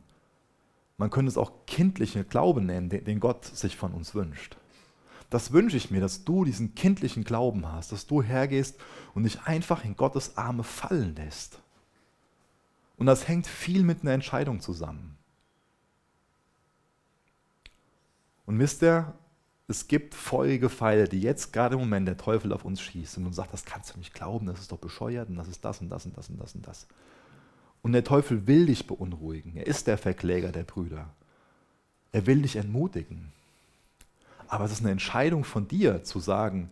Man 0.97 1.11
könnte 1.11 1.29
es 1.29 1.37
auch 1.37 1.51
kindliche 1.67 2.23
Glaube 2.23 2.61
nennen, 2.61 2.89
den 2.89 3.19
Gott 3.19 3.45
sich 3.45 3.77
von 3.77 3.93
uns 3.93 4.15
wünscht. 4.15 4.57
Das 5.29 5.51
wünsche 5.51 5.77
ich 5.77 5.91
mir, 5.91 5.99
dass 5.99 6.23
du 6.23 6.45
diesen 6.45 6.75
kindlichen 6.75 7.23
Glauben 7.23 7.67
hast, 7.67 7.91
dass 7.91 8.07
du 8.07 8.21
hergehst 8.21 8.79
und 9.13 9.23
dich 9.23 9.41
einfach 9.41 9.83
in 9.83 9.95
Gottes 9.95 10.37
Arme 10.37 10.63
fallen 10.63 11.15
lässt. 11.15 11.59
Und 12.97 13.05
das 13.05 13.27
hängt 13.27 13.45
viel 13.45 13.83
mit 13.83 14.01
einer 14.01 14.13
Entscheidung 14.13 14.61
zusammen. 14.61 15.17
Und 18.45 18.57
wisst 18.59 18.81
ihr, 18.81 19.13
es 19.67 19.89
gibt 19.89 20.15
feurige 20.15 20.69
Pfeile, 20.69 21.09
die 21.09 21.19
jetzt 21.19 21.51
gerade 21.51 21.75
im 21.75 21.81
Moment 21.81 22.07
der 22.07 22.17
Teufel 22.17 22.53
auf 22.53 22.63
uns 22.63 22.81
schießt 22.81 23.17
und 23.17 23.33
sagt, 23.33 23.51
das 23.51 23.65
kannst 23.65 23.93
du 23.93 23.99
nicht 23.99 24.13
glauben, 24.13 24.45
das 24.45 24.61
ist 24.61 24.71
doch 24.71 24.77
bescheuert 24.77 25.27
und 25.27 25.35
das 25.35 25.49
ist 25.49 25.65
das 25.65 25.81
und 25.81 25.89
das 25.89 26.05
und 26.05 26.17
das 26.17 26.29
und 26.29 26.39
das 26.39 26.55
und 26.55 26.65
das. 26.65 26.87
Und 27.81 27.91
der 27.91 28.05
Teufel 28.05 28.47
will 28.47 28.65
dich 28.65 28.87
beunruhigen. 28.87 29.57
Er 29.57 29.67
ist 29.67 29.87
der 29.87 29.97
Verkläger 29.97 30.53
der 30.53 30.63
Brüder. 30.63 31.09
Er 32.13 32.25
will 32.25 32.41
dich 32.41 32.55
entmutigen. 32.55 33.33
Aber 34.47 34.65
es 34.65 34.71
ist 34.71 34.81
eine 34.81 34.91
Entscheidung 34.91 35.43
von 35.43 35.67
dir 35.67 36.03
zu 36.03 36.19
sagen, 36.19 36.69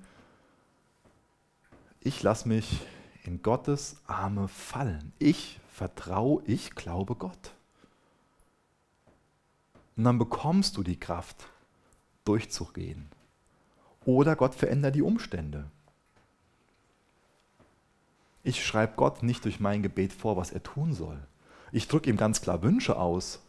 ich 2.00 2.22
lasse 2.24 2.48
mich 2.48 2.82
in 3.24 3.42
Gottes 3.42 3.98
Arme 4.06 4.48
fallen. 4.48 5.12
Ich 5.20 5.60
vertraue, 5.72 6.44
ich 6.46 6.76
glaube 6.76 7.16
Gott. 7.16 7.54
Und 9.98 10.04
dann 10.04 10.18
bekommst 10.18 10.78
du 10.78 10.84
die 10.84 11.00
Kraft, 11.00 11.48
durchzugehen. 12.24 13.10
Oder 14.06 14.36
Gott 14.36 14.56
verändert 14.56 14.96
die 14.96 15.02
Umstände. 15.02 15.70
Ich 18.44 18.64
schreibe 18.64 18.94
Gott 18.96 19.24
nicht 19.24 19.44
durch 19.46 19.60
mein 19.60 19.82
Gebet 19.82 20.14
vor, 20.14 20.38
was 20.38 20.52
er 20.52 20.62
tun 20.62 20.94
soll. 20.94 21.20
Ich 21.72 21.88
drücke 21.88 22.10
ihm 22.10 22.18
ganz 22.18 22.42
klar 22.42 22.62
Wünsche 22.62 22.98
aus. 22.98 23.40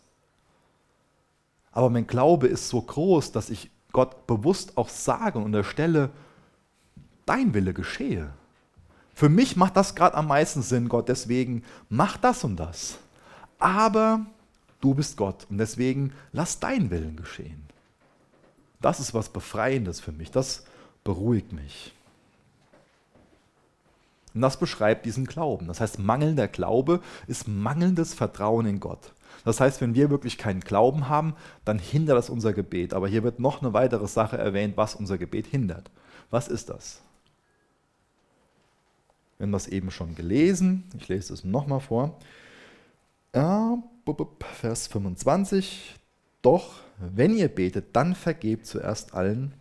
Aber 1.73 1.91
mein 1.91 2.07
Glaube 2.07 2.47
ist 2.47 2.71
so 2.71 2.81
groß, 2.81 3.33
dass 3.33 3.51
ich 3.51 3.71
Gott 3.97 4.27
bewusst 4.27 4.77
auch 4.77 4.91
sage 4.91 5.39
und 5.39 5.47
unterstelle, 5.47 6.11
dein 7.25 7.55
Wille 7.55 7.73
geschehe. 7.73 8.31
Für 9.15 9.31
mich 9.31 9.57
macht 9.57 9.75
das 9.75 9.95
gerade 9.95 10.15
am 10.17 10.27
meisten 10.27 10.61
Sinn, 10.61 10.91
Gott, 10.91 11.09
deswegen 11.09 11.65
mach 11.89 12.19
das 12.19 12.45
und 12.45 12.57
das. 12.57 12.99
Aber 13.59 14.27
du 14.83 14.93
bist 14.93 15.17
Gott 15.17 15.47
und 15.49 15.57
deswegen 15.57 16.13
lass 16.33 16.61
dein 16.61 16.91
Willen 16.91 17.17
geschehen. 17.17 17.65
Das 18.83 19.01
ist 19.01 19.15
was 19.15 19.31
Befreiendes 19.31 19.99
für 20.01 20.13
mich, 20.13 20.31
das 20.31 20.67
beruhigt 21.03 21.55
mich. 21.55 21.95
Und 24.35 24.43
das 24.43 24.59
beschreibt 24.59 25.07
diesen 25.07 25.25
Glauben. 25.25 25.69
Das 25.69 25.81
heißt, 25.81 26.01
mangelnder 26.01 26.49
Glaube 26.49 27.01
ist 27.27 27.49
mangelndes 27.49 28.13
Vertrauen 28.13 28.67
in 28.67 28.79
Gott. 28.79 29.13
Das 29.47 29.61
heißt, 29.61 29.81
wenn 29.81 29.95
wir 29.95 30.11
wirklich 30.11 30.39
keinen 30.39 30.59
Glauben 30.59 31.09
haben, 31.09 31.37
dann 31.65 31.79
hindert 31.79 32.19
das 32.19 32.31
unser 32.31 32.53
Gebet. 32.53 32.93
Aber 32.93 33.07
hier 33.07 33.23
wird 33.23 33.39
noch 33.39 33.63
eine 33.63 33.73
weitere 33.73 34.09
Sache 34.09 34.37
erwähnt, 34.37 34.77
was 34.77 34.97
unser 34.97 35.19
Gebet 35.19 35.47
hindert. 35.47 35.89
Was 36.31 36.49
ist 36.49 36.69
das? 36.69 37.01
Wir 39.39 39.45
haben 39.45 39.53
das 39.53 39.69
eben 39.69 39.93
schon 39.93 40.17
gelesen. 40.17 40.83
Ich 40.99 41.07
lese 41.07 41.33
es 41.33 41.45
nochmal 41.45 41.79
vor. 41.79 42.19
Ja, 43.33 43.79
Vers 44.55 44.89
25. 44.89 45.95
Doch, 46.43 46.81
wenn 46.99 47.33
ihr 47.37 47.47
betet, 47.47 47.95
dann 47.95 48.17
vergebt 48.17 48.67
zuerst 48.67 49.15
allen, 49.15 49.55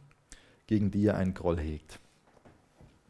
gegen 0.66 0.90
die 0.90 1.04
ihr 1.04 1.16
einen 1.16 1.36
Groll 1.36 1.60
hegt. 1.60 2.00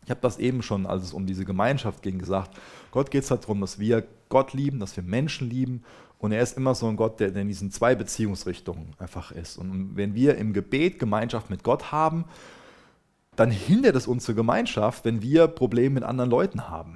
Ich 0.04 0.10
habe 0.10 0.20
das 0.20 0.40
eben 0.40 0.62
schon, 0.62 0.86
als 0.86 1.04
es 1.04 1.14
um 1.14 1.26
diese 1.26 1.46
Gemeinschaft 1.46 2.02
ging, 2.02 2.20
gesagt. 2.20 2.60
Gott 2.92 3.12
geht 3.12 3.24
es 3.24 3.30
darum, 3.30 3.62
dass 3.62 3.80
wir 3.80 4.06
Gott 4.28 4.52
lieben, 4.52 4.80
dass 4.82 4.98
wir 4.98 5.04
Menschen 5.04 5.50
lieben 5.50 5.86
und 6.20 6.32
er 6.32 6.42
ist 6.42 6.58
immer 6.58 6.76
so 6.76 6.88
ein 6.88 6.96
Gott, 6.96 7.20
der 7.20 7.36
in 7.36 7.48
diesen 7.48 7.72
zwei 7.72 7.96
Beziehungsrichtungen 7.96 8.94
einfach 8.98 9.32
ist. 9.32 9.58
Und 9.58 9.96
wenn 9.96 10.16
wir 10.16 10.38
im 10.38 10.54
Gebet 10.54 11.00
Gemeinschaft 11.00 11.50
mit 11.50 11.64
Gott 11.64 11.92
haben, 11.92 12.26
dann 13.36 13.52
hindert 13.52 13.96
es 13.96 14.08
unsere 14.08 14.34
Gemeinschaft, 14.34 15.06
wenn 15.06 15.22
wir 15.22 15.48
Probleme 15.48 15.96
mit 15.96 16.04
anderen 16.04 16.30
Leuten 16.30 16.70
haben. 16.70 16.96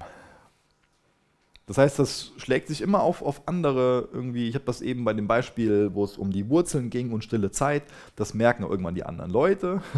Das 1.70 1.78
heißt, 1.78 2.00
das 2.00 2.32
schlägt 2.38 2.68
sich 2.68 2.82
immer 2.82 3.02
auf, 3.02 3.22
auf 3.22 3.48
andere 3.48 4.10
irgendwie. 4.12 4.50
Ich 4.50 4.56
habe 4.56 4.66
das 4.66 4.82
eben 4.82 5.06
bei 5.06 5.14
dem 5.14 5.28
Beispiel, 5.28 5.94
wo 5.94 6.04
es 6.04 6.18
um 6.18 6.32
die 6.32 6.50
Wurzeln 6.50 6.90
ging 6.90 7.12
und 7.12 7.24
stille 7.24 7.52
Zeit, 7.52 7.84
das 8.16 8.34
merken 8.34 8.64
irgendwann 8.64 8.96
die 8.96 9.06
anderen 9.06 9.32
Leute. 9.32 9.82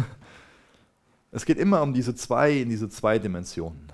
Es 1.34 1.46
geht 1.46 1.56
immer 1.56 1.80
um 1.80 1.94
diese 1.94 2.14
zwei, 2.14 2.52
in 2.52 2.68
diese 2.68 2.90
zwei 2.90 3.18
Dimensionen. 3.18 3.90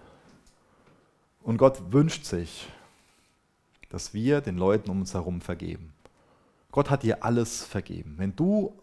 Und 1.41 1.57
Gott 1.57 1.93
wünscht 1.93 2.25
sich, 2.25 2.69
dass 3.89 4.15
wir 4.15 4.41
den 4.41 4.57
Leuten 4.57 4.91
um 4.91 5.01
uns 5.01 5.15
herum 5.15 5.41
vergeben. 5.41 5.93
Gott 6.71 6.91
hat 6.91 7.03
dir 7.03 7.25
alles 7.25 7.65
vergeben. 7.65 8.15
Wenn 8.19 8.37
du 8.37 8.75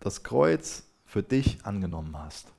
das 0.00 0.22
Kreuz 0.22 0.84
für 1.06 1.22
dich 1.22 1.64
angenommen 1.64 2.16
hast, 2.18 2.52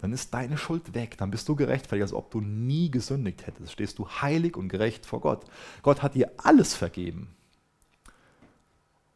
dann 0.00 0.12
ist 0.12 0.32
deine 0.32 0.56
Schuld 0.56 0.94
weg, 0.94 1.18
dann 1.18 1.30
bist 1.30 1.48
du 1.48 1.56
gerechtfertigt, 1.56 2.04
als 2.04 2.14
ob 2.14 2.30
du 2.30 2.40
nie 2.40 2.90
gesündigt 2.90 3.46
hättest. 3.46 3.72
Stehst 3.72 3.98
du 3.98 4.08
heilig 4.08 4.56
und 4.56 4.68
gerecht 4.68 5.04
vor 5.04 5.20
Gott. 5.20 5.44
Gott 5.82 6.02
hat 6.02 6.14
dir 6.14 6.30
alles 6.38 6.74
vergeben. 6.74 7.28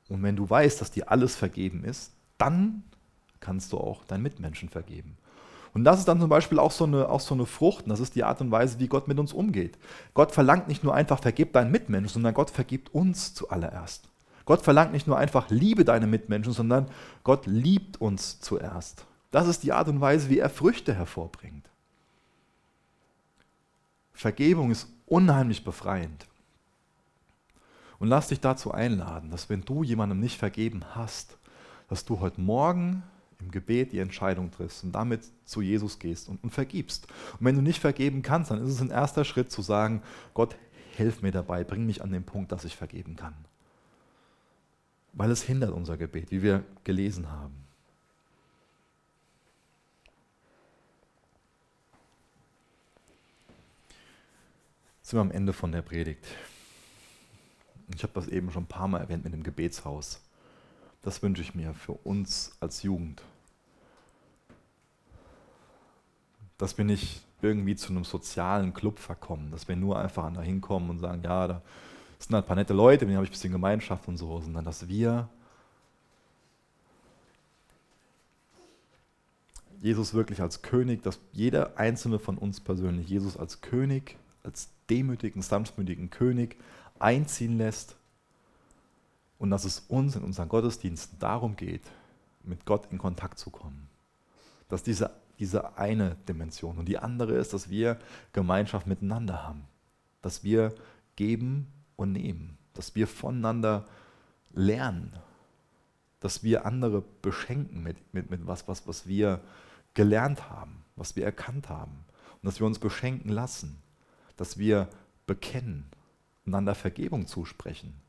Und 0.09 0.23
wenn 0.23 0.37
du 0.37 0.49
weißt, 0.49 0.81
dass 0.81 0.91
dir 0.91 1.11
alles 1.11 1.35
vergeben 1.35 1.85
ist, 1.85 2.13
dann 2.37 2.83
kannst 3.41 3.73
du 3.73 3.79
auch 3.79 4.05
deinen 4.05 4.23
Mitmenschen 4.23 4.69
vergeben. 4.69 5.17
Und 5.75 5.83
das 5.83 5.99
ist 5.99 6.07
dann 6.07 6.21
zum 6.21 6.29
Beispiel 6.29 6.61
auch 6.61 6.71
so, 6.71 6.85
eine, 6.85 7.09
auch 7.09 7.21
so 7.21 7.35
eine 7.35 7.47
Frucht. 7.47 7.85
Und 7.85 7.91
das 7.91 8.01
ist 8.01 8.15
die 8.15 8.23
Art 8.23 8.41
und 8.41 8.53
Weise, 8.53 8.79
wie 8.79 8.87
Gott 8.87 9.09
mit 9.09 9.19
uns 9.19 9.33
umgeht. 9.33 9.77
Gott 10.15 10.31
verlangt 10.31 10.69
nicht 10.69 10.85
nur 10.85 10.95
einfach, 10.95 11.21
vergib 11.21 11.53
deinen 11.53 11.73
Mitmenschen, 11.73 12.15
sondern 12.15 12.33
Gott 12.33 12.51
vergibt 12.51 12.95
uns 12.95 13.35
zuallererst. 13.35 14.09
Gott 14.45 14.63
verlangt 14.63 14.93
nicht 14.93 15.07
nur 15.07 15.19
einfach, 15.19 15.51
liebe 15.51 15.85
deine 15.85 16.07
Mitmenschen, 16.07 16.53
sondern 16.53 16.87
Gott 17.25 17.47
liebt 17.47 18.01
uns 18.01 18.41
zuerst. 18.41 19.05
Das 19.33 19.49
ist 19.49 19.65
die 19.65 19.73
Art 19.73 19.89
und 19.89 20.01
Weise, 20.01 20.29
wie 20.29 20.39
er 20.39 20.51
Früchte 20.51 20.95
hervorbringt. 20.95 21.69
Vergebung 24.13 24.71
ist 24.71 24.89
unheimlich 25.07 25.65
befreiend. 25.65 26.27
Und 27.99 28.09
lass 28.09 28.29
dich 28.29 28.41
dazu 28.41 28.71
einladen, 28.71 29.31
dass 29.31 29.49
wenn 29.49 29.63
du 29.63 29.83
jemandem 29.83 30.21
nicht 30.21 30.39
vergeben 30.39 30.85
hast, 30.95 31.37
dass 31.89 32.05
du 32.05 32.21
heute 32.21 32.41
Morgen 32.41 33.03
im 33.45 33.51
Gebet 33.51 33.93
die 33.93 33.99
Entscheidung 33.99 34.51
triffst 34.51 34.85
und 34.85 34.93
damit 34.93 35.23
zu 35.45 35.61
Jesus 35.61 35.99
gehst 35.99 36.29
und, 36.29 36.43
und 36.43 36.51
vergibst. 36.51 37.07
Und 37.39 37.47
wenn 37.47 37.55
du 37.55 37.63
nicht 37.63 37.81
vergeben 37.81 38.23
kannst, 38.23 38.51
dann 38.51 38.63
ist 38.63 38.71
es 38.71 38.81
ein 38.81 38.91
erster 38.91 39.25
Schritt 39.25 39.51
zu 39.51 39.63
sagen, 39.63 40.03
Gott, 40.33 40.57
hilf 40.97 41.23
mir 41.23 41.33
dabei, 41.33 41.65
bring 41.65 41.87
mich 41.87 42.03
an 42.03 42.13
den 42.13 42.25
Punkt, 42.25 42.53
dass 42.53 42.65
ich 42.65 42.77
vergeben 42.77 43.17
kann. 43.17 43.35
weil 45.13 45.31
es 45.31 45.43
hindert 45.43 45.71
unser 45.71 45.97
Gebet, 45.97 46.33
wie 46.33 46.43
wir 46.43 46.65
gelesen 46.83 47.31
haben. 47.31 47.65
sind 55.05 55.19
wir 55.19 55.21
am 55.21 55.31
Ende 55.31 55.53
von 55.53 55.71
der 55.71 55.83
Predigt. 55.83 56.25
Ich 57.95 58.03
habe 58.03 58.15
das 58.15 58.27
eben 58.27 58.51
schon 58.51 58.65
ein 58.65 58.69
paar 58.69 58.89
Mal 58.89 59.01
erwähnt 59.01 59.23
mit 59.23 59.35
dem 59.35 59.43
Gebetshaus. 59.43 60.21
Das 61.03 61.23
wünsche 61.23 61.43
ich 61.43 61.55
mir 61.55 61.75
für 61.75 61.93
uns 61.93 62.57
als 62.61 62.83
Jugend. 62.83 63.23
Dass 66.59 66.79
wir 66.79 66.85
nicht 66.85 67.23
irgendwie 67.43 67.77
zu 67.77 67.91
einem 67.91 68.05
sozialen 68.05 68.73
Club 68.73 68.99
verkommen, 68.99 69.51
dass 69.51 69.69
wir 69.69 69.77
nur 69.77 69.99
einfach 69.99 70.33
da 70.33 70.41
hinkommen 70.41 70.91
und 70.91 70.99
sagen, 70.99 71.23
ja, 71.23 71.47
da 71.47 71.63
sind 72.19 72.35
halt 72.35 72.45
ein 72.45 72.49
paar 72.49 72.57
nette 72.57 72.75
Leute, 72.75 73.05
mit 73.05 73.11
denen 73.11 73.17
habe 73.17 73.25
ich 73.27 73.31
ein 73.31 73.35
bisschen 73.35 73.53
Gemeinschaft 73.53 74.09
und 74.09 74.17
so, 74.17 74.41
sondern 74.41 74.65
dass 74.65 74.89
wir 74.89 75.29
Jesus 79.83 80.15
wirklich 80.15 80.41
als 80.41 80.63
König, 80.63 81.03
dass 81.03 81.21
jeder 81.33 81.79
einzelne 81.79 82.19
von 82.19 82.39
uns 82.39 82.61
persönlich 82.61 83.07
Jesus 83.07 83.37
als 83.37 83.61
König, 83.61 84.17
als 84.43 84.71
demütigen, 84.89 85.43
sanftmütigen 85.43 86.09
König 86.09 86.57
einziehen 86.99 87.59
lässt 87.59 87.97
und 89.39 89.51
dass 89.51 89.65
es 89.67 89.81
uns 89.89 90.17
in 90.17 90.23
unseren 90.23 90.49
Gottesdiensten 90.49 91.19
darum 91.19 91.57
geht, 91.57 91.83
mit 92.45 92.65
Gott 92.65 92.91
in 92.91 92.99
Kontakt 92.99 93.39
zu 93.39 93.51
kommen. 93.51 93.89
Dass 94.71 94.83
diese, 94.83 95.11
diese 95.39 95.77
eine 95.77 96.17
Dimension 96.29 96.79
und 96.79 96.87
die 96.87 96.99
andere 96.99 97.35
ist, 97.35 97.53
dass 97.53 97.71
wir 97.71 97.99
Gemeinschaft 98.33 98.87
miteinander 98.87 99.43
haben. 99.43 99.65
Dass 100.23 100.45
wir 100.45 100.75
geben 101.17 101.67
und 101.97 102.13
nehmen. 102.13 102.57
Dass 102.75 102.95
wir 102.95 103.07
voneinander 103.07 103.87
lernen. 104.53 105.13
Dass 106.21 106.43
wir 106.43 106.67
andere 106.67 107.03
beschenken 107.23 107.83
mit, 107.83 108.15
mit, 108.15 108.31
mit 108.31 108.47
was, 108.47 108.69
was, 108.69 108.87
was 108.87 109.07
wir 109.07 109.41
gelernt 109.95 110.51
haben, 110.51 110.85
was 110.97 111.17
wir 111.17 111.25
erkannt 111.25 111.69
haben. 111.69 112.05
Und 112.35 112.47
dass 112.47 112.61
wir 112.61 112.67
uns 112.67 112.79
beschenken 112.79 113.31
lassen. 113.31 113.83
Dass 114.37 114.59
wir 114.59 114.89
bekennen, 115.27 115.87
einander 116.47 116.75
Vergebung 116.75 117.27
zusprechen. 117.27 118.04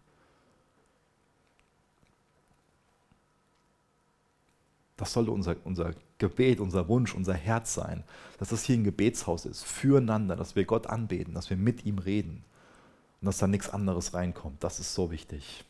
Das 4.98 5.12
sollte 5.12 5.32
unser, 5.32 5.56
unser 5.66 5.94
Gebet, 6.18 6.60
unser 6.60 6.88
Wunsch, 6.88 7.14
unser 7.14 7.34
Herz 7.34 7.74
sein, 7.74 8.04
dass 8.38 8.50
das 8.50 8.64
hier 8.64 8.78
ein 8.78 8.84
Gebetshaus 8.84 9.46
ist, 9.46 9.64
füreinander, 9.64 10.36
dass 10.36 10.56
wir 10.56 10.66
Gott 10.66 10.88
anbeten, 10.88 11.34
dass 11.34 11.50
wir 11.50 11.58
mit 11.58 11.86
ihm 11.86 11.98
reden 11.98 12.44
und 13.20 13.26
dass 13.26 13.38
da 13.38 13.48
nichts 13.48 13.70
anderes 13.70 14.14
reinkommt. 14.14 14.64
Das 14.64 14.80
ist 14.80 14.94
so 14.94 15.12
wichtig. 15.12 15.66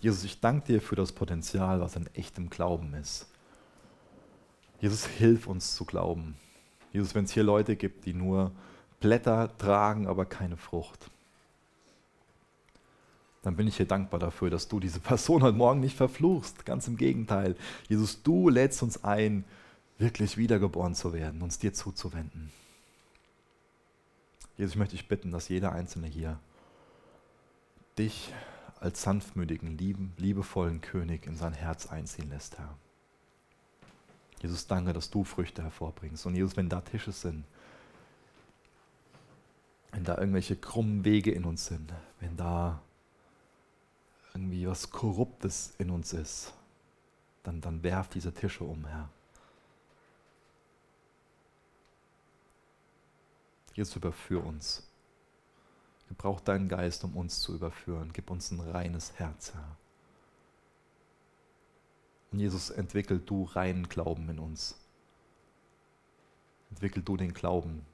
Jesus, 0.00 0.24
ich 0.24 0.40
danke 0.40 0.66
dir 0.66 0.80
für 0.80 0.96
das 0.96 1.12
Potenzial, 1.12 1.80
was 1.80 1.94
in 1.94 2.06
echtem 2.14 2.48
Glauben 2.48 2.94
ist. 2.94 3.26
Jesus, 4.80 5.06
hilf 5.06 5.46
uns 5.46 5.74
zu 5.74 5.84
glauben. 5.84 6.36
Jesus, 6.92 7.14
wenn 7.14 7.26
es 7.26 7.32
hier 7.32 7.42
Leute 7.42 7.76
gibt, 7.76 8.06
die 8.06 8.14
nur 8.14 8.50
Blätter 8.98 9.56
tragen, 9.58 10.06
aber 10.06 10.24
keine 10.24 10.56
Frucht, 10.56 11.10
dann 13.42 13.56
bin 13.56 13.66
ich 13.66 13.76
dir 13.76 13.86
dankbar 13.86 14.20
dafür, 14.20 14.50
dass 14.50 14.68
du 14.68 14.80
diese 14.80 15.00
Person 15.00 15.42
heute 15.42 15.56
Morgen 15.56 15.80
nicht 15.80 15.96
verfluchst. 15.96 16.64
Ganz 16.66 16.86
im 16.88 16.96
Gegenteil. 16.96 17.56
Jesus, 17.88 18.22
du 18.22 18.48
lädst 18.48 18.82
uns 18.82 19.04
ein, 19.04 19.44
wirklich 19.98 20.36
wiedergeboren 20.36 20.94
zu 20.94 21.12
werden, 21.12 21.42
uns 21.42 21.58
dir 21.58 21.72
zuzuwenden. 21.72 22.50
Jesus, 24.56 24.72
ich 24.72 24.78
möchte 24.78 24.96
dich 24.96 25.08
bitten, 25.08 25.30
dass 25.30 25.48
jeder 25.48 25.72
Einzelne 25.72 26.06
hier 26.06 26.38
dich 27.98 28.32
als 28.78 29.02
sanftmütigen, 29.02 29.76
liebevollen 30.16 30.80
König 30.80 31.26
in 31.26 31.36
sein 31.36 31.52
Herz 31.52 31.86
einziehen 31.86 32.30
lässt, 32.30 32.58
Herr. 32.58 32.76
Jesus, 34.40 34.66
danke, 34.66 34.94
dass 34.94 35.10
du 35.10 35.24
Früchte 35.24 35.62
hervorbringst. 35.62 36.24
Und 36.24 36.34
Jesus, 36.34 36.56
wenn 36.56 36.70
da 36.70 36.80
Tische 36.80 37.12
sind, 37.12 37.44
wenn 39.92 40.04
da 40.04 40.16
irgendwelche 40.16 40.56
krummen 40.56 41.04
Wege 41.04 41.30
in 41.30 41.44
uns 41.44 41.66
sind, 41.66 41.92
wenn 42.20 42.36
da 42.36 42.80
irgendwie 44.34 44.66
was 44.66 44.90
Korruptes 44.90 45.74
in 45.78 45.90
uns 45.90 46.12
ist, 46.12 46.52
dann, 47.42 47.60
dann 47.60 47.82
werf 47.82 48.08
diese 48.08 48.32
Tische 48.32 48.64
um, 48.64 48.86
Herr. 48.86 49.08
Jesus, 53.74 53.96
überführ 53.96 54.44
uns. 54.44 54.86
Gebrauch 56.08 56.40
deinen 56.40 56.68
Geist, 56.68 57.04
um 57.04 57.16
uns 57.16 57.40
zu 57.40 57.54
überführen. 57.54 58.10
Gib 58.12 58.30
uns 58.30 58.50
ein 58.50 58.60
reines 58.60 59.12
Herz, 59.18 59.54
Herr. 59.54 59.76
Und 62.32 62.40
Jesus, 62.40 62.70
entwickel 62.70 63.20
du 63.20 63.44
reinen 63.44 63.88
Glauben 63.88 64.28
in 64.28 64.38
uns. 64.38 64.76
Entwickel 66.70 67.02
du 67.02 67.16
den 67.16 67.32
Glauben, 67.32 67.84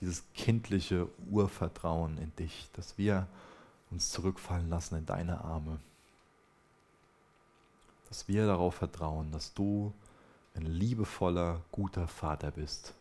dieses 0.00 0.24
kindliche 0.32 1.08
Urvertrauen 1.30 2.16
in 2.18 2.34
dich, 2.36 2.68
dass 2.74 2.96
wir 2.96 3.26
uns 3.90 4.10
zurückfallen 4.10 4.68
lassen 4.68 4.96
in 4.96 5.06
deine 5.06 5.42
Arme. 5.44 5.78
Dass 8.08 8.28
wir 8.28 8.46
darauf 8.46 8.76
vertrauen, 8.76 9.32
dass 9.32 9.54
du 9.54 9.92
ein 10.54 10.66
liebevoller, 10.66 11.62
guter 11.70 12.06
Vater 12.08 12.50
bist. 12.50 12.94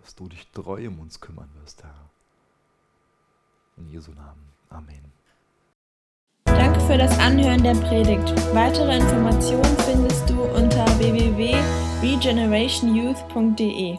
Dass 0.00 0.14
du 0.14 0.28
dich 0.28 0.46
treu 0.48 0.86
um 0.88 1.00
uns 1.00 1.20
kümmern 1.20 1.50
wirst, 1.60 1.82
Herr. 1.82 1.94
In 3.76 3.88
Jesu 3.88 4.12
Namen. 4.12 4.52
Amen. 4.70 5.12
Danke 6.44 6.80
für 6.80 6.98
das 6.98 7.18
Anhören 7.18 7.62
der 7.62 7.74
Predigt. 7.74 8.28
Weitere 8.54 8.96
Informationen 8.96 9.76
findest 9.78 10.28
du 10.28 10.42
unter 10.42 10.84
www.regenerationyouth.de. 10.98 13.98